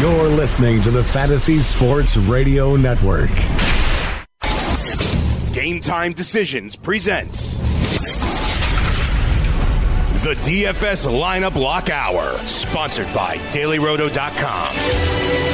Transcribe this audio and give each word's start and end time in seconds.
You're 0.00 0.28
listening 0.28 0.80
to 0.82 0.92
the 0.92 1.02
Fantasy 1.02 1.58
Sports 1.60 2.16
Radio 2.16 2.76
Network. 2.76 3.30
Game 5.52 5.80
Time 5.80 6.12
Decisions 6.12 6.76
presents 6.76 7.54
the 10.22 10.34
DFS 10.36 11.08
Lineup 11.08 11.56
Lock 11.56 11.90
Hour, 11.90 12.38
sponsored 12.46 13.12
by 13.12 13.38
DailyRoto.com. 13.50 15.47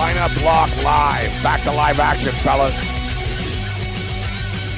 Lineup 0.00 0.34
block 0.40 0.74
Live. 0.82 1.42
Back 1.42 1.62
to 1.64 1.72
live 1.72 2.00
action, 2.00 2.32
fellas. 2.32 2.74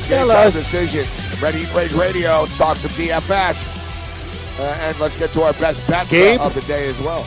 Game 0.08 0.26
Fellas. 0.26 0.52
time 0.52 0.62
decisions. 0.62 1.40
Ready 1.40 1.60
Eat 1.60 1.72
Rage 1.72 1.92
Radio. 1.92 2.46
Talk 2.58 2.84
of 2.84 2.90
DFS. 2.90 4.58
Uh, 4.58 4.62
and 4.80 4.98
let's 4.98 5.16
get 5.16 5.30
to 5.30 5.42
our 5.42 5.52
best 5.52 5.86
bets 5.86 6.10
Gabe? 6.10 6.40
of 6.40 6.52
the 6.56 6.60
day 6.62 6.88
as 6.88 7.00
well. 7.00 7.24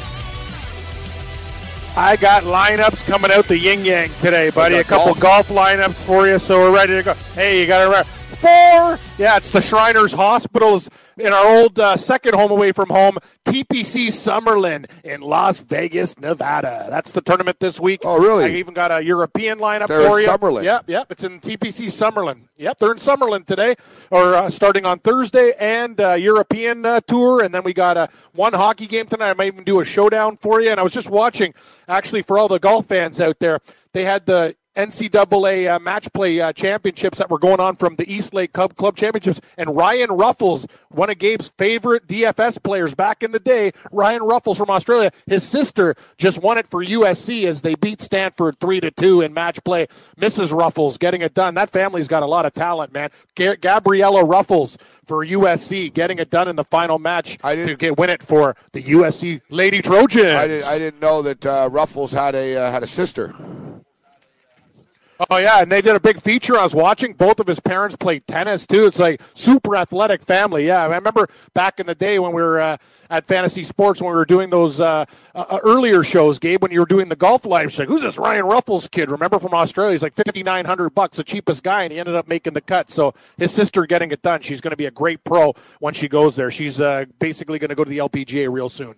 I 1.96 2.18
got 2.18 2.44
lineups 2.44 3.06
coming 3.06 3.32
out 3.32 3.48
the 3.48 3.58
yin 3.58 3.86
yang 3.86 4.10
today, 4.20 4.50
buddy. 4.50 4.76
A 4.76 4.84
couple 4.84 5.16
golf? 5.16 5.48
golf? 5.48 5.68
lineups 5.70 5.94
for 5.94 6.28
you, 6.28 6.38
so 6.38 6.60
we're 6.60 6.76
ready 6.76 6.96
to 6.98 7.04
go. 7.04 7.14
Hey, 7.34 7.62
you 7.62 7.66
got 7.66 7.80
to 7.80 7.86
remember 7.86 8.10
four. 8.36 9.00
Yeah, 9.18 9.38
it's 9.38 9.52
the 9.52 9.62
Shriners 9.62 10.14
Hospitals 10.14 10.90
in 11.18 11.32
our 11.32 11.46
old 11.46 11.80
uh, 11.80 11.98
second 11.98 12.36
home 12.36 12.52
away 12.52 12.72
from 12.72 12.90
home, 12.90 13.18
TPC 13.46 14.08
Summerlin 14.08 14.90
in 15.04 15.22
Las 15.22 15.60
Vegas, 15.60 16.20
Nevada. 16.20 16.88
That's 16.90 17.12
the 17.12 17.22
tournament 17.22 17.60
this 17.60 17.80
week. 17.80 18.02
Oh, 18.04 18.20
really? 18.20 18.46
I 18.46 18.50
even 18.50 18.74
got 18.74 18.92
a 18.92 19.04
European 19.04 19.60
lineup 19.60 19.88
They're 19.88 20.08
for 20.08 20.20
you. 20.20 20.28
Summerlin. 20.28 20.64
Yep, 20.64 20.84
yep. 20.88 21.12
It's 21.12 21.24
in 21.24 21.40
TPC 21.40 21.88
Summerlin. 21.88 22.42
Yep, 22.58 22.80
they're 22.80 22.92
in 22.92 22.98
Summerlin 22.98 23.46
today, 23.46 23.76
or 24.12 24.36
uh, 24.36 24.50
starting 24.50 24.86
on 24.86 25.00
Thursday, 25.00 25.54
and 25.60 26.00
uh, 26.02 26.14
European 26.14 26.86
uh, 26.86 27.00
tour, 27.02 27.44
and 27.44 27.54
then 27.54 27.64
we 27.64 27.74
got 27.74 27.98
a 27.98 28.10
one 28.34 28.54
hockey 28.54 28.88
game 28.88 29.08
tonight. 29.08 29.30
I 29.30 29.34
might 29.34 29.48
even 29.48 29.64
do 29.64 29.80
a 29.80 29.86
showdown 29.86 30.38
for 30.38 30.62
you. 30.62 30.70
And 30.70 30.80
I 30.80 30.84
was 30.84 30.94
just 30.94 31.10
watching, 31.10 31.54
actually, 31.88 32.22
for 32.22 32.38
all 32.38 32.48
the 32.48 32.60
golf 32.60 32.88
fans 32.88 33.20
out 33.20 33.40
there, 33.40 33.60
they 33.94 34.04
had 34.04 34.26
the 34.26 34.56
NCAA 34.76 35.74
uh, 35.74 35.80
match 35.80 36.12
play 36.14 36.42
uh, 36.42 36.54
championships 36.54 37.18
that 37.18 37.30
were 37.30 37.40
going 37.40 37.60
on 37.60 37.76
from 37.76 37.96
the 37.96 38.12
East 38.12 38.34
Lake 38.34 38.54
Club 38.54 38.76
Club 38.76 38.96
Championships, 38.96 39.42
and 39.58 39.76
Ryan 39.76 40.10
Ruffels, 40.10 40.70
one 40.90 41.10
of 41.10 41.18
Gabe's 41.18 41.48
favorite 41.50 42.08
DFS 42.08 42.62
players 42.62 42.94
back 42.94 43.24
in 43.24 43.32
the 43.32 43.40
day, 43.40 43.72
Ryan 43.92 44.22
Ruffels 44.22 44.58
from 44.58 44.70
Australia, 44.70 45.12
his 45.26 45.44
sister 45.48 45.96
just 46.18 46.42
won 46.42 46.58
it 46.58 46.68
for 46.68 46.84
USC 46.84 47.46
as 47.46 47.62
they 47.62 47.76
beat 47.76 48.02
Stanford 48.02 48.60
three 48.60 48.80
to 48.80 48.92
two 48.92 49.22
in 49.22 49.34
match 49.34 49.64
play. 49.64 49.88
Mrs. 50.20 50.52
Ruffels 50.52 51.00
getting 51.00 51.22
it 51.22 51.34
done. 51.34 51.56
That 51.56 51.70
family's 51.70 52.08
got 52.08 52.24
a 52.24 52.28
lot 52.28 52.46
of 52.46 52.54
talent, 52.54 52.94
man. 52.94 53.10
Ga- 53.36 53.58
Gabriela 53.58 54.24
Ruffels 54.24 54.78
for 55.06 55.26
USC 55.26 55.94
getting 55.94 56.20
it 56.20 56.30
done 56.30 56.48
in 56.48 56.56
the 56.56 56.64
final 56.64 57.00
match 57.00 57.38
to 57.68 57.76
get 57.76 57.98
win 57.98 58.10
it 58.10 58.24
for 58.24 58.56
the 58.74 58.84
USC 58.84 59.42
Lady 59.50 59.82
Trojans. 59.82 60.26
I 60.26 60.48
didn't, 60.48 60.66
I 60.68 60.78
didn't 60.78 61.02
know 61.02 61.22
that 61.22 61.46
uh, 61.46 61.70
Ruffels 61.70 62.12
had 62.12 62.36
a 62.36 62.56
uh, 62.58 62.72
had 62.72 62.84
a 62.84 62.88
sister. 62.88 63.34
Oh 65.30 65.38
yeah, 65.38 65.62
and 65.62 65.72
they 65.72 65.82
did 65.82 65.96
a 65.96 66.00
big 66.00 66.20
feature. 66.20 66.58
I 66.58 66.64
was 66.64 66.76
watching. 66.76 67.14
Both 67.14 67.40
of 67.40 67.48
his 67.48 67.60
parents 67.60 67.96
played 67.96 68.28
tennis 68.28 68.68
too. 68.68 68.86
It's 68.86 69.00
like 69.00 69.22
super 69.34 69.76
athletic 69.78 70.22
family. 70.22 70.68
Yeah, 70.68 70.84
I 70.84 70.88
remember 70.88 71.30
back 71.54 71.80
in 71.80 71.86
the 71.86 71.96
day 71.96 72.20
when 72.20 72.34
we 72.34 72.42
were 72.42 72.60
uh, 72.60 72.78
at 73.10 73.26
Fantasy 73.26 73.64
Sports 73.64 74.02
when 74.02 74.12
we 74.12 74.16
were 74.16 74.26
doing 74.26 74.50
those 74.50 74.80
uh, 74.82 75.06
uh, 75.34 75.60
earlier 75.64 76.04
shows. 76.04 76.38
Gabe, 76.38 76.62
when 76.62 76.72
you 76.72 76.82
were 76.82 76.86
doing 76.86 77.08
the 77.08 77.16
golf 77.16 77.46
live, 77.46 77.78
like, 77.78 77.88
"Who's 77.88 78.02
this 78.02 78.18
Ryan 78.18 78.44
Ruffels 78.44 78.92
kid?" 78.92 79.10
Remember 79.10 79.40
from 79.40 79.54
Australia? 79.54 79.94
He's 79.94 80.04
like 80.04 80.16
fifty 80.16 80.44
nine 80.44 80.66
hundred 80.66 80.90
bucks, 80.90 81.16
the 81.18 81.24
cheapest 81.24 81.64
guy, 81.64 81.84
and 81.84 81.94
he 81.94 82.00
ended 82.00 82.16
up 82.16 82.28
making 82.28 82.54
the 82.54 82.62
cut. 82.62 82.92
So 82.92 83.14
his 83.38 83.54
sister 83.54 83.86
getting 83.86 84.12
it 84.12 84.22
done. 84.22 84.42
She's 84.42 84.60
going 84.60 84.72
to 84.72 84.78
be 84.78 84.88
a 84.88 84.92
great 84.92 85.24
pro 85.24 85.54
when 85.80 85.94
she 85.94 86.10
goes 86.10 86.36
there. 86.36 86.52
She's 86.52 86.82
uh, 86.82 87.06
basically 87.20 87.58
going 87.58 87.70
to 87.70 87.76
go 87.76 87.86
to 87.86 87.90
the 87.90 88.00
LPGA 88.00 88.52
real 88.52 88.70
soon. 88.70 88.96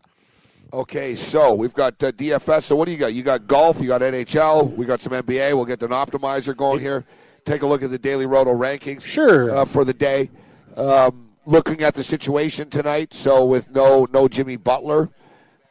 Okay, 0.73 1.16
so 1.16 1.53
we've 1.53 1.73
got 1.73 2.01
uh, 2.03 2.11
DFS. 2.11 2.63
So 2.63 2.75
what 2.75 2.85
do 2.85 2.91
you 2.91 2.97
got? 2.97 3.13
You 3.13 3.23
got 3.23 3.47
golf. 3.47 3.79
You 3.79 3.88
got 3.88 4.01
NHL. 4.01 4.75
We 4.75 4.85
got 4.85 5.00
some 5.00 5.13
NBA. 5.13 5.53
We'll 5.53 5.66
get 5.66 5.81
an 5.81 5.91
optimizer 5.91 6.55
going 6.55 6.79
here. 6.79 7.05
Take 7.45 7.61
a 7.61 7.67
look 7.67 7.83
at 7.83 7.89
the 7.89 7.97
Daily 7.97 8.25
Roto 8.25 8.51
rankings. 8.51 9.06
Sure. 9.06 9.56
Uh, 9.56 9.66
for 9.66 9.85
the 9.85 9.94
day. 9.94 10.29
Um, 10.75 11.29
looking 11.45 11.81
at 11.83 11.94
the 11.94 12.03
situation 12.03 12.69
tonight. 12.69 13.13
So 13.13 13.45
with 13.45 13.72
no 13.72 14.07
no 14.11 14.27
Jimmy 14.27 14.57
Butler, 14.57 15.09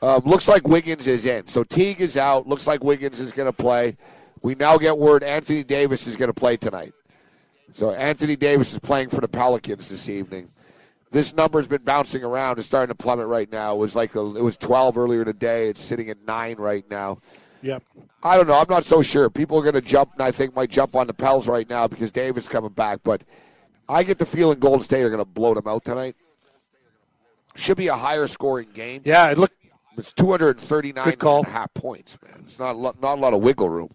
um, 0.00 0.22
looks 0.24 0.48
like 0.48 0.66
Wiggins 0.66 1.06
is 1.06 1.26
in. 1.26 1.46
So 1.48 1.62
Teague 1.62 2.00
is 2.00 2.16
out. 2.16 2.46
Looks 2.46 2.66
like 2.66 2.82
Wiggins 2.82 3.20
is 3.20 3.32
going 3.32 3.46
to 3.46 3.52
play. 3.52 3.96
We 4.40 4.54
now 4.54 4.78
get 4.78 4.96
word 4.96 5.22
Anthony 5.22 5.62
Davis 5.62 6.06
is 6.06 6.16
going 6.16 6.30
to 6.30 6.34
play 6.34 6.56
tonight. 6.56 6.94
So 7.74 7.92
Anthony 7.92 8.36
Davis 8.36 8.72
is 8.72 8.78
playing 8.78 9.10
for 9.10 9.20
the 9.20 9.28
Pelicans 9.28 9.90
this 9.90 10.08
evening. 10.08 10.48
This 11.10 11.34
number's 11.34 11.68
been 11.68 11.82
bouncing 11.82 12.24
around. 12.24 12.58
It's 12.58 12.66
starting 12.66 12.88
to 12.88 13.00
plummet 13.00 13.28
right 13.28 13.50
now. 13.50 13.74
It 13.74 13.78
was 13.78 13.94
like 13.94 14.14
a, 14.16 14.20
it 14.36 14.42
was 14.42 14.56
12 14.56 14.98
earlier 14.98 15.24
today. 15.24 15.68
It's 15.68 15.80
sitting 15.80 16.10
at 16.10 16.24
nine 16.26 16.56
right 16.56 16.84
now. 16.90 17.18
Yep. 17.62 17.82
I 18.22 18.36
don't 18.36 18.46
know. 18.48 18.58
I'm 18.58 18.66
not 18.68 18.84
so 18.84 19.02
sure. 19.02 19.30
People 19.30 19.58
are 19.58 19.62
going 19.62 19.74
to 19.74 19.80
jump, 19.80 20.12
and 20.14 20.22
I 20.22 20.30
think 20.30 20.54
might 20.54 20.70
jump 20.70 20.94
on 20.96 21.06
the 21.06 21.14
Pels 21.14 21.46
right 21.48 21.68
now 21.68 21.86
because 21.88 22.10
Davis 22.10 22.44
is 22.44 22.48
coming 22.48 22.70
back. 22.72 23.00
But 23.02 23.22
I 23.88 24.02
get 24.02 24.18
the 24.18 24.26
feeling 24.26 24.58
Golden 24.58 24.82
State 24.82 25.02
are 25.04 25.08
going 25.10 25.18
to 25.18 25.24
blow 25.24 25.54
them 25.54 25.66
out 25.66 25.84
tonight. 25.84 26.16
Should 27.54 27.76
be 27.78 27.86
a 27.88 27.94
higher 27.96 28.26
scoring 28.26 28.68
game. 28.74 29.02
Yeah, 29.04 29.30
it 29.30 29.38
looked 29.38 29.54
It's 29.96 30.12
239 30.12 31.08
and 31.08 31.22
a 31.22 31.50
half 31.50 31.72
points, 31.72 32.18
man. 32.22 32.42
It's 32.44 32.58
not 32.58 32.72
a 32.72 32.78
lot, 32.78 33.00
not 33.00 33.16
a 33.16 33.20
lot 33.20 33.32
of 33.32 33.40
wiggle 33.40 33.70
room 33.70 33.90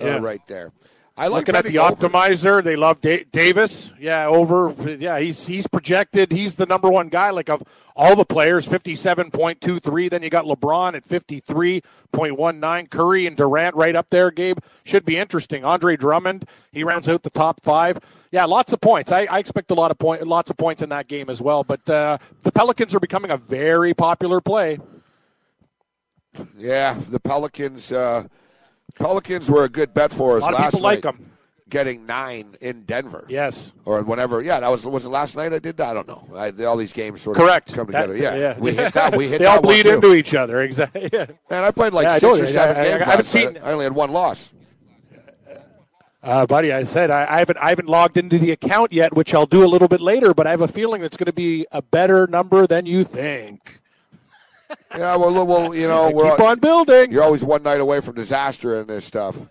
uh, 0.00 0.06
Yeah. 0.06 0.18
right 0.18 0.44
there. 0.48 0.72
I 1.18 1.28
like 1.28 1.48
Looking 1.48 1.56
at 1.56 1.64
the 1.64 1.78
overs. 1.78 1.98
optimizer, 1.98 2.62
they 2.62 2.76
love 2.76 3.00
da- 3.00 3.24
Davis. 3.32 3.90
Yeah, 3.98 4.26
over. 4.26 4.74
Yeah, 5.00 5.18
he's 5.18 5.46
he's 5.46 5.66
projected. 5.66 6.30
He's 6.30 6.56
the 6.56 6.66
number 6.66 6.90
one 6.90 7.08
guy. 7.08 7.30
Like 7.30 7.48
of 7.48 7.62
all 7.96 8.14
the 8.14 8.26
players, 8.26 8.66
fifty-seven 8.66 9.30
point 9.30 9.62
two 9.62 9.80
three. 9.80 10.10
Then 10.10 10.22
you 10.22 10.28
got 10.28 10.44
LeBron 10.44 10.94
at 10.94 11.06
fifty-three 11.06 11.80
point 12.12 12.36
one 12.38 12.60
nine. 12.60 12.86
Curry 12.88 13.26
and 13.26 13.34
Durant 13.34 13.74
right 13.76 13.96
up 13.96 14.10
there. 14.10 14.30
Gabe 14.30 14.58
should 14.84 15.06
be 15.06 15.16
interesting. 15.16 15.64
Andre 15.64 15.96
Drummond, 15.96 16.46
he 16.70 16.84
rounds 16.84 17.08
out 17.08 17.22
the 17.22 17.30
top 17.30 17.62
five. 17.62 17.98
Yeah, 18.30 18.44
lots 18.44 18.74
of 18.74 18.82
points. 18.82 19.10
I, 19.10 19.26
I 19.30 19.38
expect 19.38 19.70
a 19.70 19.74
lot 19.74 19.90
of 19.90 19.98
point, 19.98 20.26
lots 20.26 20.50
of 20.50 20.58
points 20.58 20.82
in 20.82 20.90
that 20.90 21.08
game 21.08 21.30
as 21.30 21.40
well. 21.40 21.64
But 21.64 21.88
uh, 21.88 22.18
the 22.42 22.52
Pelicans 22.52 22.94
are 22.94 23.00
becoming 23.00 23.30
a 23.30 23.38
very 23.38 23.94
popular 23.94 24.42
play. 24.42 24.78
Yeah, 26.58 26.98
the 27.08 27.20
Pelicans. 27.20 27.90
Uh, 27.90 28.24
Pelicans 28.96 29.50
were 29.50 29.64
a 29.64 29.68
good 29.68 29.94
bet 29.94 30.10
for 30.12 30.36
us 30.36 30.42
A 30.42 30.46
lot 30.46 30.54
of 30.54 30.60
last 30.60 30.70
people 30.72 30.80
like 30.84 31.04
night, 31.04 31.16
them. 31.16 31.30
Getting 31.68 32.06
nine 32.06 32.54
in 32.60 32.82
Denver. 32.84 33.26
Yes. 33.28 33.72
or 33.84 34.00
whenever. 34.02 34.40
Yeah, 34.40 34.60
that 34.60 34.68
was 34.70 34.86
was 34.86 35.04
it 35.04 35.08
last 35.08 35.36
night 35.36 35.52
I 35.52 35.58
did 35.58 35.76
that. 35.78 35.90
I 35.90 35.94
don't 35.94 36.06
know. 36.06 36.24
I, 36.36 36.50
all 36.64 36.76
these 36.76 36.92
games 36.92 37.22
sort 37.22 37.36
Correct. 37.36 37.70
of 37.70 37.76
come 37.76 37.86
That- 37.88 38.06
together. 38.06 38.36
yeah, 38.38 38.56
we 38.58 38.72
hit 38.72 38.92
that. 38.94 39.16
We 39.16 39.26
hit 39.26 39.38
they 39.38 39.44
that 39.46 39.56
all 39.56 39.62
bleed 39.62 39.82
too. 39.82 39.90
into 39.94 40.14
each 40.14 40.32
other. 40.34 40.60
Exactly. 40.62 41.08
Yeah. 41.12 41.26
Man, 41.50 41.64
I 41.64 41.70
played 41.72 41.92
like 41.92 42.04
Yeah, 42.04 42.12
I 42.12 42.18
six 42.18 42.22
told 42.22 42.38
or 42.38 42.44
you. 42.44 42.46
seven 42.52 42.76
I- 42.76 42.80
I- 42.80 42.84
games. 42.84 42.94
I 43.02 43.04
haven't 43.04 43.08
last 43.08 43.34
night. 43.34 43.54
seen- 43.54 43.58
I 43.64 43.72
only 43.72 43.84
had 43.84 43.94
one 43.94 44.12
loss. 44.12 44.52
Uh, 46.22 46.44
buddy, 46.46 46.72
I 46.72 46.82
said 46.84 47.10
I, 47.10 47.24
I 47.36 47.38
haven't 47.38 47.58
I 47.58 47.68
haven't 47.68 47.88
logged 47.88 48.16
into 48.16 48.38
the 48.38 48.50
account 48.50 48.92
yet, 48.92 49.14
which 49.14 49.32
I'll 49.34 49.46
do 49.46 49.64
a 49.64 49.66
little 49.68 49.86
bit 49.88 50.00
later. 50.00 50.34
But 50.34 50.46
I 50.48 50.50
have 50.50 50.60
a 50.60 50.66
feeling 50.68 51.02
it's 51.02 51.16
going 51.16 51.26
to 51.26 51.32
be 51.32 51.66
a 51.70 51.80
better 51.82 52.26
number 52.26 52.66
than 52.66 52.84
you 52.86 53.04
think. 53.04 53.80
Yeah, 54.96 55.16
well, 55.16 55.44
well, 55.46 55.74
you 55.74 55.86
know, 55.86 56.10
we're 56.10 56.30
Keep 56.36 56.40
on 56.40 56.58
building. 56.58 57.10
you're 57.12 57.22
always 57.22 57.44
one 57.44 57.62
night 57.62 57.80
away 57.80 58.00
from 58.00 58.14
disaster 58.14 58.80
in 58.80 58.86
this 58.86 59.04
stuff. 59.04 59.48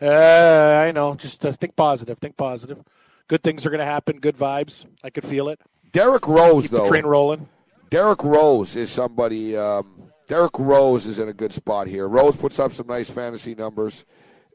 Uh, 0.00 0.82
I 0.86 0.90
know. 0.92 1.14
Just 1.14 1.44
uh, 1.46 1.52
think 1.52 1.76
positive. 1.76 2.18
Think 2.18 2.36
positive. 2.36 2.82
Good 3.28 3.42
things 3.42 3.64
are 3.64 3.70
going 3.70 3.78
to 3.78 3.84
happen. 3.84 4.18
Good 4.18 4.36
vibes. 4.36 4.84
I 5.02 5.10
could 5.10 5.24
feel 5.24 5.48
it. 5.48 5.60
Derrick 5.92 6.26
Rose, 6.26 6.64
Keep 6.64 6.70
though. 6.72 6.88
train 6.88 7.04
rolling. 7.06 7.48
Derrick 7.90 8.22
Rose 8.24 8.74
is 8.74 8.90
somebody. 8.90 9.56
Um, 9.56 10.10
Derrick 10.26 10.58
Rose 10.58 11.06
is 11.06 11.18
in 11.18 11.28
a 11.28 11.32
good 11.32 11.52
spot 11.52 11.86
here. 11.86 12.08
Rose 12.08 12.36
puts 12.36 12.58
up 12.58 12.72
some 12.72 12.86
nice 12.86 13.10
fantasy 13.10 13.54
numbers 13.54 14.04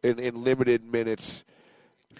in, 0.04 0.20
in 0.20 0.44
limited 0.44 0.84
minutes. 0.84 1.44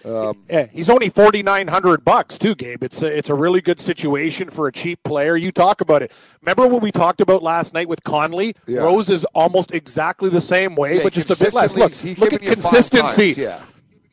Um, 0.04 0.44
yeah, 0.48 0.66
he's 0.66 0.88
only 0.90 1.08
forty 1.08 1.42
nine 1.42 1.66
hundred 1.68 2.04
bucks 2.04 2.38
too, 2.38 2.54
Gabe. 2.54 2.82
It's 2.82 3.02
a, 3.02 3.06
it's 3.18 3.30
a 3.30 3.34
really 3.34 3.60
good 3.60 3.80
situation 3.80 4.48
for 4.50 4.68
a 4.68 4.72
cheap 4.72 5.02
player. 5.02 5.36
You 5.36 5.50
talk 5.52 5.80
about 5.80 6.02
it. 6.02 6.12
Remember 6.42 6.66
what 6.66 6.82
we 6.82 6.90
talked 6.92 7.20
about 7.20 7.42
last 7.42 7.74
night 7.74 7.88
with 7.88 8.02
Conley? 8.04 8.54
Yeah. 8.66 8.80
Rose 8.80 9.08
is 9.10 9.24
almost 9.34 9.72
exactly 9.72 10.30
the 10.30 10.40
same 10.40 10.74
way, 10.76 10.96
Yeah, 10.98 11.02
but 11.04 11.12
just 11.12 11.30
a 11.30 11.36
bit 11.36 11.52
less. 11.54 11.76
Look, 11.76 11.92
look 12.18 12.32
at 12.32 12.40
given 12.40 12.48
you 12.48 12.54
five 12.56 12.72
consistency. 12.72 13.34
times, 13.34 13.38
Yeah. 13.38 13.60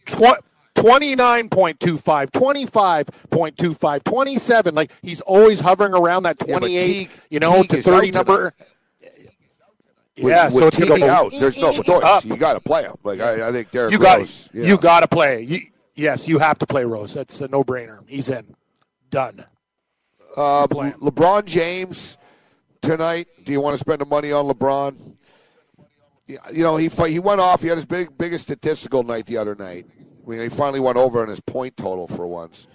Tw- 0.05 0.43
29.25, 0.75 2.29
25.25, 2.31 4.03
27. 4.03 4.75
Like 4.75 4.91
he's 5.01 5.21
always 5.21 5.59
hovering 5.61 5.93
around 5.93 6.23
that 6.23 6.37
Yeah, 6.45 6.57
28, 6.59 6.85
Teague- 6.85 7.09
you 7.29 7.39
know, 7.39 7.61
Teague 7.61 7.69
to 7.69 7.81
30 7.81 8.11
number. 8.11 8.53
With, 10.17 10.31
yeah, 10.31 10.45
with 10.45 10.53
so 10.53 10.67
it's 10.67 10.77
going 10.77 11.01
to 11.01 11.09
out. 11.09 11.31
There's 11.37 11.57
no 11.57 11.73
choice. 11.73 12.03
up. 12.03 12.23
You 12.23 12.37
got 12.37 12.53
to 12.53 12.61
play 12.61 12.83
him. 12.83 12.95
Like 13.03 13.19
I, 13.19 13.49
I 13.49 13.51
think 13.51 13.69
Derrick 13.71 13.91
You 13.91 13.99
got 13.99 14.19
Rose. 14.19 14.47
yeah. 14.53 14.65
you 14.65 14.77
got 14.77 15.01
to 15.01 15.07
play. 15.07 15.41
You, 15.43 15.61
yes, 15.95 16.27
you 16.27 16.39
have 16.39 16.59
to 16.59 16.65
play 16.67 16.85
Rose. 16.85 17.13
That's 17.13 17.41
a 17.41 17.47
no-brainer. 17.47 18.07
He's 18.07 18.29
in. 18.29 18.55
Done. 19.09 19.45
Um, 20.37 20.67
play. 20.67 20.91
LeBron 21.01 21.45
James 21.45 22.17
tonight. 22.81 23.27
Do 23.43 23.51
you 23.51 23.61
want 23.61 23.75
to 23.75 23.77
spend 23.79 24.01
the 24.01 24.05
money 24.05 24.31
on 24.31 24.45
LeBron? 24.45 25.15
Yeah, 26.27 26.37
You 26.51 26.63
know, 26.63 26.77
he 26.77 26.89
he 26.89 27.19
went 27.19 27.39
off. 27.39 27.61
He 27.61 27.67
had 27.67 27.77
his 27.77 27.85
big 27.85 28.17
biggest 28.17 28.45
statistical 28.45 29.03
night 29.03 29.27
the 29.27 29.37
other 29.37 29.55
night. 29.55 29.85
I 30.25 30.29
mean, 30.29 30.41
he 30.41 30.49
finally 30.49 30.79
went 30.79 30.97
over 30.97 31.21
on 31.21 31.29
his 31.29 31.39
point 31.39 31.77
total 31.77 32.07
for 32.07 32.25
once. 32.25 32.67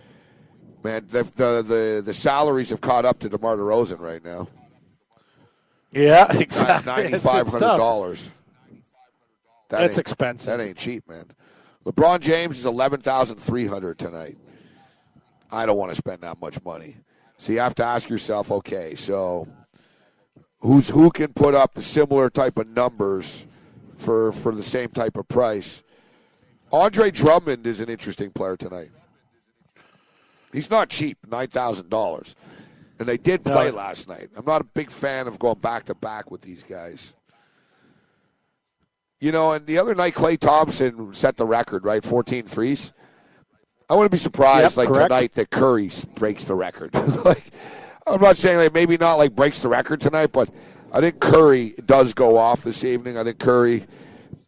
Man, 0.82 1.06
the 1.10 1.24
the 1.24 1.62
the, 1.62 2.02
the 2.04 2.14
salaries 2.14 2.70
have 2.70 2.80
caught 2.80 3.04
up 3.04 3.18
to 3.20 3.28
DeMar 3.28 3.56
DeRozan 3.56 3.98
right 3.98 4.24
now. 4.24 4.48
Yeah, 5.92 6.32
exactly. 6.36 6.92
Ninety 6.92 7.18
five 7.18 7.48
hundred 7.48 7.60
dollars. 7.60 8.30
That's 9.68 9.98
expensive. 9.98 10.46
That 10.46 10.64
ain't 10.64 10.76
cheap, 10.76 11.08
man. 11.08 11.26
LeBron 11.84 12.20
James 12.20 12.58
is 12.58 12.66
eleven 12.66 13.00
thousand 13.00 13.38
three 13.38 13.66
hundred 13.66 13.98
tonight. 13.98 14.36
I 15.50 15.66
don't 15.66 15.78
want 15.78 15.90
to 15.90 15.96
spend 15.96 16.22
that 16.22 16.40
much 16.40 16.62
money. 16.64 16.96
So 17.38 17.52
you 17.52 17.58
have 17.60 17.74
to 17.76 17.84
ask 17.84 18.08
yourself, 18.08 18.52
okay, 18.52 18.94
so 18.94 19.48
who's 20.58 20.88
who 20.90 21.10
can 21.10 21.32
put 21.32 21.54
up 21.54 21.74
the 21.74 21.82
similar 21.82 22.28
type 22.30 22.58
of 22.58 22.68
numbers 22.68 23.46
for 23.96 24.32
for 24.32 24.54
the 24.54 24.62
same 24.62 24.88
type 24.90 25.16
of 25.16 25.26
price? 25.28 25.82
Andre 26.72 27.10
Drummond 27.10 27.66
is 27.66 27.80
an 27.80 27.88
interesting 27.88 28.30
player 28.30 28.56
tonight. 28.56 28.90
He's 30.52 30.70
not 30.70 30.88
cheap, 30.90 31.18
nine 31.28 31.48
thousand 31.48 31.88
dollars. 31.88 32.36
And 32.98 33.08
they 33.08 33.16
did 33.16 33.42
play 33.42 33.70
No. 33.70 33.76
last 33.76 34.08
night. 34.08 34.28
I'm 34.36 34.44
not 34.44 34.60
a 34.60 34.64
big 34.64 34.90
fan 34.90 35.26
of 35.26 35.38
going 35.38 35.58
back 35.58 35.86
to 35.86 35.94
back 35.94 36.30
with 36.30 36.42
these 36.42 36.62
guys. 36.62 37.14
You 39.20 39.32
know, 39.32 39.52
and 39.52 39.66
the 39.66 39.78
other 39.78 39.94
night, 39.94 40.14
Klay 40.14 40.38
Thompson 40.38 41.14
set 41.14 41.36
the 41.36 41.44
record, 41.44 41.84
right? 41.84 42.02
14 42.02 42.44
threes. 42.46 42.94
I 43.90 43.94
wouldn't 43.94 44.12
be 44.12 44.18
surprised, 44.18 44.76
Yep, 44.76 44.76
like 44.76 44.88
correct. 44.88 45.10
tonight, 45.10 45.34
that 45.34 45.50
Curry 45.50 45.90
breaks 46.14 46.44
the 46.44 46.54
record. 46.54 46.94
like, 47.24 47.44
I'm 48.06 48.20
not 48.20 48.36
saying 48.38 48.58
like 48.58 48.72
maybe 48.72 48.96
not 48.96 49.16
like 49.16 49.34
breaks 49.34 49.60
the 49.60 49.68
record 49.68 50.00
tonight, 50.00 50.28
but 50.32 50.48
I 50.92 51.00
think 51.00 51.20
Curry 51.20 51.74
does 51.84 52.14
go 52.14 52.38
off 52.38 52.62
this 52.62 52.82
evening. 52.84 53.18
I 53.18 53.24
think 53.24 53.38
Curry. 53.38 53.84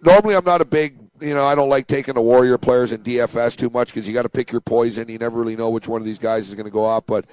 Normally, 0.01 0.37
I'm 0.37 0.45
not 0.45 0.61
a 0.61 0.65
big, 0.65 0.97
you 1.21 1.35
know, 1.35 1.45
I 1.45 1.55
don't 1.55 1.69
like 1.69 1.87
taking 1.87 2.15
the 2.15 2.23
Warrior 2.23 2.57
players 2.57 2.93
in 2.93 3.03
DFS 3.03 3.57
too 3.57 3.69
much 3.69 3.89
because 3.89 4.09
you 4.09 4.15
got 4.15 4.23
to 4.23 4.29
pick 4.29 4.51
your 4.51 4.61
poison. 4.61 5.09
You 5.09 5.19
never 5.19 5.39
really 5.39 5.57
know 5.57 5.71
which 5.71 5.87
one 5.87 6.01
of 6.01 6.07
these 6.07 6.19
guys 6.19 6.49
is 6.49 6.55
going 6.55 6.65
to 6.65 6.73
go 6.73 6.85
off, 6.85 7.05
but. 7.07 7.27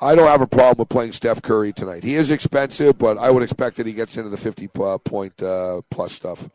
I 0.00 0.14
don't 0.14 0.26
have 0.26 0.40
a 0.40 0.46
problem 0.46 0.78
with 0.78 0.88
playing 0.88 1.12
Steph 1.12 1.42
Curry 1.42 1.72
tonight. 1.72 2.02
He 2.02 2.14
is 2.14 2.30
expensive, 2.30 2.96
but 2.96 3.18
I 3.18 3.30
would 3.30 3.42
expect 3.42 3.76
that 3.76 3.86
he 3.86 3.92
gets 3.92 4.16
into 4.16 4.30
the 4.30 4.38
50 4.38 4.70
uh, 4.80 4.98
point 4.98 5.40
uh, 5.40 5.82
plus 5.90 6.12
stuff. 6.12 6.48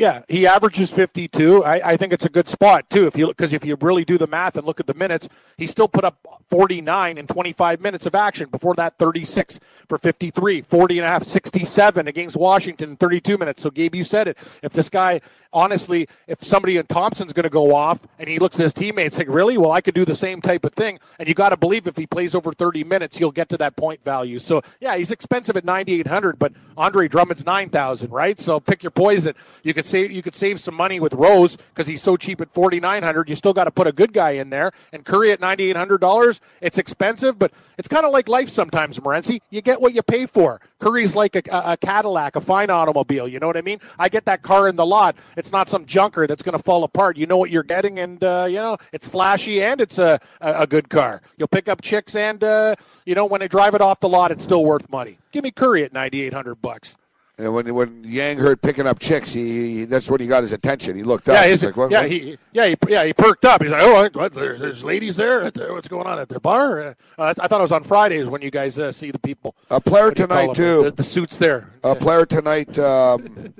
Yeah, 0.00 0.22
he 0.28 0.46
averages 0.46 0.90
52. 0.90 1.62
I, 1.62 1.90
I 1.90 1.96
think 1.98 2.14
it's 2.14 2.24
a 2.24 2.30
good 2.30 2.48
spot 2.48 2.88
too. 2.88 3.06
If 3.06 3.18
you 3.18 3.26
because 3.26 3.52
if 3.52 3.66
you 3.66 3.76
really 3.82 4.02
do 4.02 4.16
the 4.16 4.26
math 4.26 4.56
and 4.56 4.66
look 4.66 4.80
at 4.80 4.86
the 4.86 4.94
minutes, 4.94 5.28
he 5.58 5.66
still 5.66 5.88
put 5.88 6.06
up 6.06 6.16
49 6.48 7.18
in 7.18 7.26
25 7.26 7.82
minutes 7.82 8.06
of 8.06 8.14
action. 8.14 8.48
Before 8.48 8.74
that, 8.76 8.96
36 8.96 9.60
for 9.90 9.98
53, 9.98 10.62
40 10.62 10.98
and 10.98 11.04
a 11.04 11.08
half, 11.08 11.22
67 11.22 12.08
against 12.08 12.34
Washington 12.34 12.90
in 12.90 12.96
32 12.96 13.36
minutes. 13.36 13.62
So 13.62 13.68
Gabe, 13.68 13.94
you 13.94 14.02
said 14.02 14.26
it. 14.26 14.38
If 14.62 14.72
this 14.72 14.88
guy, 14.88 15.20
honestly, 15.52 16.08
if 16.26 16.42
somebody 16.42 16.78
in 16.78 16.86
Thompson's 16.86 17.34
going 17.34 17.44
to 17.44 17.50
go 17.50 17.74
off 17.74 18.06
and 18.18 18.26
he 18.26 18.38
looks 18.38 18.58
at 18.58 18.62
his 18.62 18.72
teammates 18.72 19.18
like, 19.18 19.28
really? 19.28 19.58
Well, 19.58 19.72
I 19.72 19.82
could 19.82 19.94
do 19.94 20.06
the 20.06 20.16
same 20.16 20.40
type 20.40 20.64
of 20.64 20.72
thing. 20.72 20.98
And 21.18 21.28
you 21.28 21.34
got 21.34 21.50
to 21.50 21.58
believe 21.58 21.86
if 21.86 21.96
he 21.96 22.06
plays 22.06 22.34
over 22.34 22.52
30 22.52 22.84
minutes, 22.84 23.18
he'll 23.18 23.30
get 23.30 23.50
to 23.50 23.58
that 23.58 23.76
point 23.76 24.02
value. 24.02 24.38
So 24.38 24.62
yeah, 24.80 24.96
he's 24.96 25.10
expensive 25.10 25.58
at 25.58 25.64
9,800, 25.64 26.38
but 26.38 26.52
Andre 26.76 27.06
Drummond's 27.06 27.44
9,000, 27.44 28.10
right? 28.10 28.40
So 28.40 28.58
pick 28.60 28.82
your 28.82 28.90
poison. 28.90 29.34
You 29.62 29.74
could 29.74 29.86
save 29.90 30.10
you 30.10 30.22
could 30.22 30.34
save 30.34 30.60
some 30.60 30.74
money 30.74 31.00
with 31.00 31.14
Rose 31.14 31.56
because 31.56 31.86
he's 31.86 32.02
so 32.02 32.16
cheap 32.16 32.40
at 32.40 32.52
4,900. 32.54 33.28
You 33.28 33.36
still 33.36 33.52
got 33.52 33.64
to 33.64 33.70
put 33.70 33.86
a 33.86 33.92
good 33.92 34.12
guy 34.12 34.32
in 34.32 34.50
there. 34.50 34.72
And 34.92 35.04
Curry 35.04 35.32
at 35.32 35.40
9,800 35.40 36.00
dollars, 36.00 36.40
it's 36.60 36.78
expensive, 36.78 37.38
but 37.38 37.52
it's 37.78 37.88
kind 37.88 38.06
of 38.06 38.12
like 38.12 38.28
life 38.28 38.48
sometimes, 38.48 38.98
Morency. 38.98 39.40
You 39.50 39.60
get 39.62 39.80
what 39.80 39.94
you 39.94 40.02
pay 40.02 40.26
for. 40.26 40.60
Curry's 40.78 41.14
like 41.14 41.36
a, 41.36 41.42
a, 41.52 41.76
Cadillac, 41.76 42.36
a 42.36 42.40
fine 42.40 42.70
automobile. 42.70 43.28
You 43.28 43.40
know 43.40 43.46
what 43.46 43.56
I 43.56 43.62
mean? 43.62 43.80
I 43.98 44.08
get 44.08 44.24
that 44.26 44.42
car 44.42 44.68
in 44.68 44.76
the 44.76 44.86
lot. 44.86 45.16
It's 45.36 45.52
not 45.52 45.68
some 45.68 45.84
junker 45.84 46.26
that's 46.26 46.42
going 46.42 46.56
to 46.56 46.62
fall 46.62 46.84
apart. 46.84 47.16
You 47.16 47.26
know 47.26 47.36
what 47.36 47.50
you're 47.50 47.62
getting, 47.62 47.98
and 47.98 48.22
uh, 48.22 48.46
you 48.48 48.56
know 48.56 48.78
it's 48.92 49.06
flashy 49.06 49.62
and 49.62 49.80
it's 49.80 49.98
a, 49.98 50.20
a, 50.40 50.62
a 50.62 50.66
good 50.66 50.88
car. 50.88 51.20
You'll 51.36 51.48
pick 51.48 51.68
up 51.68 51.82
chicks, 51.82 52.14
and 52.14 52.42
uh, 52.42 52.76
you 53.04 53.14
know 53.14 53.26
when 53.26 53.40
they 53.40 53.48
drive 53.48 53.74
it 53.74 53.80
off 53.80 54.00
the 54.00 54.08
lot, 54.08 54.30
it's 54.30 54.44
still 54.44 54.64
worth 54.64 54.88
money. 54.90 55.18
Give 55.32 55.44
me 55.44 55.50
Curry 55.50 55.84
at 55.84 55.92
9,800 55.92 56.56
bucks. 56.56 56.96
And 57.40 57.54
when 57.54 57.74
when 57.74 58.04
Yang 58.04 58.36
heard 58.36 58.60
picking 58.60 58.86
up 58.86 58.98
chicks, 58.98 59.32
he, 59.32 59.78
he 59.78 59.84
that's 59.86 60.10
when 60.10 60.20
he 60.20 60.26
got 60.26 60.42
his 60.42 60.52
attention. 60.52 60.94
He 60.94 61.02
looked 61.02 61.26
up. 61.26 61.36
Yeah, 61.36 61.48
He's 61.48 61.64
like, 61.64 61.74
what, 61.74 61.90
yeah, 61.90 62.02
what? 62.02 62.10
he, 62.10 62.36
yeah, 62.52 62.66
he, 62.66 62.76
yeah, 62.86 63.04
he 63.04 63.14
perked 63.14 63.46
up. 63.46 63.62
He's 63.62 63.70
like, 63.70 63.80
"Oh, 63.82 64.10
what, 64.12 64.34
there's, 64.34 64.60
there's 64.60 64.84
ladies 64.84 65.16
there. 65.16 65.44
At 65.44 65.54
the, 65.54 65.72
what's 65.72 65.88
going 65.88 66.06
on 66.06 66.18
at 66.18 66.28
the 66.28 66.38
bar?" 66.38 66.80
Uh, 66.82 66.94
I 67.18 67.32
thought 67.32 67.52
it 67.52 67.62
was 67.62 67.72
on 67.72 67.82
Fridays 67.82 68.26
when 68.26 68.42
you 68.42 68.50
guys 68.50 68.78
uh, 68.78 68.92
see 68.92 69.10
the 69.10 69.18
people. 69.18 69.54
a 69.70 69.80
player 69.80 70.06
What 70.06 70.16
do 70.16 70.22
you 70.24 70.26
call 70.26 70.38
tonight 70.38 70.54
too. 70.54 70.82
The, 70.82 70.90
the 70.90 71.04
suits 71.04 71.38
there. 71.38 71.72
a 71.82 71.94
player 71.94 72.26
tonight 72.26 72.78
um, 72.78 73.54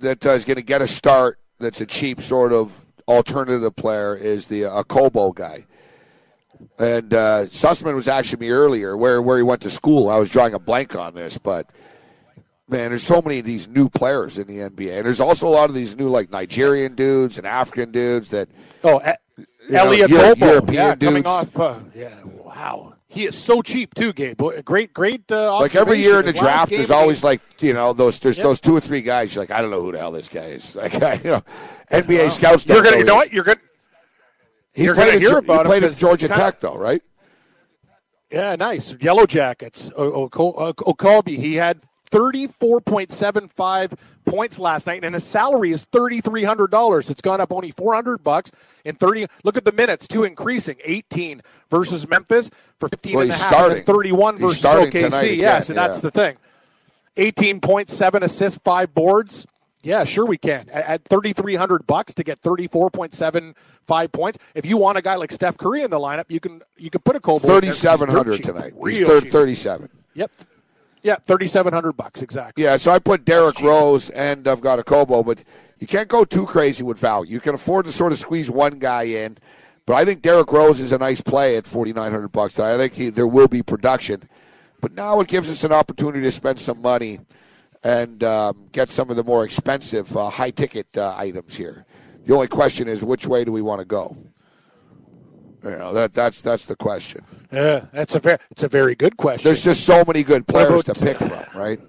that 0.00 0.26
uh, 0.26 0.30
is 0.30 0.44
going 0.44 0.58
to 0.58 0.62
get 0.62 0.82
a 0.82 0.86
start. 0.86 1.38
That's 1.60 1.80
a 1.80 1.86
cheap 1.86 2.20
sort 2.20 2.52
of 2.52 2.78
alternative 3.08 3.74
player 3.74 4.14
is 4.16 4.48
the 4.48 4.66
uh, 4.66 4.82
Kobo 4.82 5.32
guy. 5.32 5.64
And 6.78 7.14
uh, 7.14 7.46
Sussman 7.46 7.94
was 7.94 8.06
asking 8.06 8.40
me 8.40 8.50
earlier 8.50 8.98
where 8.98 9.22
where 9.22 9.38
he 9.38 9.42
went 9.42 9.62
to 9.62 9.70
school. 9.70 10.10
I 10.10 10.18
was 10.18 10.30
drawing 10.30 10.52
a 10.52 10.58
blank 10.58 10.94
on 10.94 11.14
this, 11.14 11.38
but 11.38 11.66
man, 12.70 12.90
there's 12.90 13.02
so 13.02 13.20
many 13.20 13.38
of 13.40 13.44
these 13.44 13.68
new 13.68 13.88
players 13.88 14.38
in 14.38 14.46
the 14.46 14.58
NBA, 14.58 14.96
and 14.98 15.06
there's 15.06 15.20
also 15.20 15.46
a 15.46 15.50
lot 15.50 15.68
of 15.68 15.74
these 15.74 15.96
new 15.96 16.08
like 16.08 16.30
Nigerian 16.30 16.94
dudes 16.94 17.38
and 17.38 17.46
African 17.46 17.90
dudes 17.90 18.30
that 18.30 18.48
Oh, 18.82 18.98
know, 19.68 19.78
Elliot 19.78 20.10
Euro-. 20.10 20.34
European 20.36 20.74
yeah, 20.74 20.94
coming 20.96 21.22
dudes. 21.22 21.26
off. 21.28 21.58
Uh, 21.58 21.78
yeah, 21.94 22.22
wow. 22.24 22.94
He 23.08 23.26
is 23.26 23.36
so 23.36 23.60
cheap 23.60 23.92
too, 23.94 24.12
Gabe. 24.12 24.40
Great, 24.64 24.94
great. 24.94 25.30
Uh, 25.32 25.58
like 25.60 25.74
every 25.74 25.98
year 26.00 26.20
in 26.20 26.26
the. 26.26 26.32
Draft, 26.32 26.70
there's 26.70 26.90
always 26.92 27.24
like 27.24 27.40
you 27.58 27.72
know 27.72 27.92
those 27.92 28.18
there's 28.20 28.36
Yep. 28.36 28.44
those 28.44 28.60
two 28.60 28.76
or 28.76 28.80
three 28.80 29.02
guys. 29.02 29.34
You're 29.34 29.42
like, 29.42 29.50
I 29.50 29.60
don't 29.60 29.70
know 29.72 29.82
who 29.82 29.90
the 29.92 29.98
hell 29.98 30.12
this 30.12 30.28
guy 30.28 30.46
is. 30.46 30.74
Like 30.76 30.92
you 31.24 31.30
know, 31.30 31.42
NBA 31.90 32.30
scouts. 32.30 32.64
You're 32.66 32.82
gonna, 32.82 32.98
you 32.98 33.04
know 33.04 33.14
who 33.16 33.20
he 33.22 33.26
what? 33.26 33.32
You're 33.32 33.44
gonna. 33.44 33.60
He 34.72 34.84
you're 34.84 34.94
played 34.94 35.06
gonna 35.06 35.16
at, 35.16 35.22
hear 35.22 35.40
Ge- 35.40 35.44
about 35.44 35.66
he 35.66 35.70
played 35.70 35.82
at 35.84 35.94
Georgia 35.96 36.28
kinda- 36.28 36.40
Tech 36.44 36.60
though, 36.60 36.76
right? 36.78 37.02
Yeah, 38.30 38.54
nice. 38.54 38.94
Yellow 39.00 39.26
Jackets. 39.26 39.90
Okobe. 39.90 41.36
He 41.36 41.56
had 41.56 41.80
34.75 42.10 43.92
points 44.24 44.58
last 44.58 44.86
night, 44.86 45.04
and 45.04 45.14
his 45.14 45.24
salary 45.24 45.70
is 45.72 45.86
$3,300. 45.86 47.10
It's 47.10 47.20
gone 47.20 47.40
up 47.40 47.52
only 47.52 47.70
400 47.72 48.22
bucks 48.22 48.50
in 48.84 48.94
30. 48.96 49.26
Look 49.44 49.56
at 49.56 49.64
the 49.64 49.72
minutes, 49.72 50.06
too, 50.06 50.24
increasing. 50.24 50.76
18 50.84 51.42
versus 51.70 52.08
Memphis 52.08 52.50
for 52.78 52.88
15 52.88 53.14
Well, 53.14 53.22
and 53.22 53.30
a 53.30 53.34
half, 53.34 53.42
and 53.42 53.50
starting. 53.52 53.76
then 53.76 53.84
31 53.84 54.34
He's 54.34 54.42
versus 54.42 54.62
OKC. 54.64 55.36
yes, 55.36 55.68
and 55.68 55.78
that's 55.78 55.98
yeah. 55.98 56.10
the 56.10 56.10
thing. 56.10 56.36
18.7 57.16 58.22
assists, 58.22 58.60
five 58.64 58.94
boards. 58.94 59.46
Yeah, 59.82 60.04
sure 60.04 60.26
we 60.26 60.36
can. 60.36 60.68
At- 60.68 60.84
At 60.86 61.04
3300 61.06 61.86
bucks 61.86 62.12
to 62.14 62.22
get 62.22 62.40
34.75 62.42 64.12
points. 64.12 64.38
If 64.54 64.66
you 64.66 64.76
want 64.76 64.98
a 64.98 65.02
guy 65.02 65.16
like 65.16 65.32
Steph 65.32 65.56
Curry 65.56 65.82
in 65.82 65.90
the 65.90 65.98
lineup, 65.98 66.24
you 66.28 66.38
can 66.38 66.62
you 66.76 66.90
can 66.90 67.00
put 67.00 67.16
a 67.16 67.20
Kobo 67.20 67.38
in 67.46 67.48
there 67.48 67.60
'cause 67.62 67.68
he's 67.68 67.80
dirt 67.82 67.98
Thirty-seven 67.98 68.08
hundred 68.10 68.42
tonight. 68.44 68.72
Real 68.76 68.96
He's 68.98 69.06
third, 69.06 69.22
cheap. 69.24 69.32
thirty-seven. 69.32 69.88
Yep. 70.14 70.30
Yeah, 71.02 71.16
3700 71.16 71.92
bucks 71.92 72.22
exactly. 72.22 72.64
Yeah, 72.64 72.76
so 72.76 72.90
I 72.90 72.98
put 72.98 73.24
Derrick 73.24 73.60
Rose 73.60 74.10
and 74.10 74.46
I've 74.46 74.60
got 74.60 74.78
a 74.78 74.84
Kobo, 74.84 75.22
but 75.22 75.42
you 75.78 75.86
can't 75.86 76.08
go 76.08 76.24
too 76.24 76.44
crazy 76.44 76.82
with 76.82 76.98
value. 76.98 77.32
You 77.32 77.40
can 77.40 77.54
afford 77.54 77.86
to 77.86 77.92
sort 77.92 78.12
of 78.12 78.18
squeeze 78.18 78.50
one 78.50 78.78
guy 78.78 79.04
in, 79.04 79.38
but 79.86 79.94
I 79.94 80.04
think 80.04 80.20
Derrick 80.20 80.52
Rose 80.52 80.78
is 80.78 80.92
a 80.92 80.98
nice 80.98 81.20
play 81.22 81.56
at 81.56 81.66
forty-nine 81.66 82.12
hundred 82.12 82.28
bucks. 82.28 82.60
I 82.60 82.76
think 82.76 82.94
he, 82.94 83.08
there 83.08 83.26
will 83.26 83.48
be 83.48 83.62
production, 83.62 84.28
but 84.80 84.92
now 84.92 85.20
it 85.20 85.28
gives 85.28 85.50
us 85.50 85.64
an 85.64 85.72
opportunity 85.72 86.20
to 86.22 86.30
spend 86.30 86.60
some 86.60 86.82
money 86.82 87.20
and 87.82 88.22
um, 88.22 88.68
get 88.72 88.90
some 88.90 89.08
of 89.08 89.16
the 89.16 89.24
more 89.24 89.42
expensive 89.42 90.14
uh, 90.14 90.28
high-ticket 90.28 90.98
uh, 90.98 91.14
items 91.16 91.56
here. 91.56 91.86
The 92.24 92.34
only 92.34 92.48
question 92.48 92.88
is 92.88 93.02
which 93.02 93.26
way 93.26 93.42
do 93.44 93.52
we 93.52 93.62
want 93.62 93.78
to 93.78 93.86
go? 93.86 94.16
You 95.64 95.70
know 95.70 95.92
that 95.92 96.14
that's 96.14 96.40
that's 96.40 96.64
the 96.64 96.76
question. 96.76 97.24
Yeah, 97.52 97.84
that's 97.92 98.14
a 98.14 98.20
very 98.20 98.38
it's 98.50 98.62
a 98.62 98.68
very 98.68 98.94
good 98.94 99.16
question. 99.16 99.46
There's 99.46 99.62
just 99.62 99.84
so 99.84 100.04
many 100.06 100.22
good 100.22 100.46
players 100.46 100.84
to 100.84 100.94
pick 100.94 101.18
from, 101.18 101.44
right? 101.54 101.80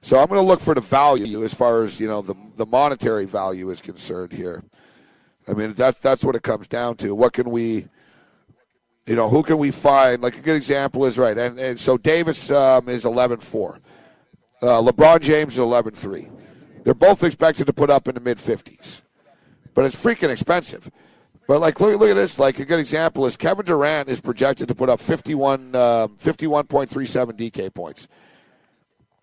So 0.00 0.18
I'm 0.18 0.28
going 0.28 0.40
to 0.40 0.46
look 0.46 0.60
for 0.60 0.74
the 0.74 0.80
value 0.80 1.42
as 1.44 1.54
far 1.54 1.84
as 1.84 1.98
you 1.98 2.06
know 2.06 2.20
the 2.22 2.34
the 2.56 2.66
monetary 2.66 3.24
value 3.24 3.70
is 3.70 3.80
concerned 3.80 4.32
here. 4.32 4.62
I 5.48 5.54
mean 5.54 5.72
that's 5.72 5.98
that's 5.98 6.22
what 6.22 6.36
it 6.36 6.42
comes 6.42 6.68
down 6.68 6.96
to. 6.98 7.14
What 7.14 7.32
can 7.32 7.50
we, 7.50 7.86
you 9.06 9.16
know, 9.16 9.28
who 9.28 9.42
can 9.42 9.58
we 9.58 9.70
find? 9.70 10.22
Like 10.22 10.36
a 10.36 10.42
good 10.42 10.56
example 10.56 11.06
is 11.06 11.18
right, 11.18 11.36
and, 11.36 11.58
and 11.58 11.80
so 11.80 11.96
Davis 11.96 12.50
um, 12.50 12.88
is 12.88 13.04
11-4. 13.04 13.78
Uh, 14.60 14.66
LeBron 14.82 15.20
James 15.20 15.54
is 15.54 15.60
11-3. 15.60 16.30
They're 16.84 16.94
both 16.94 17.24
expected 17.24 17.66
to 17.66 17.72
put 17.72 17.90
up 17.90 18.08
in 18.08 18.14
the 18.14 18.20
mid 18.20 18.38
50s. 18.38 19.02
but 19.74 19.84
it's 19.84 19.96
freaking 19.96 20.30
expensive. 20.30 20.90
But 21.48 21.60
like, 21.60 21.80
look, 21.80 21.98
look 21.98 22.10
at 22.10 22.14
this. 22.14 22.38
Like 22.38 22.60
a 22.60 22.64
good 22.64 22.78
example 22.78 23.24
is 23.26 23.36
Kevin 23.36 23.64
Durant 23.64 24.10
is 24.10 24.20
projected 24.20 24.68
to 24.68 24.74
put 24.74 24.90
up 24.90 25.00
51, 25.00 25.74
uh, 25.74 26.06
51.37 26.22 27.32
DK 27.32 27.74
points. 27.74 28.06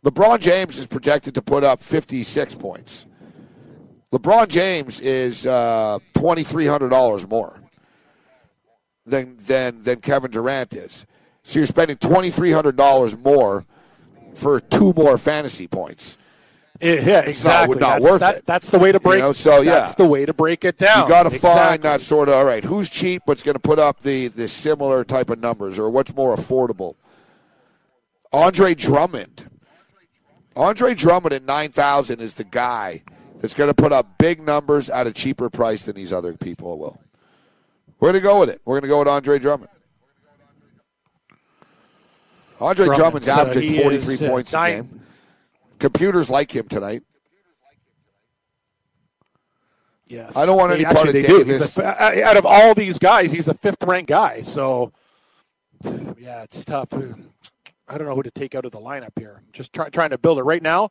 LeBron 0.04 0.40
James 0.40 0.80
is 0.80 0.88
projected 0.88 1.36
to 1.36 1.42
put 1.42 1.64
up 1.64 1.82
56 1.82 2.56
points. 2.56 3.06
LeBron 4.12 4.48
James 4.48 5.00
is 5.02 5.46
uh, 5.46 6.00
twenty 6.14 6.44
three 6.44 6.68
hundred 6.68 6.90
dollars 6.90 7.28
more 7.28 7.62
than 9.06 9.36
than 9.46 9.84
than 9.84 10.00
Kevin 10.00 10.32
Durant 10.32 10.74
is. 10.74 11.06
So 11.44 11.60
you're 11.60 11.66
spending 11.66 11.98
twenty 11.98 12.30
three 12.30 12.52
hundred 12.52 12.78
dollars 12.78 13.18
more 13.18 13.66
for 14.34 14.62
two 14.62 14.94
more 14.96 15.18
fantasy 15.18 15.68
points. 15.68 16.18
It, 16.80 17.04
yeah, 17.04 17.22
exactly. 17.22 17.80
not 17.80 18.02
that's, 18.02 18.04
worth 18.04 18.20
that, 18.20 18.36
it. 18.38 18.46
That's 18.46 18.70
the 18.70 18.80
way 18.80 18.92
to 18.92 19.00
break. 19.00 19.20
You 19.20 19.28
know, 19.28 19.34
so, 19.34 19.62
yeah. 19.62 19.76
that's 19.76 19.94
the 19.94 20.06
way 20.06 20.26
to 20.26 20.34
break 20.34 20.66
it 20.66 20.78
down. 20.78 21.04
You 21.04 21.10
got 21.10 21.24
to 21.24 21.30
find 21.30 21.82
that 21.84 22.02
sort 22.02 22.28
of 22.28 22.36
all 22.36 22.46
right. 22.46 22.64
Who's 22.64 22.90
cheap 22.90 23.24
but's 23.26 23.44
going 23.44 23.54
to 23.54 23.60
put 23.60 23.80
up 23.80 24.02
the 24.02 24.28
the 24.28 24.48
similar 24.48 25.04
type 25.06 25.30
of 25.30 25.40
numbers, 25.40 25.80
or 25.80 25.90
what's 25.90 26.14
more 26.14 26.36
affordable? 26.36 26.96
Andre 28.34 28.76
Drummond. 28.76 29.50
Andre 30.58 30.94
Drummond 30.94 31.34
at 31.34 31.44
nine 31.44 31.72
thousand 31.72 32.20
is 32.20 32.34
the 32.34 32.44
guy 32.44 33.04
that's 33.40 33.54
going 33.54 33.70
to 33.70 33.74
put 33.74 33.94
up 33.94 34.18
big 34.18 34.42
numbers 34.42 34.90
at 34.90 35.08
a 35.08 35.14
cheaper 35.14 35.50
price 35.50 35.84
than 35.84 35.96
these 35.96 36.12
other 36.12 36.34
people 36.34 36.78
will. 36.78 37.02
We're 38.00 38.12
going 38.12 38.22
to 38.22 38.28
go 38.28 38.40
with 38.42 38.50
it. 38.50 38.62
We're 38.66 38.76
going 38.76 38.84
to 38.84 38.90
go 38.90 39.00
with 39.00 39.08
Andre 39.08 39.40
Drummond. 39.40 39.70
Andre 42.60 42.86
Drummond, 42.86 43.24
Drummond's 43.26 43.28
uh, 43.28 43.32
averaging 43.34 43.70
he 43.70 43.82
43 43.82 44.16
uh, 44.16 44.30
points 44.30 44.54
a 44.54 44.58
nine- 44.58 44.76
game. 44.76 45.02
Computers 45.80 46.30
like 46.30 46.56
him 46.56 46.68
tonight. 46.68 47.04
Yes. 50.08 50.36
I 50.38 50.46
don't 50.46 50.58
want 50.58 50.72
any 50.72 50.86
part 50.86 51.08
of 51.08 51.14
they 51.14 51.24
do. 51.24 51.38
He's 51.44 51.46
Davis. 51.46 51.74
the 51.74 51.86
uh, 51.86 52.30
out 52.30 52.38
of 52.38 52.46
all 52.46 52.76
these 52.76 53.00
guys, 53.00 53.32
he's 53.32 53.46
the 53.46 53.56
fifth 53.56 53.84
ranked 53.84 54.10
guy. 54.10 54.42
So, 54.42 54.92
yeah, 56.18 56.44
it's 56.44 56.64
tough. 56.64 56.94
I 56.94 57.98
don't 57.98 58.08
know 58.08 58.16
who 58.16 58.24
to 58.24 58.32
take 58.32 58.56
out 58.56 58.66
of 58.66 58.72
the 58.72 58.80
lineup 58.80 59.18
here. 59.18 59.42
Just 59.52 59.74
try, 59.74 59.90
trying 59.90 60.12
to 60.12 60.18
build 60.18 60.38
it 60.38 60.44
right 60.44 60.62
now. 60.62 60.90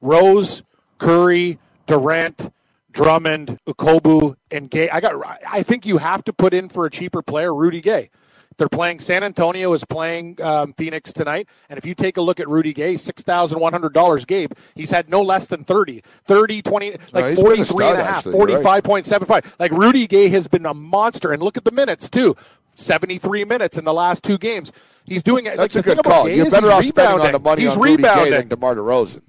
Rose, 0.00 0.62
Curry, 0.98 1.58
Durant, 1.86 2.50
Drummond, 2.90 3.58
Okobo, 3.66 4.36
and 4.50 4.70
Gay. 4.70 4.88
I 4.88 5.00
got. 5.00 5.14
I 5.50 5.62
think 5.62 5.84
you 5.84 5.98
have 5.98 6.24
to 6.24 6.32
put 6.32 6.54
in 6.54 6.68
for 6.68 6.86
a 6.86 6.90
cheaper 6.90 7.22
player, 7.22 7.54
Rudy 7.54 7.80
Gay. 7.80 8.10
They're 8.56 8.68
playing 8.68 9.00
San 9.00 9.24
Antonio 9.24 9.72
is 9.72 9.84
playing 9.84 10.40
um, 10.42 10.72
Phoenix 10.74 11.12
tonight, 11.12 11.48
and 11.68 11.78
if 11.78 11.86
you 11.86 11.94
take 11.94 12.16
a 12.16 12.20
look 12.20 12.40
at 12.40 12.48
Rudy 12.48 12.72
Gay, 12.72 12.96
six 12.96 13.22
thousand 13.22 13.60
one 13.60 13.72
hundred 13.72 13.92
dollars. 13.94 14.24
Gabe, 14.24 14.52
he's 14.74 14.90
had 14.90 15.08
no 15.08 15.22
less 15.22 15.48
than 15.48 15.64
30, 15.64 16.02
30, 16.24 16.62
20, 16.62 16.90
like 17.12 17.24
a 17.24 17.36
43 17.36 17.86
and 17.86 17.98
a 17.98 18.04
half, 18.04 18.16
actually. 18.18 18.52
You're 18.52 18.62
right. 18.62 18.82
45.75. 18.82 19.54
Like 19.58 19.72
Rudy 19.72 20.06
Gay 20.06 20.28
has 20.28 20.46
been 20.48 20.66
a 20.66 20.74
monster, 20.74 21.32
and 21.32 21.42
look 21.42 21.56
at 21.56 21.64
the 21.64 21.72
minutes 21.72 22.08
too. 22.08 22.36
73 22.76 23.44
minutes 23.44 23.78
in 23.78 23.84
the 23.84 23.94
last 23.94 24.24
two 24.24 24.38
games. 24.38 24.72
He's 25.04 25.22
doing 25.22 25.46
it. 25.46 25.56
That's 25.56 25.74
like, 25.76 25.86
a 25.86 25.94
good 25.94 26.04
call. 26.04 26.26
Gay 26.26 26.36
You're 26.36 26.50
better 26.50 26.66
he's 26.66 26.74
off 26.74 26.84
spending 26.84 27.26
on 27.26 27.32
the 27.32 27.38
money 27.38 27.62
He's 27.62 27.76
on 27.76 27.80
Rudy 27.80 28.02
Gay 28.02 28.08
rebounding. 28.08 28.32
than 28.32 28.48
DeMar 28.48 28.74
DeRozan. 28.76 29.22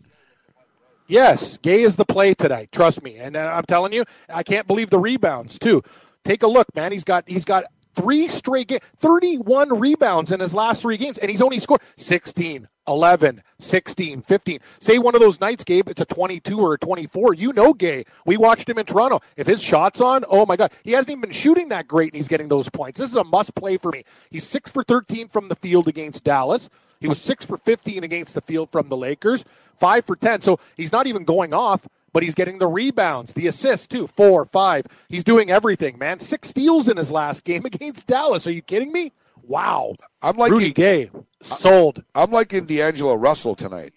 Yes, 1.08 1.58
Gay 1.58 1.82
is 1.82 1.98
the 1.98 2.06
play 2.06 2.34
tonight. 2.34 2.72
Trust 2.72 3.04
me, 3.04 3.18
and 3.18 3.36
uh, 3.36 3.52
I'm 3.54 3.66
telling 3.66 3.94
you, 3.94 4.06
I 4.28 4.42
can't 4.42 4.66
believe 4.66 4.90
the 4.90 4.98
rebounds 4.98 5.60
too. 5.60 5.84
Take 6.24 6.42
a 6.42 6.48
look, 6.48 6.74
man. 6.76 6.92
He's 6.92 7.04
got 7.04 7.26
he's 7.28 7.46
got 7.46 7.66
three 7.96 8.28
straight 8.28 8.68
games, 8.68 8.82
31 8.98 9.80
rebounds 9.80 10.32
in 10.32 10.40
his 10.40 10.54
last 10.54 10.82
three 10.82 10.98
games, 10.98 11.18
and 11.18 11.30
he's 11.30 11.42
only 11.42 11.60
scored 11.60 11.82
16, 11.98 12.68
11, 12.88 13.44
16, 13.60 14.22
15. 14.22 14.60
Say 14.80 15.00
one 15.00 15.16
of 15.16 15.22
those 15.22 15.40
nights, 15.40 15.64
Gabe, 15.64 15.88
it's 15.90 16.02
a 16.02 16.06
22 16.06 16.60
or 16.60 16.74
a 16.74 16.78
24. 16.78 17.34
You 17.34 17.54
know, 17.54 17.74
Gay. 17.74 18.06
We 18.26 18.38
watched 18.38 18.70
him 18.70 18.78
in 18.78 18.86
Toronto. 18.86 19.22
If 19.38 19.48
his 19.48 19.62
shot's 19.62 20.02
on, 20.02 20.24
oh 20.30 20.46
my 20.46 20.56
God, 20.56 20.72
he 20.84 20.92
hasn't 20.92 21.10
even 21.10 21.22
been 21.22 21.32
shooting 21.32 21.70
that 21.70 21.88
great, 21.88 22.12
and 22.12 22.18
he's 22.18 22.28
getting 22.28 22.50
those 22.50 22.70
points. 22.70 23.00
This 23.00 23.10
is 23.10 23.16
a 23.16 23.24
must 23.24 23.56
play 23.56 23.78
for 23.78 23.92
me. 23.92 24.04
He's 24.30 24.46
six 24.46 24.70
for 24.70 24.84
13 24.84 25.28
from 25.30 25.48
the 25.50 25.56
field 25.56 25.88
against 25.88 26.24
Dallas. 26.24 26.70
He 27.00 27.08
was 27.08 27.22
six 27.22 27.46
for 27.46 27.58
15 27.58 28.04
against 28.04 28.36
the 28.36 28.42
field 28.42 28.72
from 28.72 28.88
the 28.88 28.98
Lakers, 28.98 29.46
five 29.78 30.06
for 30.06 30.16
10. 30.16 30.42
So 30.42 30.60
he's 30.78 30.92
not 30.92 31.08
even 31.08 31.24
going 31.24 31.54
off, 31.54 31.88
but 32.16 32.24
he's 32.24 32.34
getting 32.34 32.60
the 32.60 32.68
rebounds, 32.68 33.34
the 33.34 33.46
assists 33.46 33.88
too, 33.88 34.08
four, 34.08 34.46
five. 34.46 34.86
He's 35.10 35.26
doing 35.26 35.52
everything, 35.52 35.98
man. 35.98 36.20
Six 36.20 36.48
steals 36.48 36.88
in 36.88 36.96
his 36.96 37.12
last 37.12 37.44
game 37.44 37.66
against 37.66 38.08
Dallas. 38.08 38.48
Are 38.48 38.52
you 38.54 38.62
kidding 38.62 38.94
me? 38.94 39.12
Wow. 39.44 39.96
I'm 40.22 40.38
like 40.38 40.50
Rudy 40.50 40.72
Gay 40.72 41.12
sold. 41.42 42.06
I'm 42.16 42.32
liking 42.32 42.66
D'Angelo 42.68 43.16
Russell 43.16 43.54
tonight. 43.54 43.92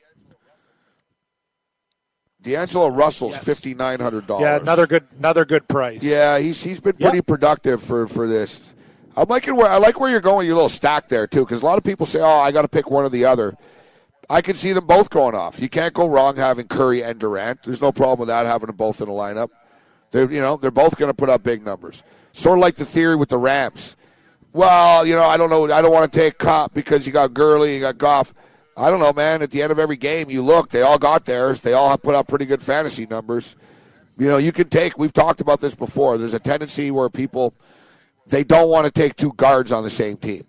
D'Angelo 2.43 2.89
Russell's 2.89 3.35
Yes. 3.35 3.45
fifty 3.45 3.75
nine 3.75 4.01
hundred 4.01 4.27
dollars. 4.27 4.43
Yeah, 4.43 4.57
another 4.57 4.89
good, 4.89 5.05
another 5.17 5.45
good 5.45 5.69
price. 5.69 6.03
Yeah, 6.03 6.41
he's 6.41 6.61
he's 6.63 6.81
been 6.81 6.97
pretty 6.97 7.19
Yep. 7.19 7.27
productive 7.27 7.81
for 7.83 8.09
for 8.09 8.27
this. 8.27 8.61
I'm 9.17 9.29
liking 9.29 9.55
where 9.55 9.69
I 9.71 9.77
like 9.79 10.01
where 10.01 10.11
you're 10.11 10.21
going. 10.21 10.45
Your 10.47 10.57
little 10.57 10.69
stack 10.69 11.07
there 11.07 11.29
too, 11.29 11.45
because 11.45 11.63
a 11.63 11.65
lot 11.67 11.79
of 11.79 11.85
people 11.85 12.05
say, 12.05 12.21
"Oh, 12.21 12.27
I 12.41 12.51
got 12.51 12.63
to 12.63 12.69
pick 12.69 12.91
one 12.91 13.05
or 13.05 13.09
the 13.09 13.25
other." 13.25 13.57
I 14.31 14.43
can 14.43 14.55
see 14.55 14.73
them 14.73 14.87
both 14.87 15.09
going 15.11 15.35
off. 15.35 15.61
You 15.61 15.69
can't 15.69 15.95
go 15.95 16.07
wrong 16.07 16.37
having 16.37 16.69
Curry 16.69 17.03
and 17.03 17.19
Durant. 17.19 17.63
There's 17.63 17.81
no 17.81 17.93
problem 17.93 18.21
with 18.21 18.29
that 18.29 18.47
having 18.47 18.67
them 18.67 18.77
both 18.77 19.01
in 19.01 19.09
the 19.09 19.15
lineup. 19.15 19.49
They're 20.11 20.31
you 20.31 20.41
know 20.41 20.57
they're 20.57 20.71
both 20.71 20.97
going 20.97 21.11
to 21.11 21.15
put 21.15 21.31
up 21.31 21.43
big 21.43 21.65
numbers. 21.65 22.03
Sort 22.33 22.59
of 22.59 22.63
like 22.63 22.77
the 22.77 22.85
theory 22.85 23.17
with 23.17 23.31
the 23.31 23.39
Rams. 23.39 23.97
Well, 24.53 25.07
you 25.07 25.15
know 25.15 25.25
I 25.25 25.37
don't 25.37 25.51
know. 25.51 25.73
I 25.73 25.83
don't 25.83 25.93
want 25.93 26.11
to 26.13 26.19
take 26.19 26.39
Cop 26.39 26.75
because 26.75 27.07
you 27.07 27.13
got 27.13 27.35
Gurley, 27.35 27.75
you 27.75 27.81
got 27.81 27.99
Goff. 27.99 28.35
I 28.77 28.91
don't 28.91 29.01
know, 29.01 29.13
man. 29.13 29.43
At 29.43 29.51
the 29.51 29.63
end 29.63 29.73
of 29.73 29.79
every 29.79 29.97
game, 29.97 30.31
you 30.31 30.43
look. 30.43 30.69
They 30.69 30.83
all 30.83 30.99
got 30.99 31.25
theirs. 31.25 31.63
They 31.63 31.73
all 31.73 31.89
have 31.91 32.03
put 32.03 32.15
up 32.15 32.29
pretty 32.29 32.45
good 32.45 32.63
fantasy 32.63 33.07
numbers. 33.07 33.57
You 34.19 34.29
know, 34.29 34.37
you 34.37 34.53
can 34.53 34.69
take. 34.69 34.99
We've 34.99 35.13
talked 35.13 35.41
about 35.41 35.61
this 35.61 35.75
before. 35.75 36.17
There's 36.19 36.35
a 36.35 36.39
tendency 36.39 36.91
where 36.91 37.09
people 37.09 37.55
they 38.27 38.45
don't 38.45 38.69
want 38.69 38.85
to 38.85 38.91
take 38.91 39.17
two 39.17 39.33
guards 39.33 39.73
on 39.73 39.85
the 39.85 39.91
same 39.91 40.17
team. 40.17 40.45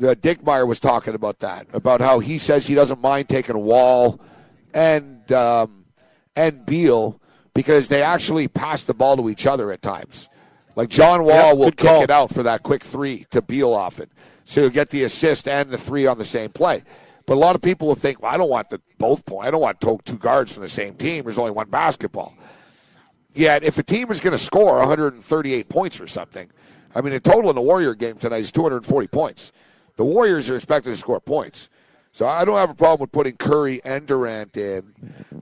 The 0.00 0.16
Dickmeyer 0.16 0.66
was 0.66 0.80
talking 0.80 1.14
about 1.14 1.40
that, 1.40 1.66
about 1.74 2.00
how 2.00 2.18
he 2.20 2.38
says 2.38 2.66
he 2.66 2.74
doesn't 2.74 3.00
mind 3.02 3.28
taking 3.28 3.56
Wall 3.58 4.18
and 4.74 5.30
um, 5.30 5.84
and 6.34 6.64
Beal 6.64 7.20
because 7.52 7.88
they 7.88 8.02
actually 8.02 8.48
pass 8.48 8.82
the 8.84 8.94
ball 8.94 9.16
to 9.18 9.28
each 9.28 9.46
other 9.46 9.70
at 9.70 9.82
times. 9.82 10.28
Like 10.74 10.88
John 10.88 11.24
Wall 11.24 11.48
Yep, 11.50 11.56
will 11.58 11.70
kick 11.72 11.76
call. 11.90 12.02
it 12.02 12.10
out 12.10 12.32
for 12.32 12.42
that 12.44 12.62
quick 12.62 12.82
three 12.82 13.26
to 13.30 13.42
Beal 13.42 13.74
often, 13.74 14.08
so 14.44 14.62
you 14.62 14.70
get 14.70 14.88
the 14.88 15.02
assist 15.04 15.46
and 15.46 15.70
the 15.70 15.76
three 15.78 16.06
on 16.06 16.16
the 16.16 16.24
same 16.24 16.50
play. 16.50 16.82
But 17.26 17.34
a 17.34 17.40
lot 17.40 17.54
of 17.54 17.60
people 17.60 17.86
will 17.86 17.94
think, 17.94 18.22
well, 18.22 18.32
I 18.32 18.38
don't 18.38 18.48
want 18.48 18.70
the 18.70 18.80
both 18.98 19.26
point. 19.26 19.46
I 19.46 19.50
don't 19.50 19.60
want 19.60 19.80
to- 19.82 20.00
two 20.04 20.16
guards 20.16 20.52
from 20.52 20.62
the 20.62 20.68
same 20.68 20.94
team. 20.94 21.24
There's 21.24 21.38
only 21.38 21.50
one 21.52 21.68
basketball. 21.68 22.34
Yet, 23.34 23.62
if 23.62 23.78
a 23.78 23.82
team 23.82 24.10
is 24.10 24.18
going 24.18 24.32
to 24.32 24.38
score 24.42 24.78
138 24.78 25.68
points 25.68 26.00
or 26.00 26.06
something, 26.06 26.50
I 26.94 27.00
mean, 27.02 27.12
the 27.12 27.20
total 27.20 27.50
in 27.50 27.54
the 27.56 27.62
Warrior 27.62 27.94
game 27.94 28.16
tonight 28.16 28.40
is 28.40 28.50
240 28.50 29.06
points. 29.08 29.52
The 30.00 30.06
Warriors 30.06 30.48
are 30.48 30.56
expected 30.56 30.88
to 30.88 30.96
score 30.96 31.20
points. 31.20 31.68
So 32.12 32.26
I 32.26 32.46
don't 32.46 32.56
have 32.56 32.70
a 32.70 32.74
problem 32.74 33.02
with 33.02 33.12
putting 33.12 33.36
Curry 33.36 33.82
and 33.84 34.06
Durant 34.06 34.56
in. 34.56 34.94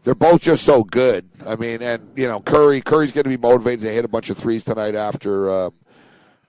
They're 0.02 0.16
both 0.16 0.40
just 0.40 0.64
so 0.64 0.82
good. 0.82 1.28
I 1.46 1.54
mean, 1.54 1.80
and 1.80 2.10
you 2.16 2.26
know, 2.26 2.40
Curry 2.40 2.80
Curry's 2.80 3.12
going 3.12 3.22
to 3.22 3.30
be 3.30 3.36
motivated 3.36 3.82
to 3.82 3.92
hit 3.92 4.04
a 4.04 4.08
bunch 4.08 4.30
of 4.30 4.36
threes 4.36 4.64
tonight 4.64 4.96
after 4.96 5.48
um, 5.48 5.74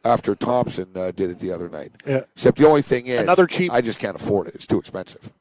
after 0.04 0.34
Thompson 0.34 0.88
uh, 0.96 1.12
did 1.12 1.30
it 1.30 1.38
the 1.38 1.52
other 1.52 1.70
night. 1.70 1.92
Yeah. 2.04 2.24
Except 2.34 2.58
the 2.58 2.66
only 2.68 2.82
thing 2.82 3.06
is, 3.06 3.22
Another 3.22 3.46
cheap- 3.46 3.72
I 3.72 3.80
just 3.82 4.00
can't 4.00 4.16
afford 4.16 4.48
it. 4.48 4.56
It's 4.56 4.66
too 4.66 4.80
expensive. 4.80 5.32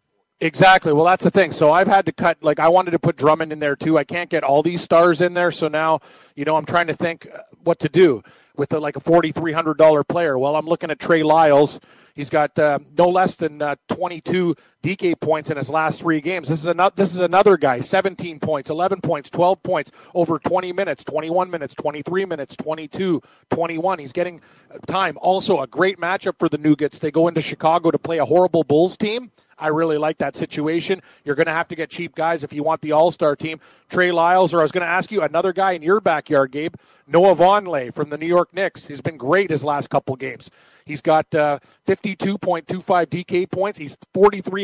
Exactly. 0.43 0.93
Well, 0.93 1.07
that's 1.07 1.25
the 1.25 1.31
thing. 1.31 1.53
So 1.53 1.73
I've 1.73 1.89
had 1.89 2.05
to 2.05 2.13
cut. 2.13 2.37
Like 2.43 2.61
I 2.61 2.69
wanted 2.69 2.91
to 2.91 2.99
put 2.99 3.17
Drummond 3.17 3.51
in 3.51 3.61
there 3.61 3.77
too. 3.77 3.97
I 3.97 4.05
can't 4.05 4.29
get 4.29 4.45
all 4.45 4.63
these 4.63 4.83
stars 4.83 5.23
in 5.23 5.33
there. 5.33 5.51
So 5.53 5.69
now, 5.69 6.01
you 6.37 6.45
know, 6.45 6.55
I'm 6.57 6.67
trying 6.67 6.89
to 6.89 6.95
think 6.95 7.31
uh, 7.35 7.39
what 7.65 7.79
to 7.79 7.89
do 7.89 8.23
with 8.57 8.75
a, 8.75 8.79
like 8.79 8.97
a 8.97 9.01
forty 9.01 9.33
three 9.33 9.53
hundred 9.55 9.79
dollar 9.79 10.05
player. 10.05 10.39
Well, 10.39 10.55
I'm 10.55 10.67
looking 10.67 10.91
at 10.91 10.99
Trey 10.99 11.23
Lyles. 11.23 11.81
He's 12.19 12.31
got 12.31 12.59
uh, 12.59 12.81
no 12.99 13.09
less 13.11 13.37
than 13.37 13.63
uh, 13.63 13.77
22 13.89 14.57
DK 14.83 15.19
points 15.19 15.51
in 15.51 15.57
his 15.57 15.69
last 15.69 16.01
three 16.01 16.21
games. 16.21 16.49
This 16.49 16.61
is 16.61 16.67
another. 16.67 16.95
This 16.95 17.13
is 17.13 17.19
another 17.19 17.57
guy. 17.57 17.81
17 17.81 18.39
points, 18.39 18.71
11 18.71 19.01
points, 19.01 19.29
12 19.31 19.63
points 19.63 19.91
over 20.15 20.39
20 20.39 20.73
minutes, 20.73 21.05
21 21.05 21.51
minutes, 21.51 21.75
23 21.75 22.25
minutes, 22.25 22.57
22, 22.57 23.21
21. 23.51 23.99
He's 23.99 24.13
getting 24.13 24.41
uh, 24.73 24.79
time. 24.87 25.19
Also, 25.21 25.61
a 25.61 25.67
great 25.67 25.99
matchup 25.99 26.39
for 26.39 26.49
the 26.49 26.59
Nuggets. 26.59 27.01
They 27.01 27.11
go 27.11 27.27
into 27.29 27.41
Chicago 27.41 27.91
to 27.91 27.99
play 27.99 28.19
a 28.19 28.25
horrible 28.25 28.63
Bulls 28.63 28.97
team. 28.97 29.31
I 29.59 29.69
really 29.69 29.99
like 29.99 30.19
that 30.19 30.37
situation. 30.37 31.03
You're 31.25 31.35
going 31.35 31.47
to 31.47 31.53
have 31.53 31.69
to 31.69 31.75
get 31.75 31.91
cheap 31.91 32.15
guys 32.15 32.45
if 32.45 32.53
you 32.53 32.63
want 32.63 32.81
the 32.81 32.93
All 32.93 33.11
Star 33.11 33.35
team. 33.35 33.61
Trey 33.89 34.13
Lyles, 34.13 34.55
or 34.55 34.61
I 34.61 34.63
was 34.63 34.73
going 34.73 34.83
to 34.83 34.91
ask 34.91 35.11
you 35.11 35.23
another 35.23 35.53
guy 35.53 35.73
in 35.73 35.83
your 35.83 36.01
backyard, 36.01 36.53
Gabe. 36.53 36.75
Noah 37.07 37.35
Vonleh 37.35 37.93
from 37.93 38.11
the 38.11 38.19
New 38.19 38.27
York 38.27 38.55
Knicks. 38.55 38.87
He's 38.87 39.01
been 39.01 39.17
great 39.17 39.51
his 39.51 39.65
last 39.65 39.89
couple 39.91 40.15
games. 40.17 40.51
He's 40.85 41.03
got 41.03 41.33
uh, 41.35 41.59
52.25 41.87 42.65
DK 43.07 43.51
points. 43.51 43.79
He's 43.79 43.97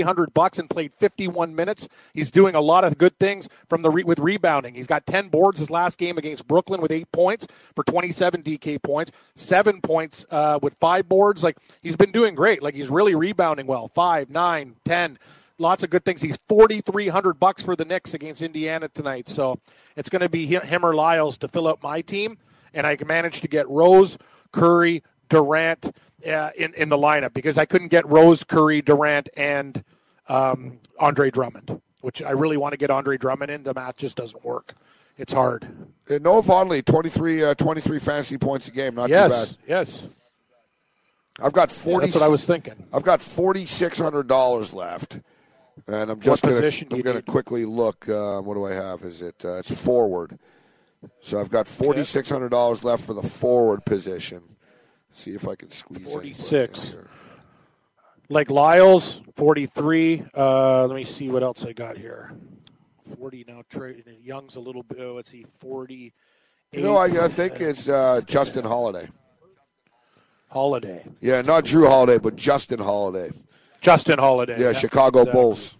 4,300 0.05 0.35
bucks 0.35 0.59
and 0.59 0.69
played 0.69 0.95
51 0.95 1.55
minutes. 1.55 1.89
He's 2.13 2.31
doing 2.31 2.55
a 2.55 2.61
lot 2.61 2.85
of 2.85 2.99
good 2.99 3.19
things 3.19 3.49
from 3.69 3.83
the 3.83 3.91
re- 3.91 4.05
with 4.05 4.19
rebounding. 4.19 4.75
He's 4.75 4.87
got 4.87 5.07
10 5.07 5.29
boards 5.29 5.59
his 5.59 5.71
last 5.71 5.99
game 5.99 6.19
against 6.19 6.47
Brooklyn 6.47 6.81
with 6.81 6.93
eight 6.93 7.11
points 7.13 7.47
for 7.75 7.85
27 7.85 8.43
DK 8.43 8.83
points, 8.83 9.13
seven 9.35 9.81
points 9.81 10.27
uh, 10.31 10.59
with 10.63 10.75
five 10.75 11.09
boards. 11.09 11.43
Like 11.43 11.57
he's 11.83 11.97
been 11.97 12.13
doing 12.13 12.35
great. 12.35 12.63
Like 12.63 12.75
he's 12.75 12.91
really 12.91 13.15
rebounding 13.15 13.67
well. 13.67 13.89
Five, 13.89 14.31
nine, 14.31 14.77
ten. 14.85 15.19
Lots 15.59 15.83
of 15.85 15.91
good 15.91 16.05
things. 16.05 16.21
He's 16.21 16.37
forty 16.49 16.81
three 16.81 17.09
hundred 17.09 17.35
bucks 17.39 17.63
for 17.63 17.77
the 17.77 17.85
Knicks 17.85 18.13
against 18.13 18.43
Indiana 18.43 18.89
tonight. 18.89 19.29
So 19.29 19.59
it's 19.97 20.11
going 20.11 20.21
to 20.21 20.29
be 20.29 20.53
hi- 20.53 20.67
him 20.67 20.85
or 20.85 20.95
Lyles 20.95 21.39
to 21.39 21.49
fill 21.49 21.69
out 21.69 21.83
my 21.83 22.01
team. 22.01 22.39
and 22.75 22.87
I 22.87 22.97
managed 23.07 23.43
to 23.43 23.49
get 23.49 23.69
Rose, 23.69 24.19
Curry, 24.53 25.03
Durant 25.29 25.95
uh, 26.29 26.51
in 26.59 26.75
in 26.75 26.89
the 26.89 26.99
lineup 26.99 27.33
because 27.35 27.57
I 27.57 27.67
couldn't 27.67 27.89
get 27.89 28.05
Rose, 28.09 28.43
Curry, 28.43 28.83
Durant, 28.83 29.29
and 29.37 29.85
um, 30.29 30.79
Andre 30.99 31.31
Drummond, 31.31 31.81
which 32.01 32.23
I 32.23 32.31
really 32.31 32.57
want 32.57 32.73
to 32.73 32.77
get 32.77 32.91
Andre 32.91 33.17
Drummond 33.17 33.51
in. 33.51 33.63
The 33.63 33.75
math 33.75 33.97
just 33.97 34.17
doesn't 34.17 34.45
work. 34.45 34.75
It's 35.17 35.33
hard. 35.33 35.69
Uh, 36.11 36.19
Noah 36.21 36.43
Vonleh, 36.43 36.85
23, 36.85 37.45
uh, 37.45 37.55
23 37.55 37.99
fantasy 38.01 38.37
points 38.37 38.69
a 38.69 38.73
game. 38.73 38.97
Not 38.97 39.11
yes, 39.11 39.51
too 39.51 39.57
bad. 39.57 39.69
yes. 39.69 40.09
I've 41.43 41.53
got 41.53 41.71
forty. 41.71 42.07
That's 42.07 42.15
what 42.15 42.25
I 42.25 42.29
was 42.29 42.47
thinking. 42.47 42.75
I've 42.93 43.03
got 43.03 43.21
forty 43.21 43.67
six 43.67 43.99
hundred 43.99 44.29
dollars 44.29 44.73
left, 44.73 45.19
and 45.89 46.11
I'm 46.11 46.21
just 46.21 46.43
position 46.43 46.89
do 46.89 46.97
I'm 46.97 47.03
going 47.03 47.17
to 47.17 47.23
quickly 47.23 47.65
look. 47.65 48.09
Uh, 48.09 48.41
what 48.41 48.55
do 48.55 48.65
I 48.65 48.73
have? 48.73 49.03
Is 49.03 49.21
it? 49.21 49.45
Uh, 49.45 49.59
it's 49.59 49.75
forward. 49.75 50.39
So 51.21 51.41
I've 51.41 51.51
got 51.51 51.67
forty 51.67 52.05
six 52.05 52.29
hundred 52.29 52.51
dollars 52.51 52.85
left 52.85 53.05
for 53.05 53.15
the 53.15 53.23
forward 53.23 53.85
position. 53.85 54.43
See 55.13 55.33
if 55.33 55.47
I 55.47 55.55
can 55.55 55.71
squeeze 55.71 56.05
46. 56.05 56.89
here. 56.91 57.09
Like 58.29 58.51
Lyles, 58.51 59.23
43. 59.37 60.25
Uh, 60.37 60.87
let 60.87 60.95
me 60.95 61.05
see 61.05 61.29
what 61.29 61.43
else 61.43 61.65
I 61.65 61.73
got 61.73 61.99
here. 61.99 62.33
40 63.19 63.45
now. 63.49 63.63
Young's 64.23 64.57
a 64.57 64.61
little 64.61 64.83
bit. 64.83 64.99
Oh, 65.01 65.15
let's 65.15 65.31
see, 65.31 65.45
40. 65.59 66.13
You 66.73 66.83
know, 66.83 66.97
I, 66.97 67.25
I 67.25 67.29
think 67.29 67.61
it's 67.61 67.89
uh, 67.89 68.21
Justin 68.27 68.65
Holiday. 68.65 69.09
Holiday. 70.49 71.05
Yeah, 71.21 71.43
not 71.43 71.65
Jrue 71.65 71.89
Holiday, 71.89 72.19
but 72.19 72.37
Justin 72.37 72.79
Holiday. 72.79 73.31
Justin 73.81 74.19
Holiday. 74.19 74.61
Yeah, 74.61 74.73
Chicago 74.73 75.21
exactly. 75.21 75.41
Bulls. 75.41 75.77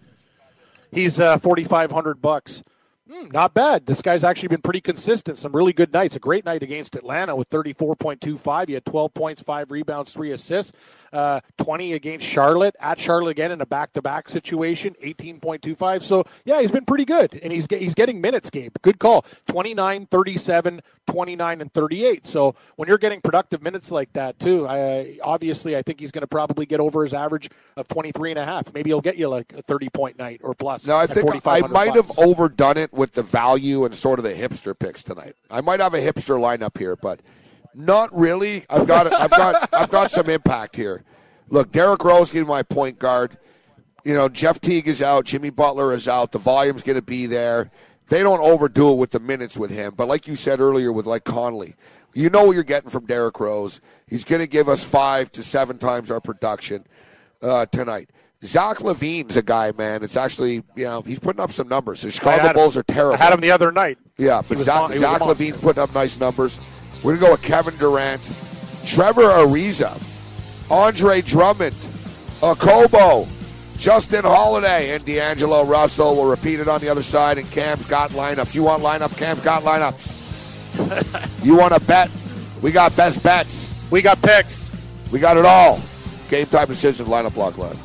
He's 0.91 1.19
uh, 1.19 1.37
4,500 1.37 2.21
bucks. 2.21 2.63
Hmm, 3.11 3.27
not 3.27 3.53
bad. 3.53 3.85
This 3.85 4.01
guy's 4.01 4.23
actually 4.23 4.47
been 4.47 4.61
pretty 4.61 4.81
consistent. 4.81 5.37
Some 5.37 5.55
really 5.55 5.73
good 5.73 5.93
nights. 5.93 6.15
A 6.15 6.19
great 6.19 6.43
night 6.43 6.63
against 6.63 6.95
Atlanta 6.95 7.35
with 7.35 7.49
34.25. 7.49 8.67
He 8.67 8.73
had 8.73 8.85
12 8.85 9.13
points, 9.13 9.43
five 9.43 9.69
rebounds, 9.69 10.11
three 10.11 10.31
assists. 10.31 10.73
Uh, 11.15 11.39
20 11.59 11.93
against 11.93 12.27
Charlotte. 12.27 12.75
At 12.81 12.99
Charlotte 12.99 13.31
again 13.31 13.51
in 13.51 13.61
a 13.61 13.65
back-to-back 13.65 14.27
situation, 14.27 14.95
18.25. 15.01 16.03
So, 16.03 16.25
yeah, 16.43 16.59
he's 16.59 16.71
been 16.73 16.83
pretty 16.83 17.05
good. 17.05 17.39
And 17.41 17.53
he's, 17.53 17.67
he's 17.69 17.95
getting 17.95 18.19
minutes, 18.19 18.49
Gabe. 18.49 18.75
Good 18.81 18.99
call. 18.99 19.25
29, 19.47 20.07
37, 20.07 20.81
29, 21.07 21.61
and 21.61 21.73
38. 21.73 22.27
So 22.27 22.55
when 22.75 22.89
you're 22.89 22.97
getting 22.97 23.21
productive 23.21 23.61
minutes 23.61 23.91
like 23.91 24.11
that, 24.11 24.39
too, 24.39 24.67
I, 24.67 25.17
obviously 25.23 25.77
I 25.77 25.81
think 25.83 26.01
he's 26.01 26.11
going 26.11 26.23
to 26.23 26.27
probably 26.27 26.65
get 26.65 26.81
over 26.81 27.03
his 27.03 27.13
average 27.13 27.49
of 27.77 27.87
23 27.87 28.31
and 28.31 28.39
a 28.39 28.45
half. 28.45 28.73
Maybe 28.73 28.89
he'll 28.89 28.99
get 28.99 29.15
you 29.15 29.29
like 29.29 29.53
a 29.53 29.63
30-point 29.63 30.19
night 30.19 30.41
or 30.43 30.53
plus. 30.53 30.85
Now 30.85 30.97
I 30.97 31.07
think 31.07 31.29
I 31.29 31.39
4,500 31.39 31.73
might 31.73 31.95
have 31.95 32.11
overdone 32.19 32.75
it 32.75 32.91
with 32.91 33.13
the 33.13 33.23
value 33.23 33.85
and 33.85 33.95
sort 33.95 34.19
of 34.19 34.23
the 34.23 34.33
hipster 34.33 34.77
picks 34.77 35.01
tonight. 35.01 35.35
I 35.49 35.61
might 35.61 35.79
have 35.79 35.93
a 35.93 36.01
hipster 36.01 36.37
lineup 36.37 36.77
here, 36.77 36.97
but 36.97 37.21
not 37.75 38.15
really. 38.17 38.65
I've 38.69 38.87
got 38.87 39.11
I've 39.11 39.29
got 39.29 39.69
I've 39.73 39.91
got 39.91 40.11
some 40.11 40.29
impact 40.29 40.75
here. 40.75 41.03
Look, 41.49 41.71
Derrick 41.71 42.03
Rose 42.03 42.31
getting 42.31 42.47
my 42.47 42.63
point 42.63 42.97
guard. 42.99 43.37
You 44.03 44.13
know, 44.13 44.29
Jeff 44.29 44.61
Teague 44.61 44.87
is 44.87 45.01
out, 45.01 45.25
Jimmy 45.25 45.49
Butler 45.49 45.93
is 45.93 46.07
out. 46.07 46.31
The 46.31 46.37
volume's 46.39 46.83
going 46.83 46.95
to 46.97 47.01
be 47.01 47.25
there. 47.25 47.71
They 48.07 48.21
don't 48.21 48.39
overdo 48.39 48.91
it 48.91 48.97
with 48.97 49.09
the 49.11 49.19
minutes 49.19 49.57
with 49.57 49.71
him, 49.71 49.93
but 49.97 50.07
like 50.07 50.27
you 50.27 50.35
said 50.35 50.59
earlier 50.59 50.91
with 50.91 51.07
like 51.07 51.23
Conley, 51.23 51.75
you 52.13 52.29
know 52.29 52.43
what 52.43 52.53
you're 52.53 52.63
getting 52.63 52.91
from 52.91 53.07
Derrick 53.07 53.39
Rose. 53.39 53.81
He's 54.07 54.23
going 54.23 54.41
to 54.41 54.47
give 54.47 54.69
us 54.69 54.83
five 54.83 55.31
to 55.31 55.41
seven 55.41 55.79
times 55.79 56.11
our 56.11 56.21
production 56.21 56.85
uh, 57.41 57.65
tonight. 57.65 58.11
Zach 58.43 58.77
LaVine's 58.77 59.37
a 59.37 59.41
guy, 59.41 59.71
man. 59.75 60.03
It's 60.03 60.15
actually, 60.17 60.61
you 60.75 60.83
know, 60.83 61.01
he's 61.01 61.17
putting 61.17 61.41
up 61.41 61.51
some 61.51 61.67
numbers. 61.67 62.01
The 62.03 62.11
Chicago 62.11 62.41
had 62.43 62.47
him- 62.51 62.53
Bulls 62.61 62.77
are 62.77 62.83
terrible. 62.83 63.15
I 63.15 63.17
had 63.17 63.33
him 63.33 63.39
the 63.41 63.49
other 63.49 63.71
night. 63.71 63.97
Yeah, 64.17 64.41
but 64.47 64.59
Zach, 64.59 64.81
mon- 64.81 64.91
he 64.91 64.99
was 64.99 65.03
a 65.03 65.11
Zach. 65.13 65.21
LaVine's 65.21 65.57
putting 65.57 65.81
up 65.81 65.93
nice 65.95 66.19
numbers. 66.19 66.59
We're 67.03 67.17
going 67.17 67.19
to 67.19 67.25
go 67.25 67.31
with 67.33 67.41
Kevin 67.41 67.77
Durant, 67.77 68.23
Trevor 68.85 69.23
Ariza, 69.23 70.01
Andre 70.71 71.21
Drummond, 71.21 71.75
Okobo, 72.41 73.27
Justin 73.77 74.23
Holiday, 74.23 74.95
and 74.95 75.05
D'Angelo 75.05 75.63
Russell. 75.63 76.15
We'll 76.15 76.29
repeat 76.29 76.59
it 76.59 76.67
on 76.67 76.81
the 76.81 76.89
other 76.89 77.01
side, 77.01 77.37
and 77.37 77.49
Cam's 77.51 77.85
got 77.85 78.11
lineups. 78.11 78.55
You 78.55 78.63
want 78.63 78.81
lineup? 78.81 79.15
Cam's 79.17 79.41
got 79.41 79.63
lineups. 79.63 81.43
you 81.45 81.55
want 81.55 81.73
to 81.73 81.79
bet? 81.81 82.09
We 82.61 82.71
got 82.71 82.95
best 82.95 83.21
bets. 83.23 83.73
We 83.91 84.01
got 84.01 84.21
picks. 84.21 84.75
We 85.11 85.19
got 85.19 85.37
it 85.37 85.45
all. 85.45 85.79
Game 86.29 86.47
time 86.47 86.67
decision, 86.67 87.05
lineup 87.05 87.33
block 87.35 87.57
live. 87.57 87.84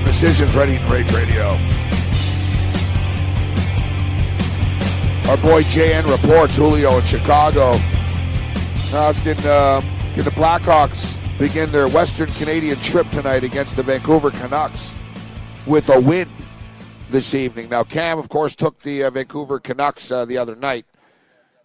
Time 0.00 0.06
decisions 0.06 0.54
ready 0.54 0.76
in 0.76 0.88
Rage 0.88 1.12
Radio. 1.12 1.48
Our 5.28 5.36
boy 5.36 5.62
JN 5.64 6.10
reports 6.10 6.56
Julio 6.56 6.96
in 6.96 7.04
Chicago. 7.04 7.72
Now 8.92 9.12
can, 9.12 9.36
uh, 9.44 9.82
can 10.14 10.24
the 10.24 10.30
Blackhawks 10.30 11.18
begin 11.38 11.70
their 11.70 11.86
Western 11.86 12.30
Canadian 12.30 12.78
trip 12.78 13.10
tonight 13.10 13.44
against 13.44 13.76
the 13.76 13.82
Vancouver 13.82 14.30
Canucks 14.30 14.94
with 15.66 15.90
a 15.90 16.00
win 16.00 16.30
this 17.10 17.34
evening. 17.34 17.68
Now 17.68 17.84
Cam, 17.84 18.18
of 18.18 18.30
course, 18.30 18.54
took 18.54 18.78
the 18.78 19.04
uh, 19.04 19.10
Vancouver 19.10 19.60
Canucks 19.60 20.10
uh, 20.10 20.24
the 20.24 20.38
other 20.38 20.56
night. 20.56 20.86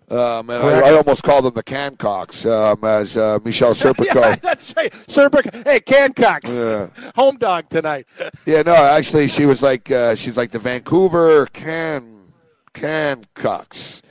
Um, 0.10 0.52
and 0.52 0.64
I, 0.64 0.90
I 0.90 0.94
almost 0.94 1.24
called 1.24 1.46
them 1.46 1.56
the 1.56 1.64
Cancocks, 1.64 2.46
um, 2.46 2.84
as 2.84 3.18
uh, 3.18 3.40
Michel 3.44 3.72
Serpico. 3.74 4.16
Yeah, 4.16 4.36
that's 4.42 4.74
right. 4.78 4.94
Serpic. 5.10 5.54
Hey, 5.66 5.80
Cancocks. 5.80 6.58
Yeah. 6.58 7.12
Home 7.16 7.38
dog 7.38 7.70
tonight. 7.70 8.08
Yeah, 8.46 8.62
no, 8.62 8.76
actually, 8.76 9.28
she 9.28 9.46
was 9.48 9.64
like, 9.64 9.90
uh, 9.90 10.14
she's 10.16 10.38
like 10.38 10.52
the 10.52 10.60
Vancouver 10.60 11.48
can 11.48 12.16
Canucks, 12.74 14.02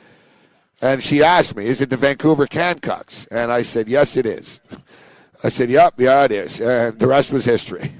and 0.80 1.02
she 1.02 1.22
asked 1.22 1.54
me, 1.54 1.66
"Is 1.66 1.80
it 1.80 1.90
the 1.90 1.96
Vancouver 1.96 2.46
Canucks?" 2.46 3.26
And 3.26 3.52
I 3.52 3.62
said, 3.62 3.88
"Yes, 3.88 4.16
it 4.16 4.26
is." 4.26 4.60
I 5.44 5.50
said, 5.50 5.70
"Yep, 5.70 5.94
yeah, 5.98 6.24
it 6.24 6.32
is," 6.32 6.60
and 6.60 6.98
the 6.98 7.06
rest 7.06 7.32
was 7.32 7.44
history. 7.44 7.92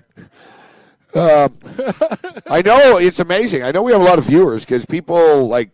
Um, 1.14 1.57
I 2.50 2.62
know 2.62 2.96
it's 2.96 3.20
amazing. 3.20 3.62
I 3.62 3.70
know 3.70 3.83
we 3.83 3.92
have 3.92 4.00
a 4.00 4.04
lot 4.04 4.18
of 4.18 4.24
viewers 4.24 4.64
because 4.64 4.85
people 4.85 5.46
like 5.46 5.70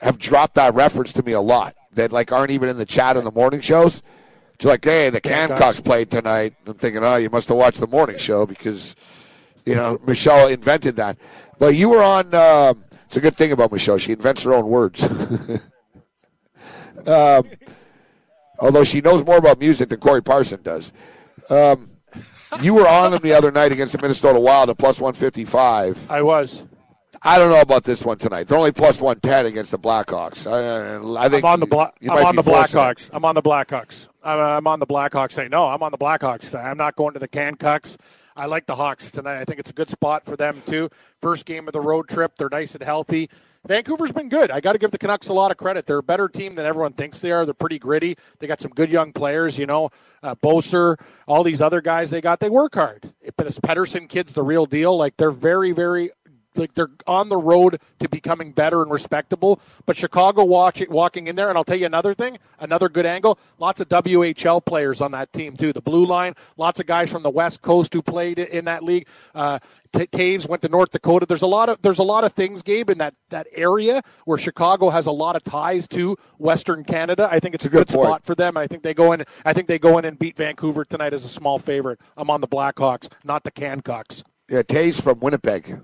have 0.00 0.18
dropped 0.18 0.54
that 0.54 0.74
reference 0.74 1.12
to 1.14 1.22
me 1.22 1.32
a 1.32 1.40
lot 1.40 1.74
that 1.94 2.12
like 2.12 2.32
aren't 2.32 2.50
even 2.50 2.68
in 2.68 2.78
the 2.78 2.86
chat 2.86 3.16
on 3.16 3.24
the 3.24 3.30
morning 3.30 3.60
shows. 3.60 4.02
They're 4.58 4.72
like, 4.72 4.84
"Hey, 4.84 5.10
the 5.10 5.20
Canucks 5.20 5.80
played 5.80 6.10
tonight." 6.10 6.54
I'm 6.66 6.74
thinking, 6.74 7.04
"Oh, 7.04 7.16
you 7.16 7.30
must 7.30 7.48
have 7.48 7.56
watched 7.56 7.80
the 7.80 7.86
morning 7.86 8.18
show 8.18 8.46
because." 8.46 8.96
you 9.66 9.74
know, 9.74 9.98
Michelle 10.06 10.48
invented 10.48 10.96
that. 10.96 11.16
But 11.58 11.74
you 11.74 11.88
were 11.88 12.02
on. 12.02 12.34
Um, 12.34 12.84
it's 13.06 13.16
a 13.16 13.20
good 13.20 13.36
thing 13.36 13.52
about 13.52 13.72
Michelle; 13.72 13.98
she 13.98 14.12
invents 14.12 14.42
her 14.42 14.52
own 14.52 14.66
words. 14.66 15.04
um, 17.06 17.48
although 18.58 18.84
she 18.84 19.00
knows 19.00 19.24
more 19.24 19.36
about 19.36 19.58
music 19.58 19.88
than 19.88 20.00
Corey 20.00 20.22
Parson 20.22 20.60
does. 20.62 20.92
Um, 21.48 21.90
you 22.60 22.74
were 22.74 22.86
on 22.86 23.12
them 23.12 23.22
the 23.22 23.32
other 23.32 23.50
night 23.50 23.72
against 23.72 23.92
the 23.92 24.00
Minnesota 24.00 24.38
Wild 24.38 24.70
at 24.70 24.78
plus 24.78 25.00
one 25.00 25.14
fifty 25.14 25.44
five. 25.44 26.10
I 26.10 26.22
was. 26.22 26.64
I 27.26 27.38
don't 27.38 27.50
know 27.50 27.62
about 27.62 27.84
this 27.84 28.04
one 28.04 28.18
tonight. 28.18 28.48
They're 28.48 28.58
only 28.58 28.72
plus 28.72 29.00
one 29.00 29.18
ten 29.18 29.46
against 29.46 29.70
the 29.70 29.78
Blackhawks. 29.78 30.46
I, 30.46 31.24
I 31.24 31.28
think 31.30 31.42
I'm 31.42 31.52
on 31.52 31.60
the 31.60 31.66
Bla- 31.66 31.92
I'm 32.02 32.26
on 32.26 32.36
the 32.36 32.42
Blackhawks. 32.42 33.08
I'm 33.14 33.24
on 33.24 33.34
the 33.34 33.42
Blackhawks. 33.42 34.08
I'm, 34.22 34.38
I'm 34.38 34.66
on 34.66 34.78
the 34.78 34.86
Blackhawks. 34.86 35.32
Say 35.32 35.48
no. 35.48 35.66
I'm 35.66 35.82
on 35.82 35.90
the 35.90 35.96
Blackhawks. 35.96 36.54
I'm 36.54 36.76
not 36.76 36.96
going 36.96 37.14
to 37.14 37.20
the 37.20 37.28
Cancucks. 37.28 37.96
I 38.36 38.44
like 38.44 38.66
the 38.66 38.74
Hawks 38.74 39.10
tonight. 39.10 39.40
I 39.40 39.44
think 39.44 39.58
it's 39.58 39.70
a 39.70 39.74
good 39.74 39.88
spot 39.88 40.26
for 40.26 40.36
them 40.36 40.60
too. 40.66 40.90
First 41.22 41.46
game 41.46 41.66
of 41.66 41.72
the 41.72 41.80
road 41.80 42.08
trip. 42.08 42.32
They're 42.36 42.50
nice 42.50 42.74
and 42.74 42.82
healthy. 42.82 43.30
Vancouver's 43.66 44.12
been 44.12 44.28
good. 44.28 44.50
I 44.50 44.60
got 44.60 44.72
to 44.72 44.78
give 44.78 44.90
the 44.90 44.98
Canucks 44.98 45.28
a 45.28 45.32
lot 45.32 45.50
of 45.50 45.56
credit. 45.56 45.86
They're 45.86 45.98
a 45.98 46.02
better 46.02 46.28
team 46.28 46.54
than 46.56 46.66
everyone 46.66 46.92
thinks 46.92 47.20
they 47.20 47.32
are. 47.32 47.46
They're 47.46 47.54
pretty 47.54 47.78
gritty. 47.78 48.18
They 48.38 48.46
got 48.46 48.60
some 48.60 48.72
good 48.72 48.90
young 48.90 49.12
players. 49.14 49.56
You 49.56 49.64
know, 49.64 49.88
uh, 50.22 50.34
Boeser, 50.34 51.00
all 51.26 51.42
these 51.42 51.62
other 51.62 51.80
guys 51.80 52.10
they 52.10 52.20
got. 52.20 52.40
They 52.40 52.50
work 52.50 52.74
hard. 52.74 53.14
But 53.36 53.46
this 53.46 53.58
Pettersson 53.58 54.10
kid's 54.10 54.34
the 54.34 54.42
real 54.42 54.66
deal. 54.66 54.98
Like 54.98 55.16
they're 55.16 55.30
very, 55.30 55.72
very 55.72 56.10
like 56.56 56.74
they're 56.74 56.90
on 57.06 57.28
the 57.28 57.36
road 57.36 57.80
to 58.00 58.08
becoming 58.08 58.52
better 58.52 58.82
and 58.82 58.90
respectable. 58.90 59.60
But 59.86 59.96
Chicago 59.96 60.44
watching 60.44 60.90
walking 60.90 61.26
in 61.26 61.36
there, 61.36 61.48
and 61.48 61.58
I'll 61.58 61.64
tell 61.64 61.78
you 61.78 61.86
another 61.86 62.14
thing, 62.14 62.38
another 62.60 62.88
good 62.88 63.06
angle. 63.06 63.38
Lots 63.58 63.80
of 63.80 63.88
WHL 63.88 64.64
players 64.64 65.00
on 65.00 65.12
that 65.12 65.32
team 65.32 65.56
too. 65.56 65.72
The 65.72 65.82
blue 65.82 66.06
line, 66.06 66.34
lots 66.56 66.80
of 66.80 66.86
guys 66.86 67.10
from 67.10 67.22
the 67.22 67.30
West 67.30 67.62
Coast 67.62 67.92
who 67.92 68.02
played 68.02 68.38
in 68.38 68.64
that 68.66 68.82
league. 68.82 69.06
Uh, 69.34 69.58
Toews 69.92 70.48
went 70.48 70.62
to 70.62 70.68
North 70.68 70.90
Dakota. 70.90 71.24
There's 71.26 71.42
a 71.42 71.46
lot 71.46 71.68
of 71.68 71.80
there's 71.82 71.98
a 71.98 72.04
lot 72.04 72.24
of 72.24 72.32
things, 72.32 72.62
Gabe, 72.62 72.90
in 72.90 72.98
that 72.98 73.14
that 73.30 73.46
area 73.52 74.02
where 74.24 74.38
Chicago 74.38 74.90
has 74.90 75.06
a 75.06 75.12
lot 75.12 75.36
of 75.36 75.44
ties 75.44 75.86
to 75.88 76.16
Western 76.38 76.84
Canada. 76.84 77.28
I 77.30 77.38
think 77.40 77.54
it's 77.54 77.64
a 77.64 77.68
good, 77.68 77.86
Good 77.86 77.90
spot 77.90 78.24
for 78.24 78.34
them. 78.34 78.56
I 78.56 78.66
think 78.66 78.82
they 78.82 78.94
go 78.94 79.12
in. 79.12 79.24
I 79.44 79.52
think 79.52 79.68
they 79.68 79.78
go 79.78 79.98
in 79.98 80.04
and 80.04 80.18
beat 80.18 80.36
Vancouver 80.36 80.84
tonight 80.84 81.12
as 81.12 81.24
a 81.24 81.28
small 81.28 81.58
favorite. 81.58 82.00
I'm 82.16 82.30
on 82.30 82.40
the 82.40 82.48
Blackhawks, 82.48 83.08
not 83.24 83.44
the 83.44 83.52
Cancocks. 83.52 84.24
Yeah, 84.48 84.62
Toews 84.62 85.00
from 85.00 85.20
Winnipeg. 85.20 85.80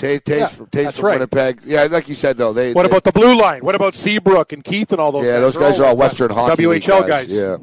Toews 0.00 0.38
Yeah, 0.38 0.46
from, 0.48 0.66
from 0.66 1.04
right. 1.04 1.12
Winnipeg. 1.14 1.60
Yeah, 1.64 1.84
like 1.84 2.08
you 2.08 2.14
said 2.14 2.36
though, 2.36 2.52
they. 2.52 2.72
What 2.72 2.82
they- 2.84 2.88
about 2.90 3.04
the 3.04 3.12
blue 3.12 3.38
line? 3.40 3.64
What 3.64 3.74
about 3.74 3.94
Seabrook 3.94 4.52
and 4.52 4.64
Keith 4.64 4.92
and 4.92 5.00
all 5.00 5.12
those? 5.12 5.22
Guys? 5.22 5.28
Yeah, 5.28 5.32
guys? 5.40 5.42
those 5.42 5.56
guys 5.56 5.80
are 5.80 5.86
all 5.86 5.96
Western 5.96 6.30
Hockey 6.30 6.66
League 6.66 6.82
WHL 6.82 7.06
guys. 7.06 7.26
guys. 7.26 7.32
Yeah. 7.36 7.56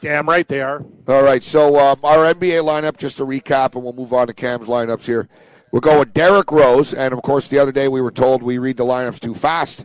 Damn 0.00 0.28
right 0.28 0.46
they 0.48 0.60
are. 0.60 0.84
All 1.06 1.22
right, 1.22 1.42
so 1.44 1.78
um, 1.78 1.98
our 2.02 2.34
NBA 2.34 2.62
lineup, 2.64 2.96
just 2.96 3.18
to 3.18 3.24
recap, 3.24 3.74
and 3.74 3.84
we'll 3.84 3.92
move 3.92 4.12
on 4.12 4.26
to 4.26 4.32
Cam's 4.34 4.66
lineups 4.66 5.04
here. 5.06 5.28
We'll 5.70 5.80
go 5.80 6.00
with 6.00 6.12
Derek 6.12 6.50
Rose, 6.50 6.92
and 6.92 7.14
of 7.14 7.22
course, 7.22 7.46
the 7.48 7.58
other 7.58 7.70
day 7.72 7.86
we 7.88 8.00
were 8.00 8.10
told 8.10 8.42
we 8.42 8.58
read 8.58 8.76
the 8.76 8.84
lineups 8.84 9.20
too 9.20 9.32
fast. 9.32 9.84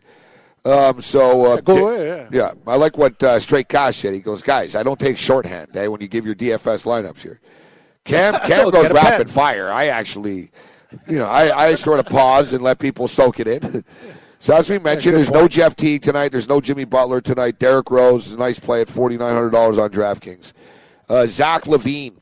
Um, 0.66 1.02
so 1.02 1.46
uh, 1.46 1.62
Go 1.62 1.76
Di- 1.76 1.82
away, 1.82 2.28
yeah. 2.32 2.52
I 2.66 2.76
like 2.76 2.98
what 2.98 3.22
uh, 3.24 3.40
Straight 3.40 3.70
Cash 3.70 3.98
said. 3.98 4.14
He 4.14 4.20
goes, 4.20 4.42
guys, 4.42 4.76
I 4.76 4.84
don't 4.84 5.00
take 5.00 5.18
shorthand 5.18 5.78
eh, 5.78 5.88
when 5.88 6.02
you 6.02 6.08
give 6.10 6.26
your 6.26 6.36
DFS 6.36 6.84
lineups 6.86 7.22
here. 7.22 7.40
Cam 8.04 8.34
Cam 8.48 8.66
No, 8.66 8.72
goes 8.72 8.92
rapid 8.92 9.28
pen. 9.28 9.34
fire. 9.34 9.72
I 9.72 9.88
actually, 9.88 10.52
you 11.08 11.18
know, 11.18 11.28
I, 11.28 11.70
I 11.70 11.76
sort 11.76 12.00
of 12.00 12.06
pause 12.06 12.54
and 12.54 12.64
let 12.64 12.80
people 12.80 13.08
soak 13.08 13.40
it 13.40 13.48
in. 13.48 13.84
so 14.40 14.56
as 14.56 14.70
we 14.70 14.80
mentioned, 14.80 15.14
good 15.14 15.20
there's 15.20 15.32
no 15.32 15.48
Jeff 15.48 15.76
T 15.76 16.00
tonight. 16.00 16.30
There's 16.30 16.50
no 16.50 16.62
Jimmy 16.62 16.86
Butler 16.86 17.22
tonight. 17.22 17.60
Derrick 17.60 17.92
Rose, 17.92 18.32
a 18.32 18.38
nice 18.38 18.60
play 18.60 18.82
at 18.82 18.90
forty 18.90 19.18
nine 19.18 19.34
hundred 19.34 19.52
dollars 19.52 19.78
on 19.78 19.90
DraftKings. 19.90 20.54
Uh, 21.10 21.26
Zach 21.26 21.64
LaVine 21.64 22.18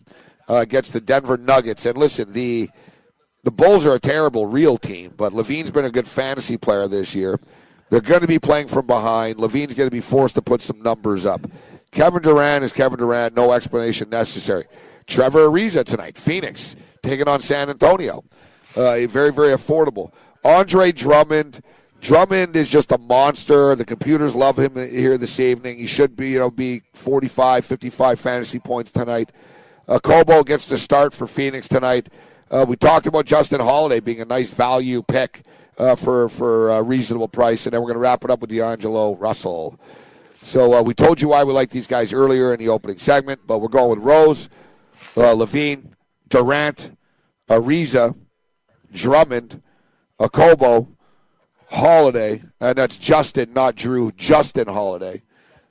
uh, 0.48 0.66
gets 0.66 0.92
the 0.92 1.02
Denver 1.02 1.38
Nuggets, 1.38 1.86
and 1.86 1.98
listen, 1.98 2.34
the 2.34 2.70
the 3.44 3.52
Bulls 3.52 3.86
are 3.86 3.94
a 3.94 4.00
terrible 4.00 4.48
real 4.48 4.78
team, 4.78 5.14
but 5.16 5.32
LaVine's 5.34 5.70
been 5.70 5.86
a 5.86 5.92
good 5.92 6.08
fantasy 6.08 6.58
player 6.58 6.88
this 6.88 7.14
year. 7.14 7.40
They're 7.90 8.02
going 8.02 8.22
to 8.22 8.28
be 8.28 8.40
playing 8.40 8.68
from 8.68 8.88
behind. 8.88 9.38
LaVine's 9.38 9.76
going 9.76 9.88
to 9.88 9.96
be 9.96 10.02
forced 10.02 10.34
to 10.36 10.42
put 10.42 10.62
some 10.62 10.82
numbers 10.82 11.28
up. 11.28 11.46
Kevin 11.92 12.24
Durant 12.24 12.64
is 12.64 12.74
Kevin 12.74 12.98
Durant. 12.98 13.36
No 13.36 13.54
explanation 13.54 14.10
necessary. 14.10 14.66
Trevor 15.06 15.48
Ariza 15.48 15.84
tonight. 15.84 16.18
Phoenix 16.18 16.76
taking 17.04 17.28
on 17.28 17.40
San 17.40 17.70
Antonio. 17.70 18.24
Uh, 18.76 19.08
very, 19.08 19.32
very 19.32 19.54
affordable. 19.54 20.12
Andre 20.44 20.92
Drummond. 20.92 21.62
Drummond 22.02 22.56
is 22.56 22.70
just 22.70 22.92
a 22.92 22.98
monster. 22.98 23.74
The 23.76 23.86
computers 23.86 24.36
love 24.36 24.60
him 24.60 24.76
here 24.76 25.18
this 25.18 25.40
evening. 25.40 25.80
He 25.80 25.88
should 25.88 26.16
be, 26.16 26.32
you 26.32 26.40
know, 26.40 26.52
be 26.52 26.82
45, 26.94 27.66
55 27.66 28.20
fantasy 28.20 28.60
points 28.60 28.92
tonight. 28.92 29.32
Uh, 29.88 30.00
Kobo 30.00 30.44
gets 30.44 30.68
the 30.68 30.78
start 30.78 31.14
for 31.14 31.26
Phoenix 31.26 31.68
tonight. 31.68 32.10
Uh, 32.52 32.66
we 32.68 32.76
talked 32.76 33.08
about 33.08 33.26
Justin 33.26 33.60
Holiday 33.60 34.00
being 34.00 34.22
a 34.22 34.26
nice 34.26 34.50
value 34.50 35.02
pick 35.02 35.42
uh, 35.78 35.96
for 35.96 36.30
for 36.30 36.70
a 36.70 36.82
reasonable 36.82 37.28
price, 37.28 37.66
and 37.66 37.74
then 37.74 37.82
we're 37.82 37.88
going 37.88 37.96
to 37.96 38.02
wrap 38.02 38.24
it 38.24 38.30
up 38.30 38.42
with 38.42 38.50
D'Angelo 38.50 39.16
Russell. 39.16 39.80
So 40.42 40.74
uh, 40.74 40.82
we 40.84 40.94
told 40.94 41.22
you 41.22 41.30
why 41.30 41.44
we 41.44 41.54
like 41.54 41.72
these 41.72 41.88
guys 41.88 42.14
earlier 42.14 42.54
in 42.54 42.60
the 42.60 42.70
opening 42.70 43.00
segment, 43.00 43.42
but 43.48 43.60
we're 43.60 43.68
going 43.68 43.90
with 43.90 44.00
Rose, 44.00 44.50
uh, 45.18 45.34
LaVine, 45.34 45.94
Durant, 46.30 46.96
Ariza, 47.50 48.16
Drummond, 48.94 49.62
Okobo, 50.20 50.88
Holiday, 51.70 52.44
and 52.60 52.78
that's 52.78 52.98
Justin, 52.98 53.54
not 53.54 53.76
Jrue. 53.76 54.16
Justin 54.16 54.68
Holiday, 54.68 55.22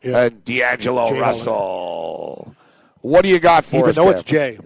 and 0.03 0.45
D'Angelo 0.45 1.11
Russell. 1.19 2.55
What 3.01 3.23
do 3.23 3.29
you 3.29 3.39
got 3.39 3.65
for 3.65 3.77
Even 3.77 3.91
us? 3.91 3.97
though 3.97 4.11
it's 4.11 4.23
Jay. 4.23 4.59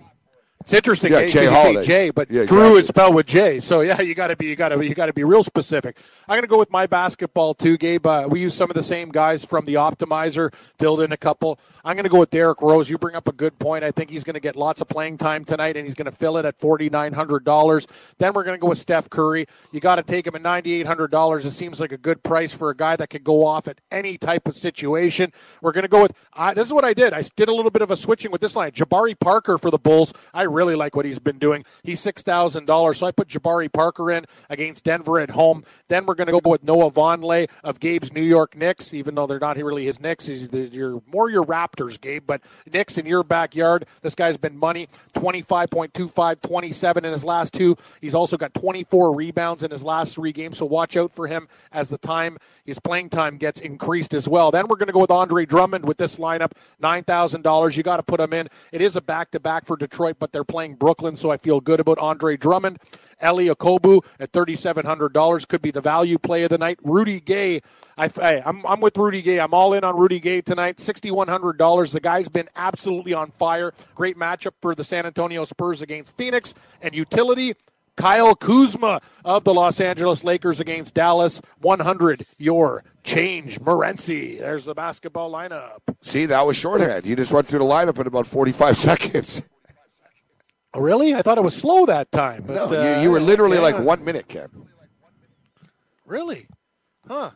It's 0.68 0.74
interesting. 0.74 1.12
Yeah, 1.12 1.26
Jay 1.28 1.46
Holiday. 1.46 1.82
Jay, 1.82 2.10
but 2.10 2.30
Yeah, 2.30 2.44
Jrue 2.44 2.76
is 2.78 2.86
spelled 2.86 3.14
with 3.14 3.24
J. 3.24 3.58
So 3.58 3.80
yeah, 3.80 4.02
you 4.02 4.14
got 4.14 4.26
to 4.26 4.36
be 4.36 4.48
you 4.48 4.54
got 4.54 4.68
to 4.68 4.84
you 4.84 4.94
got 4.94 5.06
to 5.06 5.14
be 5.14 5.24
real 5.24 5.42
specific. 5.42 5.96
I'm 6.28 6.34
going 6.34 6.42
to 6.42 6.46
go 6.46 6.58
with 6.58 6.70
my 6.70 6.86
basketball 6.86 7.54
too, 7.54 7.78
Gabe. 7.78 8.06
Uh, 8.06 8.26
we 8.28 8.40
use 8.40 8.52
some 8.52 8.68
of 8.68 8.74
the 8.74 8.82
same 8.82 9.08
guys 9.08 9.46
from 9.46 9.64
the 9.64 9.76
optimizer, 9.76 10.52
filled 10.78 11.00
in 11.00 11.12
a 11.12 11.16
couple. 11.16 11.58
I'm 11.86 11.96
going 11.96 12.04
to 12.04 12.10
go 12.10 12.18
with 12.18 12.28
Derrick 12.28 12.60
Rose. 12.60 12.90
You 12.90 12.98
bring 12.98 13.14
up 13.16 13.28
a 13.28 13.32
good 13.32 13.58
point. 13.58 13.82
I 13.82 13.90
think 13.90 14.10
he's 14.10 14.24
going 14.24 14.34
to 14.34 14.40
get 14.40 14.56
lots 14.56 14.82
of 14.82 14.90
playing 14.90 15.16
time 15.16 15.42
tonight, 15.46 15.78
and 15.78 15.86
he's 15.86 15.94
going 15.94 16.04
to 16.04 16.12
fill 16.12 16.36
it 16.36 16.44
at 16.44 16.58
forty 16.58 16.90
nine 16.90 17.14
hundred 17.14 17.46
dollars. 17.46 17.86
Then 18.18 18.34
we're 18.34 18.44
going 18.44 18.58
to 18.58 18.60
go 18.60 18.68
with 18.68 18.78
Steph 18.78 19.08
Curry. 19.08 19.46
You 19.72 19.80
got 19.80 19.94
to 19.94 20.02
take 20.02 20.26
him 20.26 20.34
at 20.34 20.42
ninety 20.42 20.74
eight 20.74 20.86
hundred 20.86 21.10
dollars. 21.10 21.46
It 21.46 21.52
seems 21.52 21.80
like 21.80 21.92
a 21.92 21.96
good 21.96 22.22
price 22.22 22.52
for 22.52 22.68
a 22.68 22.76
guy 22.76 22.94
that 22.94 23.08
could 23.08 23.24
go 23.24 23.46
off 23.46 23.68
at 23.68 23.80
any 23.90 24.18
type 24.18 24.46
of 24.46 24.54
situation. 24.54 25.32
We're 25.62 25.72
going 25.72 25.84
to 25.84 25.88
go 25.88 26.02
with. 26.02 26.12
I 26.34 26.52
this 26.52 26.66
is 26.66 26.74
what 26.74 26.84
I 26.84 26.92
did. 26.92 27.14
I 27.14 27.22
did 27.36 27.48
a 27.48 27.54
little 27.54 27.70
bit 27.70 27.80
of 27.80 27.90
a 27.90 27.96
switching 27.96 28.30
with 28.30 28.42
this 28.42 28.54
line. 28.54 28.72
Jabari 28.72 29.18
Parker 29.18 29.56
for 29.56 29.70
the 29.70 29.78
Bulls. 29.78 30.12
I 30.34 30.44
really 30.58 30.74
like 30.74 30.96
what 30.96 31.04
he's 31.06 31.20
been 31.20 31.38
doing. 31.38 31.64
He's 31.84 32.00
six 32.00 32.22
thousand 32.22 32.66
dollars, 32.66 32.98
so 32.98 33.06
I 33.06 33.12
put 33.12 33.28
Jabari 33.28 33.72
Parker 33.72 34.10
in 34.10 34.26
against 34.50 34.84
Denver 34.84 35.20
at 35.20 35.30
home. 35.30 35.64
Then 35.88 36.04
we're 36.04 36.16
going 36.16 36.26
to 36.26 36.38
go 36.38 36.50
with 36.50 36.64
Noah 36.64 36.90
Vonleh 36.90 37.48
of 37.62 37.78
Gabe's 37.78 38.12
New 38.12 38.22
York 38.22 38.56
Knicks, 38.56 38.92
even 38.92 39.14
though 39.14 39.26
they're 39.26 39.38
not 39.38 39.56
really 39.56 39.86
his 39.86 40.00
Knicks. 40.00 40.26
He's 40.26 40.48
the, 40.48 40.68
you're 40.68 41.00
more 41.06 41.30
your 41.30 41.44
Raptors, 41.44 42.00
Gabe, 42.00 42.24
but 42.26 42.42
Knicks 42.70 42.98
in 42.98 43.06
your 43.06 43.22
backyard. 43.22 43.86
This 44.02 44.16
guy's 44.16 44.36
been 44.36 44.58
money 44.58 44.88
25.25, 45.14 46.40
27 46.40 47.04
in 47.04 47.12
his 47.12 47.24
last 47.24 47.52
two. 47.52 47.76
He's 48.00 48.14
also 48.14 48.36
got 48.36 48.52
24 48.54 49.14
rebounds 49.14 49.62
in 49.62 49.70
his 49.70 49.84
last 49.84 50.14
three 50.14 50.32
games, 50.32 50.58
so 50.58 50.66
watch 50.66 50.96
out 50.96 51.12
for 51.14 51.28
him 51.28 51.48
as 51.72 51.88
the 51.88 51.98
time 51.98 52.38
his 52.64 52.78
playing 52.78 53.10
time 53.10 53.36
gets 53.38 53.60
increased 53.60 54.14
as 54.14 54.28
well. 54.28 54.50
Then 54.50 54.66
we're 54.68 54.76
going 54.76 54.88
to 54.88 54.92
go 54.92 55.00
with 55.00 55.10
Andre 55.10 55.46
Drummond 55.46 55.86
with 55.86 55.98
this 55.98 56.16
lineup, 56.16 56.52
nine 56.80 57.04
thousand 57.04 57.42
dollars. 57.42 57.76
You 57.76 57.82
got 57.82 57.98
to 57.98 58.02
put 58.02 58.20
him 58.20 58.32
in. 58.32 58.48
It 58.72 58.80
is 58.80 58.96
a 58.96 59.00
back 59.00 59.30
to 59.32 59.40
back 59.40 59.66
for 59.66 59.76
Detroit, 59.76 60.16
but 60.18 60.32
they're 60.32 60.44
playing 60.48 60.74
Brooklyn, 60.74 61.16
so 61.16 61.30
I 61.30 61.36
feel 61.36 61.60
good 61.60 61.78
about 61.78 61.98
Andre 61.98 62.36
Drummond. 62.36 62.78
Elie 63.20 63.46
Okobo 63.46 64.04
at 64.18 64.32
thirty 64.32 64.56
seven 64.56 64.84
hundred 64.84 65.12
dollars 65.12 65.44
could 65.44 65.62
be 65.62 65.70
the 65.70 65.80
value 65.80 66.18
play 66.18 66.44
of 66.44 66.50
the 66.50 66.58
night. 66.58 66.78
Rudy 66.82 67.20
Gay, 67.20 67.60
I, 67.96 68.10
I, 68.20 68.42
I'm 68.44 68.64
I'm 68.66 68.80
with 68.80 68.96
Rudy 68.96 69.22
Gay. 69.22 69.40
I'm 69.40 69.54
all 69.54 69.74
in 69.74 69.84
on 69.84 69.96
Rudy 69.96 70.20
Gay 70.20 70.40
tonight. 70.40 70.80
Sixty 70.80 71.10
one 71.10 71.28
hundred 71.28 71.58
dollars. 71.58 71.92
The 71.92 72.00
guy's 72.00 72.28
been 72.28 72.48
absolutely 72.56 73.14
on 73.14 73.30
fire. 73.32 73.72
Great 73.94 74.16
matchup 74.16 74.52
for 74.62 74.74
the 74.74 74.84
San 74.84 75.06
Antonio 75.06 75.44
Spurs 75.44 75.82
against 75.82 76.16
Phoenix 76.16 76.54
and 76.80 76.94
utility. 76.94 77.54
Kyle 77.96 78.36
Kuzma 78.36 79.00
of 79.24 79.42
the 79.42 79.52
Los 79.52 79.80
Angeles 79.80 80.22
Lakers 80.22 80.60
against 80.60 80.94
Dallas. 80.94 81.40
100 81.62 82.24
your 82.38 82.84
change. 83.02 83.58
Morency. 83.60 84.38
There's 84.38 84.64
the 84.64 84.74
basketball 84.74 85.32
lineup. 85.32 85.78
See, 86.02 86.24
that 86.26 86.46
was 86.46 86.56
shorthand. 86.56 87.06
You 87.06 87.16
just 87.16 87.32
went 87.32 87.48
through 87.48 87.58
the 87.58 87.64
lineup 87.64 87.98
in 87.98 88.06
about 88.06 88.28
45 88.28 88.76
seconds. 88.76 89.42
Oh, 90.78 90.80
really? 90.80 91.12
I 91.12 91.22
thought 91.22 91.38
it 91.38 91.44
was 91.44 91.56
slow 91.56 91.86
that 91.86 92.12
time. 92.12 92.44
No, 92.46 92.68
But, 92.68 92.78
uh, 92.78 92.96
you, 92.98 93.02
you 93.02 93.10
were 93.10 93.18
literally 93.18 93.56
yeah. 93.56 93.64
like 93.64 93.78
one 93.80 94.04
minute, 94.04 94.28
Cam. 94.28 94.68
Really? 96.06 96.46
Huh. 97.06 97.30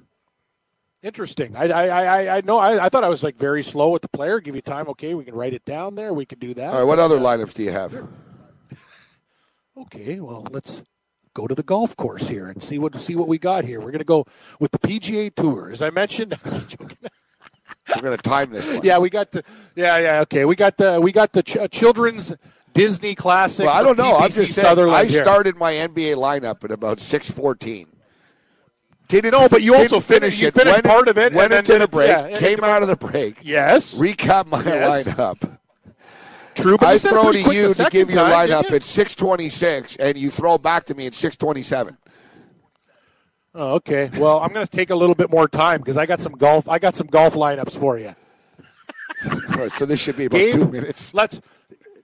Interesting. 1.02 1.56
I 1.56 1.64
I 1.64 1.86
I, 1.88 2.36
I 2.36 2.40
know. 2.42 2.58
I, 2.58 2.84
I 2.84 2.88
thought 2.88 3.02
I 3.02 3.08
was 3.08 3.24
like 3.24 3.36
very 3.36 3.64
slow 3.64 3.88
with 3.88 4.02
the 4.02 4.08
player. 4.08 4.38
Give 4.38 4.54
you 4.54 4.62
time. 4.62 4.86
Okay, 4.90 5.14
we 5.14 5.24
can 5.24 5.34
write 5.34 5.52
it 5.54 5.64
down 5.64 5.96
there. 5.96 6.14
We 6.14 6.24
can 6.24 6.38
do 6.38 6.54
that. 6.54 6.72
All 6.72 6.78
right, 6.78 6.84
what 6.84 7.00
other 7.00 7.18
lineups 7.18 7.54
do 7.54 7.62
you 7.64 7.72
have? 7.72 8.06
Okay, 9.74 10.20
well, 10.20 10.46
let's 10.50 10.82
go 11.32 11.46
to 11.46 11.54
the 11.54 11.62
golf 11.62 11.96
course 11.96 12.28
here 12.28 12.48
and 12.48 12.62
see 12.62 12.78
what 12.78 12.94
see 13.00 13.16
what 13.16 13.26
we 13.26 13.38
got 13.38 13.64
here. 13.64 13.80
We're 13.80 13.90
going 13.90 14.00
to 14.00 14.04
go 14.04 14.26
with 14.60 14.70
the 14.70 14.78
PGA 14.78 15.34
Tour, 15.34 15.70
as 15.72 15.80
I 15.80 15.88
mentioned. 15.88 16.34
I 16.44 16.48
was 16.50 16.66
joking. 16.66 16.98
We're 17.96 18.02
going 18.02 18.16
to 18.16 18.22
time 18.22 18.50
this 18.52 18.70
one. 18.70 18.82
yeah, 18.84 18.98
we 18.98 19.08
got 19.08 19.32
the 19.32 19.42
yeah 19.74 19.96
yeah 19.96 20.20
okay. 20.20 20.44
We 20.44 20.56
got 20.56 20.76
the 20.76 21.00
we 21.00 21.10
got 21.10 21.32
the 21.32 21.42
ch- 21.42 21.56
uh, 21.56 21.68
children's 21.68 22.32
Disney 22.74 23.14
classic. 23.14 23.66
Well, 23.66 23.74
I 23.74 23.82
don't 23.82 23.98
know. 23.98 24.16
I'm 24.16 24.30
just 24.30 24.54
saying. 24.54 24.66
Sutherland 24.66 24.96
I 24.96 25.04
here. 25.06 25.22
started 25.22 25.56
my 25.56 25.72
NBA 25.72 26.14
lineup 26.16 26.64
at 26.64 26.70
about 26.70 26.98
6:14. 26.98 27.86
Didn't 29.08 29.32
No, 29.32 29.48
but 29.48 29.62
you 29.62 29.74
also 29.74 29.96
didn't 29.96 30.04
finish 30.04 30.34
fin- 30.36 30.42
you 30.42 30.48
it. 30.48 30.54
finished 30.54 30.84
part 30.84 31.08
of 31.08 31.18
it, 31.18 31.34
Went 31.34 31.52
and 31.52 31.66
then 31.66 31.76
into 31.76 31.78
the 31.78 31.84
it- 31.84 31.90
break. 31.90 32.08
yeah, 32.08 32.38
came 32.38 32.64
out 32.64 32.82
of 32.82 32.88
the 32.88 32.96
break. 32.96 33.36
Yes, 33.42 33.98
Recap 33.98 34.46
my 34.46 34.62
Yes. 34.64 35.06
lineup. 35.08 35.58
true. 36.54 36.78
I 36.80 36.94
it 36.94 37.00
throw 37.02 37.30
to 37.32 37.38
you 37.38 37.74
to 37.74 37.88
give 37.90 38.10
your 38.10 38.24
lineup 38.24 38.70
you? 38.70 38.76
at 38.76 38.82
6:26, 38.84 39.96
and 39.96 40.16
you 40.16 40.30
throw 40.30 40.56
back 40.56 40.86
to 40.86 40.94
me 40.94 41.06
at 41.06 41.14
6:27. 41.14 41.98
Oh, 43.54 43.74
okay. 43.74 44.08
Well, 44.16 44.40
I'm 44.40 44.50
going 44.54 44.64
to 44.66 44.70
take 44.76 44.88
a 44.88 44.94
little 44.94 45.14
bit 45.14 45.30
more 45.30 45.46
time 45.46 45.80
because 45.80 45.98
I 45.98 46.06
got 46.06 46.22
some 46.22 46.32
golf. 46.32 46.66
I 46.70 46.78
got 46.78 46.96
some 46.96 47.06
golf 47.06 47.34
lineups 47.34 47.78
for 47.78 47.98
you. 47.98 48.14
All 49.30 49.56
right, 49.56 49.72
so 49.72 49.84
this 49.84 50.00
should 50.00 50.16
be 50.16 50.24
about 50.24 50.38
Gabe, 50.38 50.54
two 50.54 50.68
minutes. 50.68 51.12
Let's. 51.12 51.38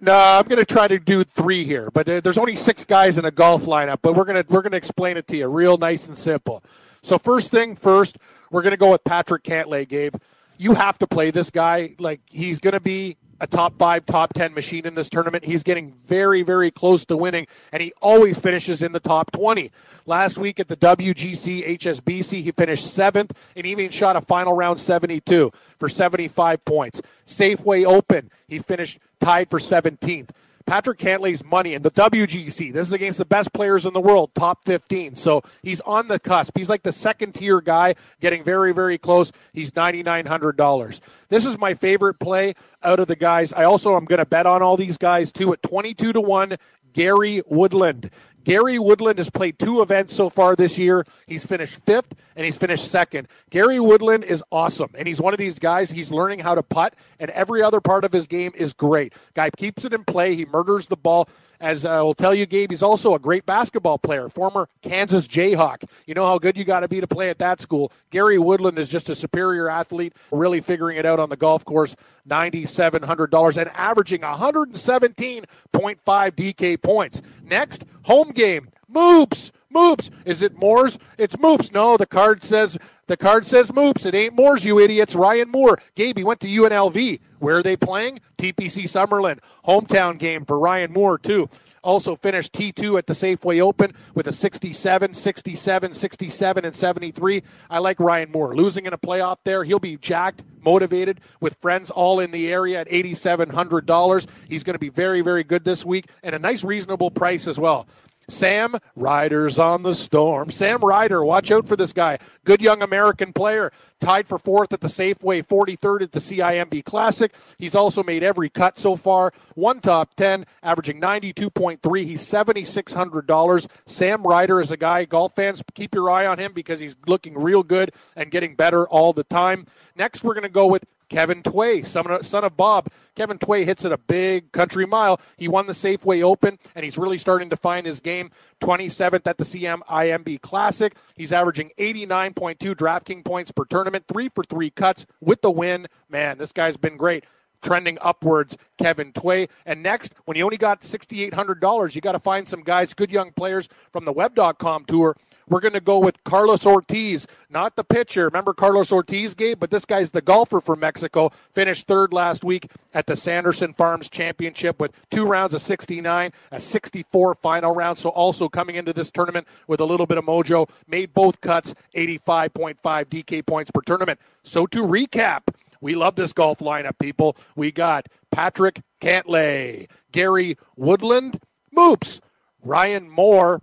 No, 0.00 0.14
I'm 0.14 0.46
going 0.46 0.64
to 0.64 0.66
try 0.66 0.86
to 0.86 0.98
do 0.98 1.24
three 1.24 1.64
here, 1.64 1.90
but 1.92 2.08
uh, 2.08 2.20
there's 2.20 2.38
only 2.38 2.54
six 2.54 2.84
guys 2.84 3.18
in 3.18 3.24
a 3.24 3.30
golf 3.30 3.64
lineup. 3.64 3.98
But 4.00 4.14
we're 4.14 4.24
gonna 4.24 4.44
we're 4.48 4.62
gonna 4.62 4.76
explain 4.76 5.16
it 5.16 5.26
to 5.28 5.36
you 5.36 5.48
real 5.48 5.76
nice 5.76 6.06
and 6.06 6.16
simple. 6.16 6.62
So 7.02 7.18
first 7.18 7.50
thing 7.50 7.74
first, 7.74 8.18
we're 8.50 8.62
going 8.62 8.72
to 8.72 8.78
go 8.78 8.90
with 8.90 9.02
Patrick 9.04 9.42
Cantlay, 9.42 9.88
Gabe. 9.88 10.14
You 10.56 10.74
have 10.74 10.98
to 10.98 11.06
play 11.06 11.30
this 11.30 11.50
guy. 11.50 11.94
Like 11.98 12.20
he's 12.26 12.60
going 12.60 12.72
to 12.72 12.80
be 12.80 13.16
a 13.40 13.46
top 13.46 13.78
five, 13.78 14.06
top 14.06 14.32
10 14.34 14.54
machine 14.54 14.86
in 14.86 14.94
this 14.94 15.08
tournament. 15.08 15.44
He's 15.44 15.62
getting 15.62 15.92
very, 16.06 16.42
very 16.42 16.70
close 16.70 17.04
to 17.06 17.16
winning, 17.16 17.46
and 17.72 17.82
he 17.82 17.92
always 18.00 18.38
finishes 18.38 18.82
in 18.82 18.92
the 18.92 19.00
top 19.00 19.30
20. 19.32 19.70
Last 20.06 20.38
week 20.38 20.58
at 20.58 20.68
the 20.68 20.76
WGC 20.76 21.78
HSBC, 21.78 22.42
he 22.42 22.52
finished 22.52 22.92
seventh 22.92 23.32
and 23.54 23.66
even 23.66 23.90
shot 23.90 24.16
a 24.16 24.20
final 24.20 24.54
round 24.54 24.80
72 24.80 25.52
for 25.78 25.88
75 25.88 26.64
points. 26.64 27.00
Safeway 27.26 27.84
Open, 27.84 28.30
he 28.48 28.58
finished 28.58 28.98
tied 29.20 29.50
for 29.50 29.58
17th. 29.58 30.30
Patrick 30.68 30.98
Cantlay's 30.98 31.42
money 31.42 31.72
in 31.72 31.80
the 31.80 31.90
WGC. 31.90 32.74
This 32.74 32.88
is 32.88 32.92
against 32.92 33.16
the 33.16 33.24
best 33.24 33.54
players 33.54 33.86
in 33.86 33.94
the 33.94 34.02
world, 34.02 34.34
top 34.34 34.66
15. 34.66 35.16
So 35.16 35.42
he's 35.62 35.80
on 35.80 36.08
the 36.08 36.18
cusp. 36.18 36.58
He's 36.58 36.68
like 36.68 36.82
the 36.82 36.92
second 36.92 37.34
tier 37.34 37.62
guy, 37.62 37.94
getting 38.20 38.44
very, 38.44 38.74
very 38.74 38.98
close. 38.98 39.32
He's 39.54 39.72
$9,900. 39.72 41.00
This 41.30 41.46
is 41.46 41.58
my 41.58 41.72
favorite 41.72 42.18
play 42.18 42.54
out 42.82 43.00
of 43.00 43.06
the 43.06 43.16
guys. 43.16 43.54
I 43.54 43.64
also 43.64 43.96
am 43.96 44.04
going 44.04 44.18
to 44.18 44.26
bet 44.26 44.44
on 44.44 44.60
all 44.60 44.76
these 44.76 44.98
guys 44.98 45.32
too 45.32 45.54
at 45.54 45.62
22 45.62 46.12
to 46.12 46.20
1. 46.20 46.58
Gary 46.92 47.42
Woodland. 47.46 48.10
Gary 48.48 48.78
Woodland 48.78 49.18
has 49.18 49.28
played 49.28 49.58
two 49.58 49.82
events 49.82 50.14
so 50.14 50.30
far 50.30 50.56
this 50.56 50.78
year. 50.78 51.04
He's 51.26 51.44
finished 51.44 51.84
fifth 51.84 52.14
and 52.34 52.46
he's 52.46 52.56
finished 52.56 52.90
second. 52.90 53.28
Gary 53.50 53.78
Woodland 53.78 54.24
is 54.24 54.42
awesome, 54.50 54.88
and 54.96 55.06
he's 55.06 55.20
one 55.20 55.34
of 55.34 55.38
these 55.38 55.58
guys. 55.58 55.90
He's 55.90 56.10
learning 56.10 56.38
how 56.38 56.54
to 56.54 56.62
putt, 56.62 56.94
and 57.20 57.30
every 57.32 57.62
other 57.62 57.82
part 57.82 58.06
of 58.06 58.12
his 58.12 58.26
game 58.26 58.52
is 58.54 58.72
great. 58.72 59.12
Guy 59.34 59.50
keeps 59.50 59.84
it 59.84 59.92
in 59.92 60.02
play. 60.02 60.34
He 60.34 60.46
murders 60.46 60.86
the 60.86 60.96
ball. 60.96 61.28
As 61.60 61.84
I 61.84 62.00
will 62.02 62.14
tell 62.14 62.34
you, 62.34 62.46
Gabe, 62.46 62.70
he's 62.70 62.82
also 62.82 63.14
a 63.14 63.18
great 63.18 63.44
basketball 63.44 63.98
player, 63.98 64.28
former 64.28 64.68
Kansas 64.82 65.26
Jayhawk. 65.26 65.88
You 66.06 66.14
know 66.14 66.26
how 66.26 66.38
good 66.38 66.56
you 66.56 66.64
got 66.64 66.80
to 66.80 66.88
be 66.88 67.00
to 67.00 67.06
play 67.06 67.30
at 67.30 67.38
that 67.38 67.60
school. 67.60 67.92
Gary 68.10 68.38
Woodland 68.38 68.78
is 68.78 68.88
just 68.88 69.08
a 69.08 69.16
superior 69.16 69.68
athlete, 69.68 70.14
really 70.30 70.60
figuring 70.60 70.98
it 70.98 71.06
out 71.06 71.18
on 71.18 71.30
the 71.30 71.36
golf 71.36 71.64
course. 71.64 71.96
$9,700 72.28 73.56
and 73.56 73.70
averaging 73.70 74.20
117.5 74.20 75.46
DK 75.72 76.80
points. 76.80 77.22
Next, 77.42 77.84
home 78.02 78.30
game. 78.30 78.68
Moops. 78.92 79.50
Moops. 79.78 80.10
Is 80.24 80.42
it 80.42 80.58
Moores? 80.58 80.98
It's 81.18 81.36
Moops. 81.36 81.72
No, 81.72 81.96
the 81.96 82.06
card 82.06 82.42
says 82.42 82.76
the 83.06 83.16
card 83.16 83.46
says 83.46 83.70
Moops. 83.70 84.04
It 84.04 84.14
ain't 84.14 84.34
Moores, 84.34 84.64
you 84.64 84.80
idiots. 84.80 85.14
Ryan 85.14 85.50
Moore. 85.50 85.78
Gabe, 85.94 86.18
he 86.18 86.24
went 86.24 86.40
to 86.40 86.48
UNLV. 86.48 87.20
Where 87.38 87.58
are 87.58 87.62
they 87.62 87.76
playing? 87.76 88.20
TPC 88.38 88.84
Summerlin. 88.84 89.38
Hometown 89.64 90.18
game 90.18 90.44
for 90.44 90.58
Ryan 90.58 90.92
Moore, 90.92 91.16
too. 91.16 91.48
Also 91.84 92.16
finished 92.16 92.52
T2 92.54 92.98
at 92.98 93.06
the 93.06 93.14
Safeway 93.14 93.60
Open 93.60 93.94
with 94.14 94.26
a 94.26 94.32
67, 94.32 95.14
67, 95.14 95.94
67, 95.94 96.64
and 96.64 96.74
73. 96.74 97.42
I 97.70 97.78
like 97.78 98.00
Ryan 98.00 98.32
Moore. 98.32 98.56
Losing 98.56 98.84
in 98.84 98.92
a 98.92 98.98
playoff 98.98 99.36
there, 99.44 99.62
he'll 99.62 99.78
be 99.78 99.96
jacked, 99.96 100.42
motivated, 100.64 101.20
with 101.40 101.54
friends 101.54 101.90
all 101.90 102.18
in 102.18 102.32
the 102.32 102.52
area 102.52 102.80
at 102.80 102.88
$8,700. 102.88 104.26
He's 104.48 104.64
going 104.64 104.74
to 104.74 104.80
be 104.80 104.88
very, 104.88 105.20
very 105.20 105.44
good 105.44 105.64
this 105.64 105.86
week 105.86 106.06
and 106.24 106.34
a 106.34 106.38
nice, 106.38 106.64
reasonable 106.64 107.12
price 107.12 107.46
as 107.46 107.60
well. 107.60 107.86
Sam 108.28 108.76
Ryder's 108.94 109.58
on 109.58 109.82
the 109.82 109.94
storm. 109.94 110.50
Sam 110.50 110.80
Ryder, 110.80 111.24
watch 111.24 111.50
out 111.50 111.66
for 111.66 111.76
this 111.76 111.92
guy. 111.92 112.18
Good 112.44 112.60
young 112.60 112.82
American 112.82 113.32
player. 113.32 113.72
Tied 114.00 114.28
for 114.28 114.38
fourth 114.38 114.72
at 114.72 114.80
the 114.80 114.88
Safeway, 114.88 115.44
43rd 115.44 116.02
at 116.02 116.12
the 116.12 116.20
CIMB 116.20 116.84
Classic. 116.84 117.32
He's 117.58 117.74
also 117.74 118.02
made 118.02 118.22
every 118.22 118.48
cut 118.48 118.78
so 118.78 118.96
far. 118.96 119.32
One 119.54 119.80
top 119.80 120.14
10, 120.14 120.46
averaging 120.62 121.00
92.3. 121.00 122.04
He's 122.04 122.24
$7,600. 122.24 123.66
Sam 123.86 124.22
Ryder 124.22 124.60
is 124.60 124.70
a 124.70 124.76
guy, 124.76 125.04
golf 125.04 125.34
fans, 125.34 125.62
keep 125.74 125.94
your 125.94 126.10
eye 126.10 126.26
on 126.26 126.38
him 126.38 126.52
because 126.52 126.80
he's 126.80 126.96
looking 127.06 127.34
real 127.34 127.62
good 127.62 127.92
and 128.14 128.30
getting 128.30 128.54
better 128.54 128.86
all 128.88 129.12
the 129.12 129.24
time. 129.24 129.66
Next, 129.96 130.22
we're 130.22 130.34
going 130.34 130.42
to 130.42 130.48
go 130.48 130.66
with 130.66 130.84
Kevin 131.08 131.42
Tway, 131.42 131.84
son 131.84 132.44
of 132.44 132.56
Bob. 132.56 132.88
Kevin 133.14 133.38
Tway 133.38 133.64
hits 133.64 133.84
it 133.84 133.92
a 133.92 133.98
big 133.98 134.52
country 134.52 134.86
mile. 134.86 135.20
He 135.36 135.48
won 135.48 135.66
the 135.66 135.72
Safeway 135.72 136.22
Open, 136.22 136.58
and 136.74 136.84
he's 136.84 136.98
really 136.98 137.18
starting 137.18 137.50
to 137.50 137.56
find 137.56 137.86
his 137.86 138.00
game. 138.00 138.30
27th 138.60 139.26
at 139.26 139.38
the 139.38 139.44
CIMB 139.44 140.40
Classic. 140.40 140.94
He's 141.14 141.32
averaging 141.32 141.70
89.2 141.78 142.74
DraftKings 142.74 143.24
points 143.24 143.50
per 143.52 143.64
tournament, 143.64 144.04
three 144.08 144.28
for 144.28 144.44
three 144.44 144.70
cuts 144.70 145.06
with 145.20 145.42
the 145.42 145.50
win. 145.50 145.86
Man, 146.08 146.38
this 146.38 146.52
guy's 146.52 146.76
been 146.76 146.96
great 146.96 147.24
trending 147.62 147.98
upwards, 148.00 148.56
Kevin 148.78 149.12
Tway. 149.12 149.48
And 149.66 149.82
next, 149.82 150.14
when 150.24 150.36
you 150.36 150.44
only 150.44 150.56
got 150.56 150.82
$6,800, 150.82 151.94
you 151.94 152.00
got 152.00 152.12
to 152.12 152.20
find 152.20 152.46
some 152.46 152.62
guys, 152.62 152.94
good 152.94 153.10
young 153.10 153.32
players 153.32 153.68
from 153.92 154.04
the 154.04 154.12
web.com 154.12 154.84
tour 154.84 155.16
we're 155.48 155.60
going 155.60 155.74
to 155.74 155.80
go 155.80 155.98
with 155.98 156.22
Carlos 156.24 156.66
Ortiz, 156.66 157.26
not 157.50 157.76
the 157.76 157.84
pitcher. 157.84 158.24
Remember 158.24 158.54
Carlos 158.54 158.92
Ortiz, 158.92 159.34
Gabe? 159.34 159.58
But 159.58 159.70
this 159.70 159.84
guy's 159.84 160.10
the 160.10 160.20
golfer 160.20 160.60
from 160.60 160.80
Mexico. 160.80 161.30
Finished 161.52 161.86
third 161.86 162.12
last 162.12 162.44
week 162.44 162.70
at 162.94 163.06
the 163.06 163.16
Sanderson 163.16 163.72
Farms 163.72 164.08
Championship 164.08 164.80
with 164.80 164.92
two 165.10 165.24
rounds 165.24 165.54
of 165.54 165.62
69, 165.62 166.32
a 166.52 166.60
64 166.60 167.34
final 167.36 167.74
round. 167.74 167.98
So 167.98 168.10
also 168.10 168.48
coming 168.48 168.76
into 168.76 168.92
this 168.92 169.10
tournament 169.10 169.46
with 169.66 169.80
a 169.80 169.84
little 169.84 170.06
bit 170.06 170.18
of 170.18 170.24
mojo. 170.24 170.68
Made 170.86 171.14
both 171.14 171.40
cuts, 171.40 171.74
85.5 171.94 172.76
DK 172.78 173.46
points 173.46 173.70
per 173.70 173.80
tournament. 173.80 174.20
So 174.42 174.66
to 174.66 174.82
recap, 174.82 175.42
we 175.80 175.94
love 175.94 176.16
this 176.16 176.32
golf 176.32 176.58
lineup, 176.58 176.98
people. 176.98 177.36
We 177.56 177.70
got 177.70 178.08
Patrick 178.30 178.80
Cantlay, 179.00 179.88
Gary 180.12 180.56
Woodland, 180.76 181.40
Moops, 181.74 182.20
Ryan 182.62 183.08
Moore, 183.08 183.62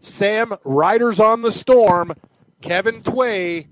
Sam 0.00 0.54
Riders 0.64 1.20
on 1.20 1.42
the 1.42 1.52
Storm, 1.52 2.12
Kevin 2.60 3.02
Tway, 3.02 3.66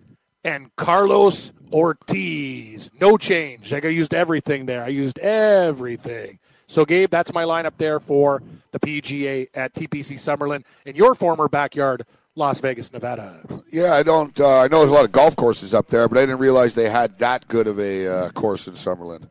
and 0.44 0.74
Carlos 0.76 1.52
Ortiz. 1.72 2.90
No 3.00 3.16
change. 3.16 3.72
I 3.72 3.78
used 3.88 4.14
everything 4.14 4.66
there. 4.66 4.84
I 4.84 4.88
used 4.88 5.18
everything. 5.18 6.38
So, 6.66 6.84
Gabe, 6.84 7.10
that's 7.10 7.32
my 7.32 7.44
lineup 7.44 7.72
there 7.78 7.98
for 7.98 8.42
the 8.72 8.78
PGA 8.78 9.48
at 9.54 9.72
TPC 9.72 10.14
Summerlin 10.16 10.64
in 10.84 10.96
your 10.96 11.14
former 11.14 11.48
backyard, 11.48 12.04
Las 12.34 12.60
Vegas, 12.60 12.92
Nevada. 12.92 13.40
Yeah, 13.72 13.94
I 13.94 14.02
don't. 14.02 14.38
Uh, 14.38 14.60
I 14.60 14.68
know 14.68 14.80
there's 14.80 14.90
a 14.90 14.94
lot 14.94 15.06
of 15.06 15.12
golf 15.12 15.34
courses 15.34 15.72
up 15.72 15.88
there, 15.88 16.08
but 16.08 16.18
I 16.18 16.22
didn't 16.22 16.38
realize 16.38 16.74
they 16.74 16.90
had 16.90 17.18
that 17.18 17.48
good 17.48 17.66
of 17.66 17.80
a 17.80 18.06
uh, 18.06 18.30
course 18.30 18.68
in 18.68 18.74
Summerlin 18.74 19.28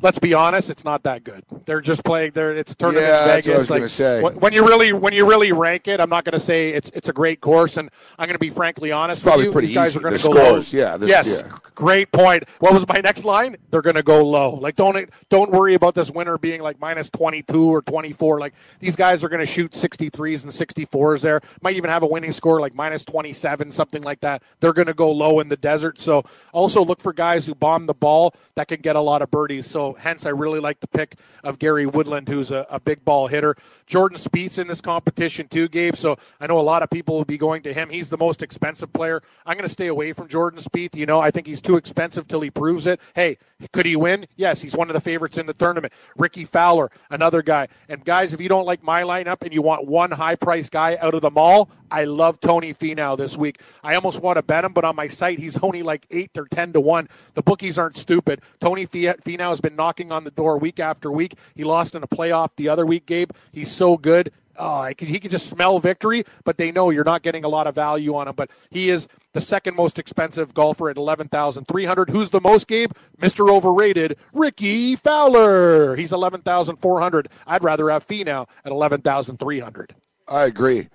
let's 0.00 0.18
be 0.18 0.34
honest, 0.34 0.70
it's 0.70 0.84
not 0.84 1.02
that 1.02 1.24
good. 1.24 1.44
They're 1.66 1.80
just 1.80 2.04
playing. 2.04 2.32
There, 2.32 2.52
it's 2.52 2.72
a 2.72 2.74
tournament 2.74 3.06
yeah, 3.06 3.22
in 3.22 3.28
Vegas. 3.28 3.44
That's 3.44 3.70
what 3.70 3.76
I 3.76 3.82
was 3.82 4.00
like, 4.00 4.32
say. 4.32 4.38
When 4.38 4.52
you 4.52 4.66
really 4.66 4.92
when 4.92 5.12
you 5.12 5.28
really 5.28 5.52
rank 5.52 5.88
it, 5.88 6.00
I'm 6.00 6.10
not 6.10 6.24
going 6.24 6.32
to 6.32 6.40
say 6.40 6.70
it's 6.70 6.90
it's 6.90 7.08
a 7.08 7.12
great 7.12 7.40
course, 7.40 7.76
and 7.76 7.90
I'm 8.18 8.26
going 8.26 8.34
to 8.34 8.38
be 8.38 8.50
frankly 8.50 8.92
honest 8.92 9.18
it's 9.18 9.24
probably 9.24 9.44
with 9.44 9.48
you. 9.48 9.52
Pretty 9.52 9.66
These 9.68 9.74
guys 9.74 9.90
easy. 9.90 9.98
are 9.98 10.02
going 10.02 10.16
to 10.16 10.22
go 10.22 10.34
scores, 10.34 10.74
low. 10.74 10.80
Yeah. 10.80 10.96
This, 10.96 11.08
yes. 11.08 11.44
Yeah. 11.44 11.56
Great 11.74 12.12
point. 12.12 12.44
What 12.58 12.74
was 12.74 12.86
my 12.86 13.00
next 13.00 13.24
line? 13.24 13.56
They're 13.70 13.82
going 13.82 13.96
to 13.96 14.02
go 14.02 14.24
low. 14.26 14.54
Like 14.54 14.76
don't 14.76 15.08
don't 15.28 15.50
worry 15.50 15.74
about 15.74 15.94
this 15.94 16.10
winner 16.10 16.38
being 16.38 16.62
like 16.62 16.80
minus 16.80 17.10
22 17.10 17.74
or 17.74 17.82
24. 17.82 18.40
Like 18.40 18.54
these 18.80 18.96
guys 18.96 19.24
are 19.24 19.28
going 19.28 19.40
to 19.40 19.46
shoot 19.46 19.72
63s 19.72 20.42
and 20.42 20.52
64s. 20.52 21.22
There 21.22 21.40
might 21.62 21.76
even 21.76 21.90
have 21.90 22.02
a 22.02 22.06
winning 22.06 22.32
score 22.32 22.60
like 22.60 22.74
minus 22.74 23.04
27, 23.04 23.72
something 23.72 24.02
like 24.02 24.20
that. 24.20 24.42
They're 24.60 24.72
going 24.72 24.86
to 24.86 24.94
go 24.94 25.10
low 25.10 25.40
in 25.40 25.48
the 25.48 25.56
desert. 25.56 26.00
So 26.00 26.24
also 26.52 26.84
look 26.84 27.00
for 27.00 27.12
guys 27.12 27.46
who 27.46 27.54
bomb 27.54 27.86
the 27.86 27.94
ball 27.94 28.34
that 28.54 28.68
can 28.68 28.80
get 28.80 28.96
a 28.96 29.00
lot 29.00 29.22
of 29.22 29.30
birdies. 29.30 29.66
So 29.66 29.81
hence 29.92 30.24
I 30.24 30.30
really 30.30 30.60
like 30.60 30.80
the 30.80 30.86
pick 30.86 31.16
of 31.42 31.58
Gary 31.58 31.86
Woodland, 31.86 32.28
who's 32.28 32.50
a, 32.50 32.66
a 32.70 32.80
big 32.80 33.04
ball 33.04 33.26
hitter. 33.26 33.56
Jordan 33.86 34.18
Spieth's 34.18 34.58
in 34.58 34.68
this 34.68 34.80
competition 34.80 35.48
too, 35.48 35.68
Gabe. 35.68 35.96
So 35.96 36.16
I 36.40 36.46
know 36.46 36.58
a 36.58 36.62
lot 36.62 36.82
of 36.82 36.90
people 36.90 37.16
will 37.16 37.24
be 37.24 37.38
going 37.38 37.62
to 37.62 37.72
him. 37.72 37.90
He's 37.90 38.08
the 38.08 38.16
most 38.16 38.42
expensive 38.42 38.92
player. 38.92 39.22
I'm 39.44 39.56
going 39.56 39.68
to 39.68 39.72
stay 39.72 39.88
away 39.88 40.12
from 40.12 40.28
Jordan 40.28 40.60
Spieth. 40.60 40.94
You 40.94 41.06
know, 41.06 41.20
I 41.20 41.30
think 41.30 41.46
he's 41.46 41.60
too 41.60 41.76
expensive 41.76 42.28
till 42.28 42.40
he 42.40 42.50
proves 42.50 42.86
it. 42.86 43.00
Hey, 43.14 43.38
could 43.72 43.86
he 43.86 43.96
win? 43.96 44.26
Yes, 44.36 44.62
he's 44.62 44.74
one 44.74 44.88
of 44.88 44.94
the 44.94 45.00
favorites 45.00 45.38
in 45.38 45.46
the 45.46 45.54
tournament. 45.54 45.92
Rickie 46.16 46.44
Fowler, 46.44 46.90
another 47.10 47.42
guy. 47.42 47.68
And 47.88 48.04
guys, 48.04 48.32
if 48.32 48.40
you 48.40 48.48
don't 48.48 48.66
like 48.66 48.82
my 48.82 49.02
lineup 49.02 49.42
and 49.42 49.52
you 49.52 49.62
want 49.62 49.86
one 49.86 50.10
high 50.10 50.36
price 50.36 50.68
guy 50.68 50.96
out 51.00 51.14
of 51.14 51.22
them 51.22 51.36
all, 51.36 51.68
I 51.90 52.04
love 52.04 52.40
Tony 52.40 52.72
Finau 52.72 53.16
this 53.16 53.36
week. 53.36 53.60
I 53.82 53.94
almost 53.94 54.20
want 54.20 54.36
to 54.36 54.42
bet 54.42 54.64
him, 54.64 54.72
but 54.72 54.84
on 54.84 54.96
my 54.96 55.08
site 55.08 55.38
he's 55.38 55.58
only 55.58 55.82
like 55.82 56.06
eight 56.10 56.36
or 56.38 56.46
ten 56.46 56.72
to 56.72 56.80
one. 56.80 57.08
The 57.34 57.42
bookies 57.42 57.78
aren't 57.78 57.96
stupid. 57.96 58.40
Tony 58.60 58.86
Finau 58.86 59.50
has 59.50 59.60
been 59.60 59.71
knocking 59.76 60.12
on 60.12 60.24
the 60.24 60.30
door 60.30 60.58
week 60.58 60.80
after 60.80 61.10
week. 61.10 61.34
He 61.54 61.64
lost 61.64 61.94
in 61.94 62.02
a 62.02 62.08
playoff 62.08 62.50
the 62.56 62.68
other 62.68 62.86
week, 62.86 63.06
Gabe. 63.06 63.30
He's 63.52 63.70
so 63.70 63.96
good. 63.96 64.32
Oh, 64.58 64.84
he 64.84 65.18
can 65.18 65.30
just 65.30 65.46
smell 65.46 65.78
victory, 65.78 66.24
but 66.44 66.58
they 66.58 66.70
know 66.70 66.90
you're 66.90 67.04
not 67.04 67.22
getting 67.22 67.42
a 67.42 67.48
lot 67.48 67.66
of 67.66 67.74
value 67.74 68.14
on 68.14 68.28
him. 68.28 68.34
But 68.34 68.50
he 68.70 68.90
is 68.90 69.08
the 69.32 69.40
second 69.40 69.76
most 69.76 69.98
expensive 69.98 70.52
golfer 70.52 70.90
at 70.90 70.98
11,300. 70.98 72.10
Who's 72.10 72.30
the 72.30 72.40
most, 72.40 72.68
Gabe? 72.68 72.92
Mr. 73.18 73.50
Overrated, 73.50 74.18
Rickie 74.34 74.94
Fowler. 74.94 75.96
He's 75.96 76.12
11,400. 76.12 77.28
I'd 77.46 77.64
rather 77.64 77.88
have 77.88 78.06
Finau 78.06 78.46
at 78.64 78.72
11,300. 78.72 79.94
I 80.28 80.44
agree. 80.44 80.88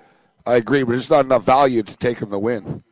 I 0.45 0.55
agree, 0.55 0.83
but 0.83 0.95
it's 0.95 1.09
not 1.09 1.25
enough 1.25 1.43
value 1.43 1.81
to 1.81 1.97
take 1.97 2.19
him 2.19 2.29
to 2.29 2.39
win. 2.39 2.83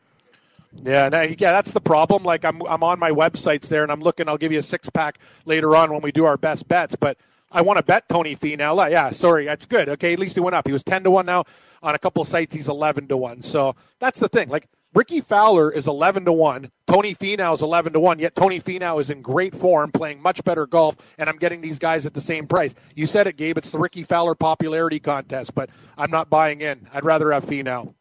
Yeah, 0.83 1.09
no, 1.09 1.21
yeah, 1.21 1.51
that's 1.51 1.71
the 1.71 1.81
problem. 1.81 2.23
Like 2.23 2.45
I'm, 2.45 2.61
I'm 2.63 2.83
on 2.83 2.99
my 2.99 3.11
websites 3.11 3.67
there, 3.67 3.83
and 3.83 3.91
I'm 3.91 4.01
looking. 4.01 4.27
I'll 4.29 4.37
give 4.37 4.51
you 4.51 4.59
a 4.59 4.63
six 4.63 4.89
pack 4.89 5.19
later 5.45 5.75
on 5.75 5.91
when 5.91 6.01
we 6.01 6.11
do 6.11 6.25
our 6.25 6.37
best 6.37 6.67
bets. 6.67 6.95
But 6.95 7.17
I 7.51 7.61
want 7.61 7.77
to 7.77 7.83
bet 7.83 8.07
Tony 8.09 8.35
Finau. 8.35 8.89
Yeah, 8.91 9.11
sorry, 9.11 9.45
that's 9.45 9.65
good. 9.65 9.89
Okay, 9.89 10.13
at 10.13 10.19
least 10.19 10.35
he 10.35 10.41
went 10.41 10.55
up. 10.55 10.67
He 10.67 10.73
was 10.73 10.83
ten 10.83 11.03
to 11.03 11.11
one 11.11 11.25
now. 11.25 11.45
On 11.81 11.95
a 11.95 11.99
couple 11.99 12.23
sites, 12.25 12.53
he's 12.53 12.67
eleven 12.67 13.07
to 13.07 13.17
one. 13.17 13.41
So 13.41 13.75
that's 13.99 14.19
the 14.19 14.27
thing. 14.27 14.49
Like 14.49 14.67
Rickie 14.93 15.21
Fowler 15.21 15.71
is 15.71 15.87
eleven 15.87 16.25
to 16.25 16.33
one. 16.33 16.69
Tony 16.85 17.15
Finau 17.15 17.55
is 17.55 17.63
eleven 17.63 17.93
to 17.93 17.99
one. 17.99 18.19
Yet 18.19 18.35
Tony 18.35 18.59
Finau 18.59 18.99
is 18.99 19.09
in 19.09 19.23
great 19.23 19.55
form, 19.55 19.91
playing 19.91 20.21
much 20.21 20.43
better 20.43 20.67
golf, 20.67 20.97
and 21.17 21.29
I'm 21.29 21.37
getting 21.37 21.61
these 21.61 21.79
guys 21.79 22.05
at 22.05 22.13
the 22.13 22.21
same 22.21 22.45
price. 22.45 22.75
You 22.93 23.07
said 23.07 23.25
it, 23.25 23.37
Gabe. 23.37 23.57
It's 23.57 23.71
the 23.71 23.79
Rickie 23.79 24.03
Fowler 24.03 24.35
popularity 24.35 24.99
contest, 24.99 25.55
but 25.55 25.71
I'm 25.97 26.11
not 26.11 26.29
buying 26.29 26.61
in. 26.61 26.87
I'd 26.93 27.05
rather 27.05 27.31
have 27.31 27.45
Finau. 27.45 27.94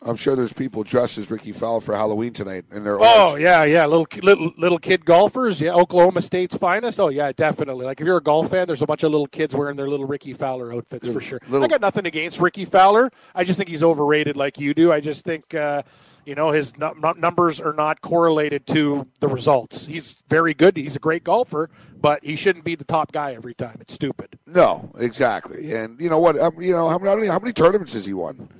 I'm 0.00 0.14
sure 0.14 0.36
there's 0.36 0.52
people 0.52 0.84
dressed 0.84 1.18
as 1.18 1.28
Rickie 1.28 1.50
Fowler 1.50 1.80
for 1.80 1.94
Halloween 1.94 2.32
tonight, 2.32 2.64
and 2.70 2.86
they're 2.86 2.98
oh 3.00 3.36
yeah, 3.36 3.64
yeah, 3.64 3.84
little 3.84 4.06
little 4.22 4.52
little 4.56 4.78
kid 4.78 5.04
golfers, 5.04 5.60
yeah, 5.60 5.72
Oklahoma 5.72 6.22
State's 6.22 6.56
finest. 6.56 7.00
Oh 7.00 7.08
yeah, 7.08 7.32
definitely. 7.32 7.84
Like 7.84 8.00
if 8.00 8.06
you're 8.06 8.18
a 8.18 8.22
golf 8.22 8.50
fan, 8.50 8.68
there's 8.68 8.82
a 8.82 8.86
bunch 8.86 9.02
of 9.02 9.10
little 9.10 9.26
kids 9.26 9.56
wearing 9.56 9.76
their 9.76 9.88
little 9.88 10.06
Rickie 10.06 10.34
Fowler 10.34 10.72
outfits 10.72 11.04
little, 11.04 11.20
for 11.20 11.26
sure. 11.26 11.40
Little, 11.48 11.64
I 11.64 11.68
got 11.68 11.80
nothing 11.80 12.06
against 12.06 12.38
Rickie 12.38 12.64
Fowler. 12.64 13.10
I 13.34 13.42
just 13.42 13.56
think 13.56 13.68
he's 13.68 13.82
overrated, 13.82 14.36
like 14.36 14.58
you 14.58 14.74
do. 14.74 14.92
I 14.92 15.00
just 15.00 15.24
think. 15.24 15.54
Uh, 15.54 15.82
you 16.24 16.34
know 16.34 16.50
his 16.50 16.76
numbers 16.76 17.58
are 17.58 17.72
not 17.72 18.02
correlated 18.02 18.66
to 18.66 19.08
the 19.20 19.28
results. 19.28 19.86
He's 19.86 20.22
very 20.28 20.52
good. 20.52 20.76
He's 20.76 20.94
a 20.94 20.98
great 20.98 21.24
golfer, 21.24 21.70
but 21.98 22.22
he 22.22 22.36
shouldn't 22.36 22.66
be 22.66 22.74
the 22.74 22.84
top 22.84 23.12
guy 23.12 23.32
every 23.32 23.54
time. 23.54 23.78
It's 23.80 23.94
stupid. 23.94 24.38
No, 24.46 24.92
exactly. 24.98 25.72
And 25.72 25.98
you 25.98 26.10
know 26.10 26.18
what? 26.18 26.38
Um, 26.38 26.60
you 26.60 26.72
know 26.72 26.86
how 26.86 26.98
many 26.98 27.28
how 27.28 27.38
many 27.38 27.54
tournaments 27.54 27.94
has 27.94 28.04
he 28.04 28.12
won? 28.12 28.50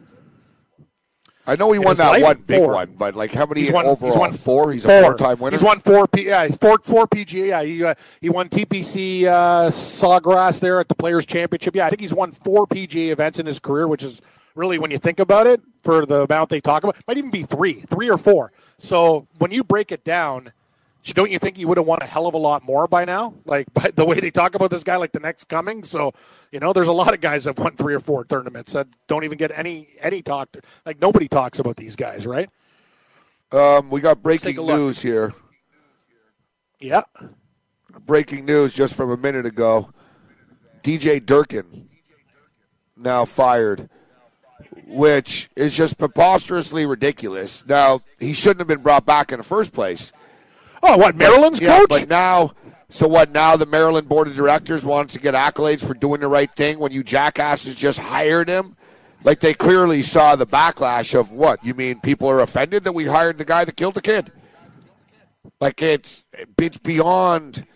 I 1.48 1.56
know 1.56 1.72
he 1.72 1.78
won 1.78 1.96
that 1.96 2.20
one 2.20 2.42
big 2.46 2.58
four. 2.58 2.74
one, 2.74 2.94
but 2.98 3.14
like 3.16 3.32
how 3.32 3.46
many 3.46 3.62
he's 3.62 3.72
won, 3.72 3.86
overall? 3.86 4.12
He's 4.12 4.20
won 4.20 4.32
four. 4.32 4.72
He's 4.72 4.84
four. 4.84 4.98
a 4.98 5.02
four-time 5.02 5.38
winner. 5.38 5.56
He's 5.56 5.64
won 5.64 5.80
four. 5.80 6.06
P, 6.06 6.26
yeah, 6.26 6.46
four 6.48 6.78
four 6.82 7.06
PGA. 7.06 7.48
Yeah, 7.48 7.62
he 7.62 7.82
uh, 7.82 7.94
he 8.20 8.28
won 8.28 8.48
TPC 8.50 9.24
uh, 9.24 9.70
Sawgrass 9.70 10.60
there 10.60 10.78
at 10.78 10.88
the 10.88 10.94
Players 10.94 11.24
Championship. 11.24 11.74
Yeah, 11.74 11.86
I 11.86 11.88
think 11.88 12.00
he's 12.00 12.12
won 12.12 12.32
four 12.32 12.66
PGA 12.66 13.10
events 13.10 13.38
in 13.38 13.46
his 13.46 13.58
career, 13.58 13.88
which 13.88 14.02
is 14.02 14.20
really 14.54 14.78
when 14.78 14.90
you 14.90 14.98
think 14.98 15.20
about 15.20 15.46
it 15.46 15.62
for 15.82 16.04
the 16.04 16.24
amount 16.24 16.50
they 16.50 16.60
talk 16.60 16.82
about, 16.82 16.96
It 16.96 17.04
might 17.06 17.16
even 17.16 17.30
be 17.30 17.44
three, 17.44 17.74
three 17.74 18.10
or 18.10 18.18
four. 18.18 18.52
So 18.76 19.26
when 19.38 19.50
you 19.50 19.64
break 19.64 19.90
it 19.90 20.04
down, 20.04 20.52
don't 21.14 21.30
you 21.30 21.38
think 21.38 21.56
he 21.56 21.64
would 21.64 21.76
have 21.76 21.86
won 21.86 21.98
a 22.02 22.06
hell 22.06 22.26
of 22.26 22.34
a 22.34 22.38
lot 22.38 22.64
more 22.64 22.86
by 22.86 23.04
now? 23.04 23.34
Like 23.44 23.66
by 23.74 23.90
the 23.94 24.04
way 24.04 24.20
they 24.20 24.30
talk 24.30 24.54
about 24.54 24.70
this 24.70 24.84
guy, 24.84 24.96
like 24.96 25.12
the 25.12 25.20
next 25.20 25.44
coming. 25.44 25.84
So 25.84 26.12
you 26.50 26.60
know, 26.60 26.72
there's 26.72 26.88
a 26.88 26.92
lot 26.92 27.14
of 27.14 27.20
guys 27.20 27.44
that 27.44 27.58
won 27.58 27.76
three 27.76 27.94
or 27.94 28.00
four 28.00 28.24
tournaments 28.24 28.72
that 28.72 28.88
don't 29.06 29.24
even 29.24 29.38
get 29.38 29.50
any 29.56 29.88
any 30.00 30.22
talk. 30.22 30.52
To, 30.52 30.62
like 30.86 31.00
nobody 31.00 31.28
talks 31.28 31.58
about 31.58 31.76
these 31.76 31.96
guys, 31.96 32.26
right? 32.26 32.48
Um, 33.50 33.88
we 33.90 34.00
got 34.00 34.22
breaking 34.22 34.56
news 34.56 35.00
here. 35.00 35.34
Yeah. 36.80 37.02
Breaking 38.04 38.44
news 38.44 38.74
just 38.74 38.94
from 38.94 39.10
a 39.10 39.16
minute 39.16 39.46
ago. 39.46 39.90
DJ 40.82 41.24
Durkin 41.24 41.88
now 42.96 43.24
fired, 43.24 43.88
which 44.86 45.48
is 45.56 45.74
just 45.74 45.98
preposterously 45.98 46.86
ridiculous. 46.86 47.66
Now, 47.66 48.00
he 48.18 48.32
shouldn't 48.32 48.60
have 48.60 48.68
been 48.68 48.82
brought 48.82 49.06
back 49.06 49.32
in 49.32 49.38
the 49.38 49.44
first 49.44 49.72
place. 49.72 50.12
Oh, 50.82 50.96
what 50.96 51.16
Maryland's 51.16 51.60
but, 51.60 51.66
coach? 51.66 51.90
Yeah, 51.90 52.00
but 52.00 52.08
now, 52.08 52.52
so 52.90 53.06
what? 53.08 53.30
Now 53.30 53.56
the 53.56 53.66
Maryland 53.66 54.08
board 54.08 54.28
of 54.28 54.34
directors 54.34 54.84
wants 54.84 55.14
to 55.14 55.20
get 55.20 55.34
accolades 55.34 55.86
for 55.86 55.94
doing 55.94 56.20
the 56.20 56.28
right 56.28 56.52
thing 56.54 56.78
when 56.78 56.92
you 56.92 57.02
jackasses 57.02 57.74
just 57.74 57.98
hired 57.98 58.48
him. 58.48 58.76
Like 59.24 59.40
they 59.40 59.54
clearly 59.54 60.02
saw 60.02 60.36
the 60.36 60.46
backlash 60.46 61.18
of 61.18 61.32
what 61.32 61.64
you 61.64 61.74
mean. 61.74 62.00
People 62.00 62.30
are 62.30 62.40
offended 62.40 62.84
that 62.84 62.92
we 62.92 63.04
hired 63.04 63.38
the 63.38 63.44
guy 63.44 63.64
that 63.64 63.76
killed 63.76 63.94
the 63.94 64.00
kid. 64.00 64.30
Like 65.60 65.82
it's 65.82 66.24
it's 66.56 66.78
beyond. 66.78 67.66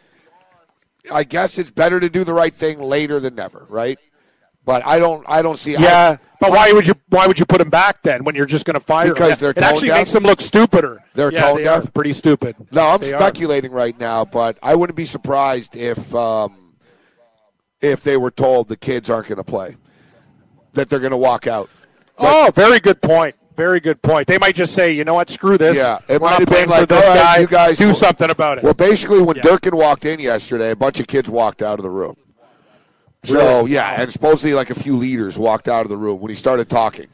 I 1.11 1.25
guess 1.25 1.59
it's 1.59 1.73
better 1.73 1.99
to 1.99 2.09
do 2.09 2.23
the 2.23 2.33
right 2.33 2.55
thing 2.55 2.81
later 2.81 3.19
than 3.19 3.35
never, 3.35 3.67
right? 3.69 3.99
But 4.65 4.87
I 4.87 5.01
don't 5.01 5.29
I 5.29 5.43
don't 5.43 5.59
see. 5.59 5.73
Yeah, 5.73 6.17
I, 6.21 6.29
but 6.43 6.51
why 6.51 6.73
would 6.73 6.89
you 6.89 6.95
why 7.09 7.27
would 7.29 7.39
you 7.39 7.47
put 7.47 7.61
him 7.61 7.71
back 7.71 8.03
then 8.03 8.25
when 8.25 8.35
you're 8.35 8.47
just 8.47 8.65
going 8.65 8.75
to 8.75 8.81
fire? 8.81 9.13
Because 9.13 9.33
him? 9.33 9.39
they're 9.39 9.51
it 9.51 9.59
actually 9.59 9.89
deaf. 9.89 9.99
makes 9.99 10.13
them 10.13 10.25
look 10.25 10.41
stupider. 10.41 11.03
They're 11.15 11.33
yeah, 11.33 11.41
tone 11.41 11.57
they 11.59 11.65
deaf. 11.65 11.85
Are 11.85 11.91
pretty 11.93 12.13
stupid. 12.13 12.57
No, 12.73 12.89
I'm 12.89 13.01
they 13.01 13.11
speculating 13.11 13.71
are. 13.73 13.77
right 13.77 13.99
now, 13.99 14.25
but 14.25 14.59
I 14.61 14.75
wouldn't 14.75 14.97
be 14.97 15.05
surprised 15.05 15.77
if 15.77 16.13
um, 16.15 16.75
if 17.81 18.03
they 18.03 18.17
were 18.17 18.33
told 18.33 18.69
the 18.69 18.77
kids 18.77 19.09
aren't 19.09 19.29
going 19.29 19.37
to 19.39 19.45
play, 19.45 19.77
that 20.73 20.91
they're 20.91 20.99
going 20.99 21.13
to 21.13 21.17
walk 21.17 21.47
out. 21.47 21.71
But, 22.19 22.49
oh, 22.49 22.51
very 22.51 22.81
good 22.81 23.01
point. 23.01 23.37
Very 23.57 23.81
good 23.81 24.03
point. 24.03 24.27
They 24.27 24.39
might 24.39 24.55
just 24.55 24.75
say, 24.75 24.93
you 24.93 25.05
know 25.05 25.15
what, 25.15 25.31
screw 25.31 25.59
this. 25.59 25.77
Yeah, 25.77 25.99
it 26.09 26.21
We're 26.21 26.31
might 26.31 26.41
have 26.41 26.49
been 26.49 26.69
like, 26.69 26.89
this 26.89 27.07
right, 27.07 27.15
guy. 27.15 27.39
You 27.39 27.47
guys 27.47 27.79
do 27.79 27.93
something 27.93 28.31
about 28.31 28.59
it. 28.59 28.65
Well, 28.65 28.75
basically, 28.75 29.21
when 29.21 29.37
yeah. 29.37 29.43
Durkin 29.43 29.77
walked 29.77 30.07
in 30.07 30.19
yesterday, 30.19 30.71
a 30.71 30.77
bunch 30.77 30.99
of 30.99 31.07
kids 31.07 31.29
walked 31.29 31.63
out 31.63 31.79
of 31.79 31.83
the 31.83 31.91
room. 31.91 32.17
So 33.25 33.67
yeah, 33.67 34.01
and 34.01 34.13
supposedly 34.13 34.53
like 34.53 34.71
a 34.71 34.75
few 34.75 34.97
leaders 34.97 35.39
walked 35.39 35.69
out 35.69 35.83
of 35.83 35.89
the 35.89 35.97
room 35.97 36.21
when 36.21 36.29
he 36.29 36.35
started 36.35 36.69
talking. 36.69 37.07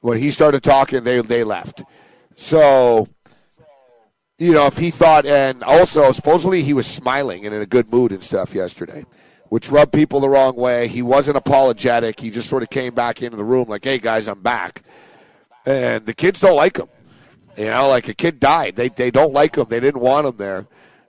When 0.00 0.18
he 0.18 0.30
started 0.30 0.62
talking, 0.62 1.04
they 1.04 1.20
they 1.20 1.44
left. 1.44 1.82
So 2.34 3.08
you 4.38 4.52
know, 4.52 4.66
if 4.66 4.78
he 4.78 4.90
thought, 4.90 5.24
and 5.26 5.62
also 5.62 6.10
supposedly 6.12 6.62
he 6.62 6.72
was 6.72 6.86
smiling 6.86 7.46
and 7.46 7.54
in 7.54 7.60
a 7.60 7.66
good 7.66 7.92
mood 7.92 8.12
and 8.12 8.22
stuff 8.22 8.54
yesterday, 8.54 9.04
which 9.48 9.70
rubbed 9.70 9.92
people 9.92 10.20
the 10.20 10.28
wrong 10.28 10.56
way. 10.56 10.88
He 10.88 11.02
wasn't 11.02 11.36
apologetic. 11.36 12.18
He 12.20 12.30
just 12.30 12.48
sort 12.48 12.62
of 12.62 12.70
came 12.70 12.94
back 12.94 13.22
into 13.22 13.36
the 13.36 13.44
room 13.44 13.68
like, 13.68 13.84
"Hey 13.84 13.98
guys, 13.98 14.26
I'm 14.26 14.42
back," 14.42 14.82
and 15.64 16.06
the 16.06 16.14
kids 16.14 16.40
don't 16.40 16.56
like 16.56 16.76
him. 16.76 16.88
You 17.56 17.66
know, 17.66 17.88
like 17.88 18.08
a 18.08 18.14
kid 18.14 18.40
died. 18.40 18.74
They 18.74 18.88
they 18.88 19.12
don't 19.12 19.32
like 19.32 19.56
him. 19.56 19.66
They 19.68 19.80
didn't 19.80 20.00
want 20.00 20.26
him 20.26 20.36
there. 20.36 20.66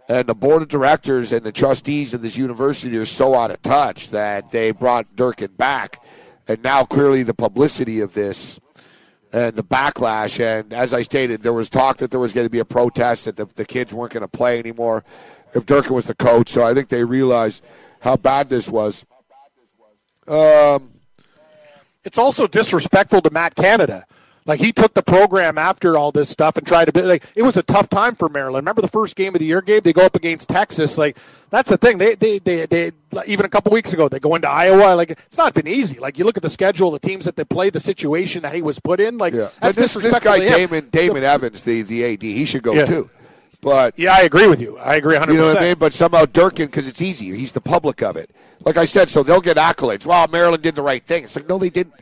And 0.10 0.26
the 0.26 0.34
board 0.34 0.64
of 0.64 0.68
directors 0.70 1.32
and 1.32 1.44
the 1.44 1.52
trustees 1.52 2.16
of 2.16 2.24
this 2.24 2.36
university 2.36 2.98
are 2.98 3.06
so 3.06 3.36
out 3.36 3.52
of 3.52 3.62
touch 3.62 4.10
that 4.10 4.50
they 4.50 4.72
brought 4.72 5.16
Durkin 5.16 5.52
back. 5.52 6.02
And 6.48 6.64
now 6.64 6.84
clearly 6.84 7.22
the 7.22 7.36
publicity 7.36 8.00
of 8.00 8.16
this 8.16 8.60
and 9.32 9.56
the 9.56 9.64
backlash. 9.64 10.44
And 10.44 10.74
as 10.74 10.94
I 10.94 11.04
stated, 11.04 11.44
there 11.44 11.54
was 11.54 11.70
talk 11.70 11.98
that 11.98 12.10
there 12.10 12.20
was 12.20 12.34
going 12.34 12.48
to 12.48 12.50
be 12.50 12.58
a 12.58 12.66
protest 12.66 13.26
that 13.26 13.36
the, 13.36 13.46
the 13.46 13.66
kids 13.66 13.94
weren't 13.94 14.14
going 14.14 14.22
to 14.22 14.28
play 14.28 14.58
anymore 14.58 15.04
if 15.54 15.68
Durkin 15.68 15.94
was 15.94 16.06
the 16.06 16.16
coach. 16.16 16.50
So 16.50 16.64
I 16.64 16.74
think 16.74 16.90
they 16.90 17.04
realized 17.04 17.64
how 18.00 18.18
bad 18.18 18.50
this 18.50 18.68
was. 18.68 19.06
Um, 20.28 20.94
it's 22.04 22.18
also 22.18 22.48
disrespectful 22.48 23.22
to 23.22 23.30
Matt 23.30 23.54
Canada. 23.54 24.06
Like 24.50 24.60
he 24.60 24.74
took 24.74 24.96
the 24.96 25.04
program 25.04 25.60
after 25.60 25.96
all 25.96 26.12
this 26.12 26.28
stuff 26.28 26.58
and 26.58 26.66
tried 26.66 26.86
to 26.86 26.92
be 26.92 27.04
like 27.04 27.24
it 27.36 27.44
was 27.44 27.56
a 27.56 27.62
tough 27.62 27.88
time 27.88 28.16
for 28.16 28.30
Maryland. 28.30 28.64
Remember 28.64 28.82
the 28.82 28.88
first 28.88 29.16
game 29.16 29.36
of 29.36 29.40
the 29.40 29.46
year 29.46 29.62
game? 29.62 29.82
They 29.84 29.94
go 29.94 30.02
up 30.02 30.16
against 30.16 30.50
Texas. 30.50 30.98
Like 30.98 31.20
that's 31.52 31.70
the 31.70 31.78
thing. 31.78 32.00
They 32.00 32.16
they 32.16 32.40
they, 32.40 32.66
they 32.66 32.92
even 33.28 33.46
a 33.46 33.50
couple 33.50 33.72
weeks 33.72 33.94
ago 33.94 34.10
they 34.10 34.20
go 34.20 34.34
into 34.34 34.50
Iowa. 34.50 34.96
Like 34.96 35.12
it's 35.12 35.38
not 35.38 35.54
been 35.54 35.68
easy. 35.68 36.00
Like 36.00 36.18
you 36.18 36.26
look 36.26 36.36
at 36.36 36.42
the 36.42 36.50
schedule, 36.50 36.90
the 36.90 36.98
teams 36.98 37.26
that 37.26 37.36
they 37.36 37.46
play, 37.46 37.70
the 37.70 37.80
situation 37.80 38.42
that 38.42 38.56
he 38.56 38.64
was 38.64 38.80
put 38.80 39.00
in. 39.00 39.20
Like 39.20 39.36
yeah. 39.36 39.50
that's 39.62 39.78
this, 39.78 39.94
this 39.94 40.18
guy 40.18 40.40
Damon 40.40 40.90
Damon 40.90 41.24
Evans, 41.24 41.62
the 41.62 41.84
the 41.84 42.04
AD, 42.14 42.24
he 42.24 42.46
should 42.46 42.64
go 42.64 42.74
yeah. 42.74 42.86
too. 42.86 43.08
But 43.62 44.00
yeah, 44.00 44.14
I 44.14 44.22
agree 44.22 44.48
with 44.48 44.62
you. 44.62 44.80
I 44.80 44.96
agree 44.96 45.14
100. 45.14 45.32
You 45.32 45.40
know 45.40 45.46
what 45.46 45.58
I 45.58 45.68
mean? 45.68 45.78
But 45.78 45.94
somehow 45.94 46.26
Durkin, 46.26 46.68
because 46.68 46.88
it's 46.88 47.04
easier. 47.04 47.36
He's 47.36 47.52
the 47.52 47.62
public 47.62 48.02
of 48.02 48.16
it. 48.18 48.32
Like 48.66 48.78
I 48.78 48.86
said, 48.86 49.10
so 49.10 49.22
they'll 49.22 49.42
get 49.42 49.58
accolades. 49.58 50.08
Well, 50.08 50.28
Maryland 50.28 50.64
did 50.64 50.76
the 50.76 50.82
right 50.82 51.04
thing. 51.04 51.26
It's 51.26 51.36
like 51.36 51.48
no, 51.48 51.60
they 51.60 51.70
didn't. 51.70 51.94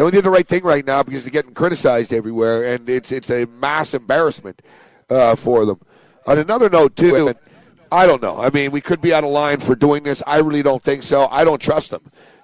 They 0.00 0.04
only 0.04 0.12
did 0.16 0.24
the 0.24 0.30
right 0.30 0.48
thing 0.48 0.62
right 0.64 0.86
now 0.86 1.02
because 1.02 1.24
they're 1.24 1.30
getting 1.30 1.52
criticized 1.52 2.14
everywhere, 2.14 2.72
and 2.72 2.88
it's 2.88 3.12
it's 3.12 3.28
a 3.28 3.44
mass 3.44 3.92
embarrassment 3.92 4.62
uh, 5.10 5.34
for 5.34 5.66
them. 5.66 5.78
On 6.26 6.38
another 6.38 6.70
note, 6.70 6.96
too, 6.96 7.34
I 7.92 8.06
don't 8.06 8.22
know. 8.22 8.40
I 8.40 8.48
mean, 8.48 8.70
we 8.70 8.80
could 8.80 9.02
be 9.02 9.12
out 9.12 9.24
of 9.24 9.30
line 9.30 9.60
for 9.60 9.74
doing 9.74 10.04
this. 10.04 10.22
I 10.26 10.38
really 10.38 10.62
don't 10.62 10.82
think 10.82 11.02
so. 11.02 11.26
I 11.26 11.44
don't 11.44 11.60
trust 11.60 11.90
them, 11.90 12.00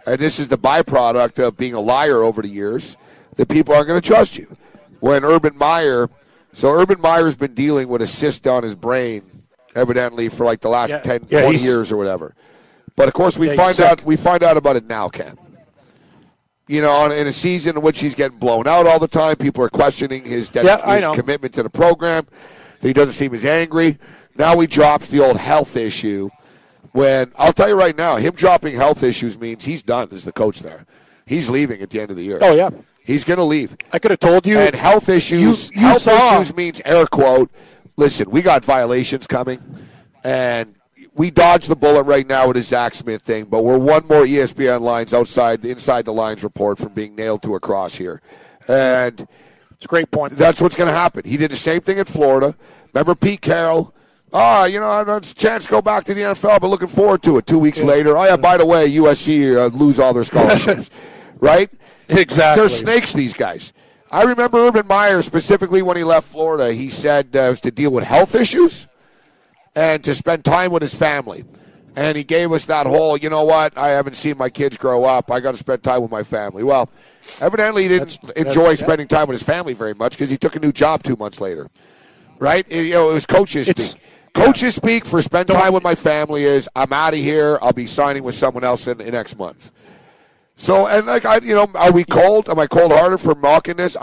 and 0.06 0.18
this 0.18 0.38
is 0.38 0.48
the 0.48 0.58
byproduct 0.58 1.42
of 1.42 1.56
being 1.56 1.72
a 1.72 1.80
liar 1.80 2.22
over 2.22 2.42
the 2.42 2.48
years. 2.48 2.98
That 3.36 3.48
people 3.48 3.74
aren't 3.74 3.86
going 3.86 4.02
to 4.02 4.06
trust 4.06 4.36
you. 4.36 4.54
When 5.00 5.24
Urban 5.24 5.56
Meyer, 5.56 6.10
so 6.52 6.70
Urban 6.70 7.00
Meyer's 7.00 7.36
been 7.36 7.54
dealing 7.54 7.88
with 7.88 8.02
a 8.02 8.06
cyst 8.06 8.46
on 8.46 8.64
his 8.64 8.74
brain, 8.74 9.22
evidently 9.74 10.28
for 10.28 10.44
like 10.44 10.60
the 10.60 10.68
last 10.68 10.90
Yeah. 10.90 10.98
10, 11.00 11.28
Yeah, 11.30 11.40
20 11.40 11.56
years 11.56 11.90
or 11.90 11.96
whatever. 11.96 12.34
But 12.96 13.08
of 13.08 13.14
course, 13.14 13.38
we 13.38 13.48
Yeah, 13.48 13.56
find 13.56 13.80
out 13.80 14.04
we 14.04 14.16
find 14.16 14.42
out 14.42 14.58
about 14.58 14.76
it 14.76 14.84
now, 14.84 15.08
Ken 15.08 15.38
you 16.68 16.80
know, 16.82 17.10
in 17.10 17.26
a 17.26 17.32
season 17.32 17.76
in 17.76 17.82
which 17.82 18.00
he's 18.00 18.14
getting 18.14 18.38
blown 18.38 18.66
out 18.66 18.86
all 18.86 18.98
the 18.98 19.08
time. 19.08 19.36
People 19.36 19.62
are 19.64 19.68
questioning 19.68 20.24
his, 20.24 20.50
ded- 20.50 20.64
Yeah, 20.64 20.78
his 21.10 21.16
commitment 21.16 21.54
to 21.54 21.62
the 21.62 21.70
program. 21.70 22.26
He 22.82 22.92
doesn't 22.92 23.12
seem 23.14 23.32
as 23.34 23.44
angry. 23.46 23.98
Now 24.36 24.58
he 24.60 24.66
drops 24.66 25.08
the 25.08 25.20
old 25.20 25.36
health 25.36 25.76
issue. 25.76 26.28
When 26.92 27.30
I'll 27.36 27.52
tell 27.52 27.68
you 27.68 27.74
right 27.74 27.96
now, 27.96 28.16
him 28.16 28.34
dropping 28.34 28.74
health 28.74 29.02
issues 29.02 29.38
means 29.38 29.64
he's 29.64 29.82
done 29.82 30.08
as 30.12 30.24
the 30.24 30.32
coach 30.32 30.60
there. 30.60 30.86
He's 31.26 31.50
leaving 31.50 31.82
at 31.82 31.90
the 31.90 32.00
end 32.00 32.10
of 32.10 32.16
the 32.16 32.22
year. 32.22 32.38
Oh 32.40 32.54
yeah, 32.54 32.70
He's 33.04 33.22
going 33.24 33.36
to 33.38 33.44
leave. 33.44 33.76
I 33.92 33.98
could 33.98 34.10
have 34.10 34.20
told 34.20 34.46
you. 34.46 34.58
And 34.58 34.74
health 34.74 35.08
issues, 35.08 35.70
You- 35.70 35.80
you 35.80 35.86
health 35.88 36.02
saw- 36.02 36.34
issues 36.40 36.54
means 36.56 36.80
air 36.84 37.06
quote. 37.06 37.50
Listen, 37.96 38.30
we 38.30 38.42
got 38.42 38.64
violations 38.64 39.26
coming, 39.26 39.58
and 40.24 40.74
we 41.16 41.30
dodge 41.30 41.66
the 41.66 41.74
bullet 41.74 42.02
right 42.02 42.26
now 42.26 42.46
with 42.46 42.56
the 42.56 42.62
Zach 42.62 42.94
Smith 42.94 43.22
thing, 43.22 43.46
but 43.46 43.64
we're 43.64 43.78
one 43.78 44.06
more 44.06 44.24
ESPN 44.24 44.82
lines 44.82 45.14
outside, 45.14 45.64
inside 45.64 46.04
the 46.04 46.12
lines 46.12 46.44
report 46.44 46.76
from 46.76 46.92
being 46.92 47.16
nailed 47.16 47.42
to 47.42 47.54
a 47.54 47.60
cross 47.60 47.94
here. 47.94 48.20
And 48.68 49.26
It's 49.72 49.86
a 49.86 49.88
great 49.88 50.10
point. 50.10 50.34
that's 50.34 50.60
what's 50.60 50.76
going 50.76 50.88
to 50.90 50.94
happen. 50.94 51.22
He 51.24 51.38
did 51.38 51.50
the 51.50 51.56
same 51.56 51.80
thing 51.80 51.98
at 51.98 52.06
Florida. 52.06 52.54
Remember 52.92 53.14
Pete 53.14 53.40
Carroll? 53.40 53.94
Ah, 54.32 54.66
you 54.66 54.78
know, 54.78 55.00
it's 55.16 55.32
a 55.32 55.34
chance 55.34 55.64
to 55.64 55.70
go 55.70 55.80
back 55.80 56.04
to 56.04 56.12
the 56.12 56.20
NFL, 56.20 56.60
but 56.60 56.68
looking 56.68 56.88
forward 56.88 57.22
to 57.22 57.38
it. 57.38 57.46
Two 57.46 57.58
weeks 57.58 57.80
later, 57.82 58.18
oh 58.18 58.24
yeah, 58.24 58.36
by 58.36 58.58
the 58.58 58.66
way, 58.66 58.90
USC 58.90 59.56
uh, 59.56 59.66
lose 59.74 59.98
all 59.98 60.12
their 60.12 60.24
scholarships, 60.24 60.90
right? 61.40 61.70
Exactly. 62.08 62.60
They're 62.60 62.68
snakes, 62.68 63.14
these 63.14 63.32
guys. 63.32 63.72
I 64.10 64.24
remember 64.24 64.58
Urban 64.58 64.86
Meyer 64.86 65.22
specifically 65.22 65.80
when 65.80 65.96
he 65.96 66.04
left 66.04 66.28
Florida. 66.28 66.74
He 66.74 66.90
said 66.90 67.34
uh, 67.34 67.40
it 67.40 67.48
was 67.50 67.60
to 67.62 67.70
deal 67.70 67.90
with 67.92 68.04
health 68.04 68.34
issues 68.34 68.86
and 69.76 70.02
to 70.02 70.14
spend 70.14 70.44
time 70.44 70.72
with 70.72 70.82
his 70.82 70.94
family. 70.94 71.44
And 71.94 72.16
he 72.16 72.24
gave 72.24 72.52
us 72.52 72.64
that 72.66 72.86
whole, 72.86 73.16
you 73.16 73.30
know 73.30 73.44
what? 73.44 73.78
I 73.78 73.88
haven't 73.88 74.14
seen 74.14 74.36
my 74.36 74.50
kids 74.50 74.76
grow 74.76 75.04
up. 75.04 75.30
I 75.30 75.40
got 75.40 75.52
to 75.52 75.56
spend 75.56 75.82
time 75.82 76.02
with 76.02 76.10
my 76.10 76.22
family. 76.24 76.62
Well, 76.62 76.90
evidently 77.40 77.84
he 77.84 77.88
didn't 77.88 78.20
That's- 78.22 78.46
enjoy 78.46 78.62
that's- 78.64 78.80
spending 78.80 79.08
time 79.08 79.28
with 79.28 79.34
his 79.38 79.42
family 79.42 79.72
very 79.72 79.94
much 79.94 80.12
because 80.12 80.28
he 80.28 80.36
took 80.36 80.56
a 80.56 80.60
new 80.60 80.72
job 80.72 81.02
two 81.02 81.16
months 81.16 81.40
later. 81.40 81.68
Right? 82.38 82.70
You 82.70 82.90
know, 82.90 83.10
it 83.10 83.14
was 83.14 83.24
coaches 83.26 83.68
speak. 83.68 84.02
Coaches 84.34 84.74
speak 84.74 85.06
for 85.06 85.22
spend 85.22 85.48
time 85.48 85.72
with 85.72 85.82
my 85.82 85.94
family 85.94 86.44
is 86.44 86.68
I'm 86.76 86.92
out 86.92 87.14
of 87.14 87.18
here. 87.20 87.58
I'll 87.62 87.72
be 87.72 87.86
signing 87.86 88.22
with 88.22 88.34
someone 88.34 88.64
else 88.64 88.86
in, 88.86 89.00
in 89.00 89.12
next 89.12 89.38
month. 89.38 89.70
So 90.58 90.86
and 90.86 91.06
like 91.06 91.24
I, 91.24 91.38
you 91.38 91.54
know, 91.54 91.66
are 91.74 91.92
we 91.92 92.04
cold? 92.04 92.48
Am 92.50 92.58
I 92.58 92.66
cold 92.66 92.92
hearted 92.92 93.18
for 93.18 93.34
mocking 93.34 93.76
this? 93.76 93.94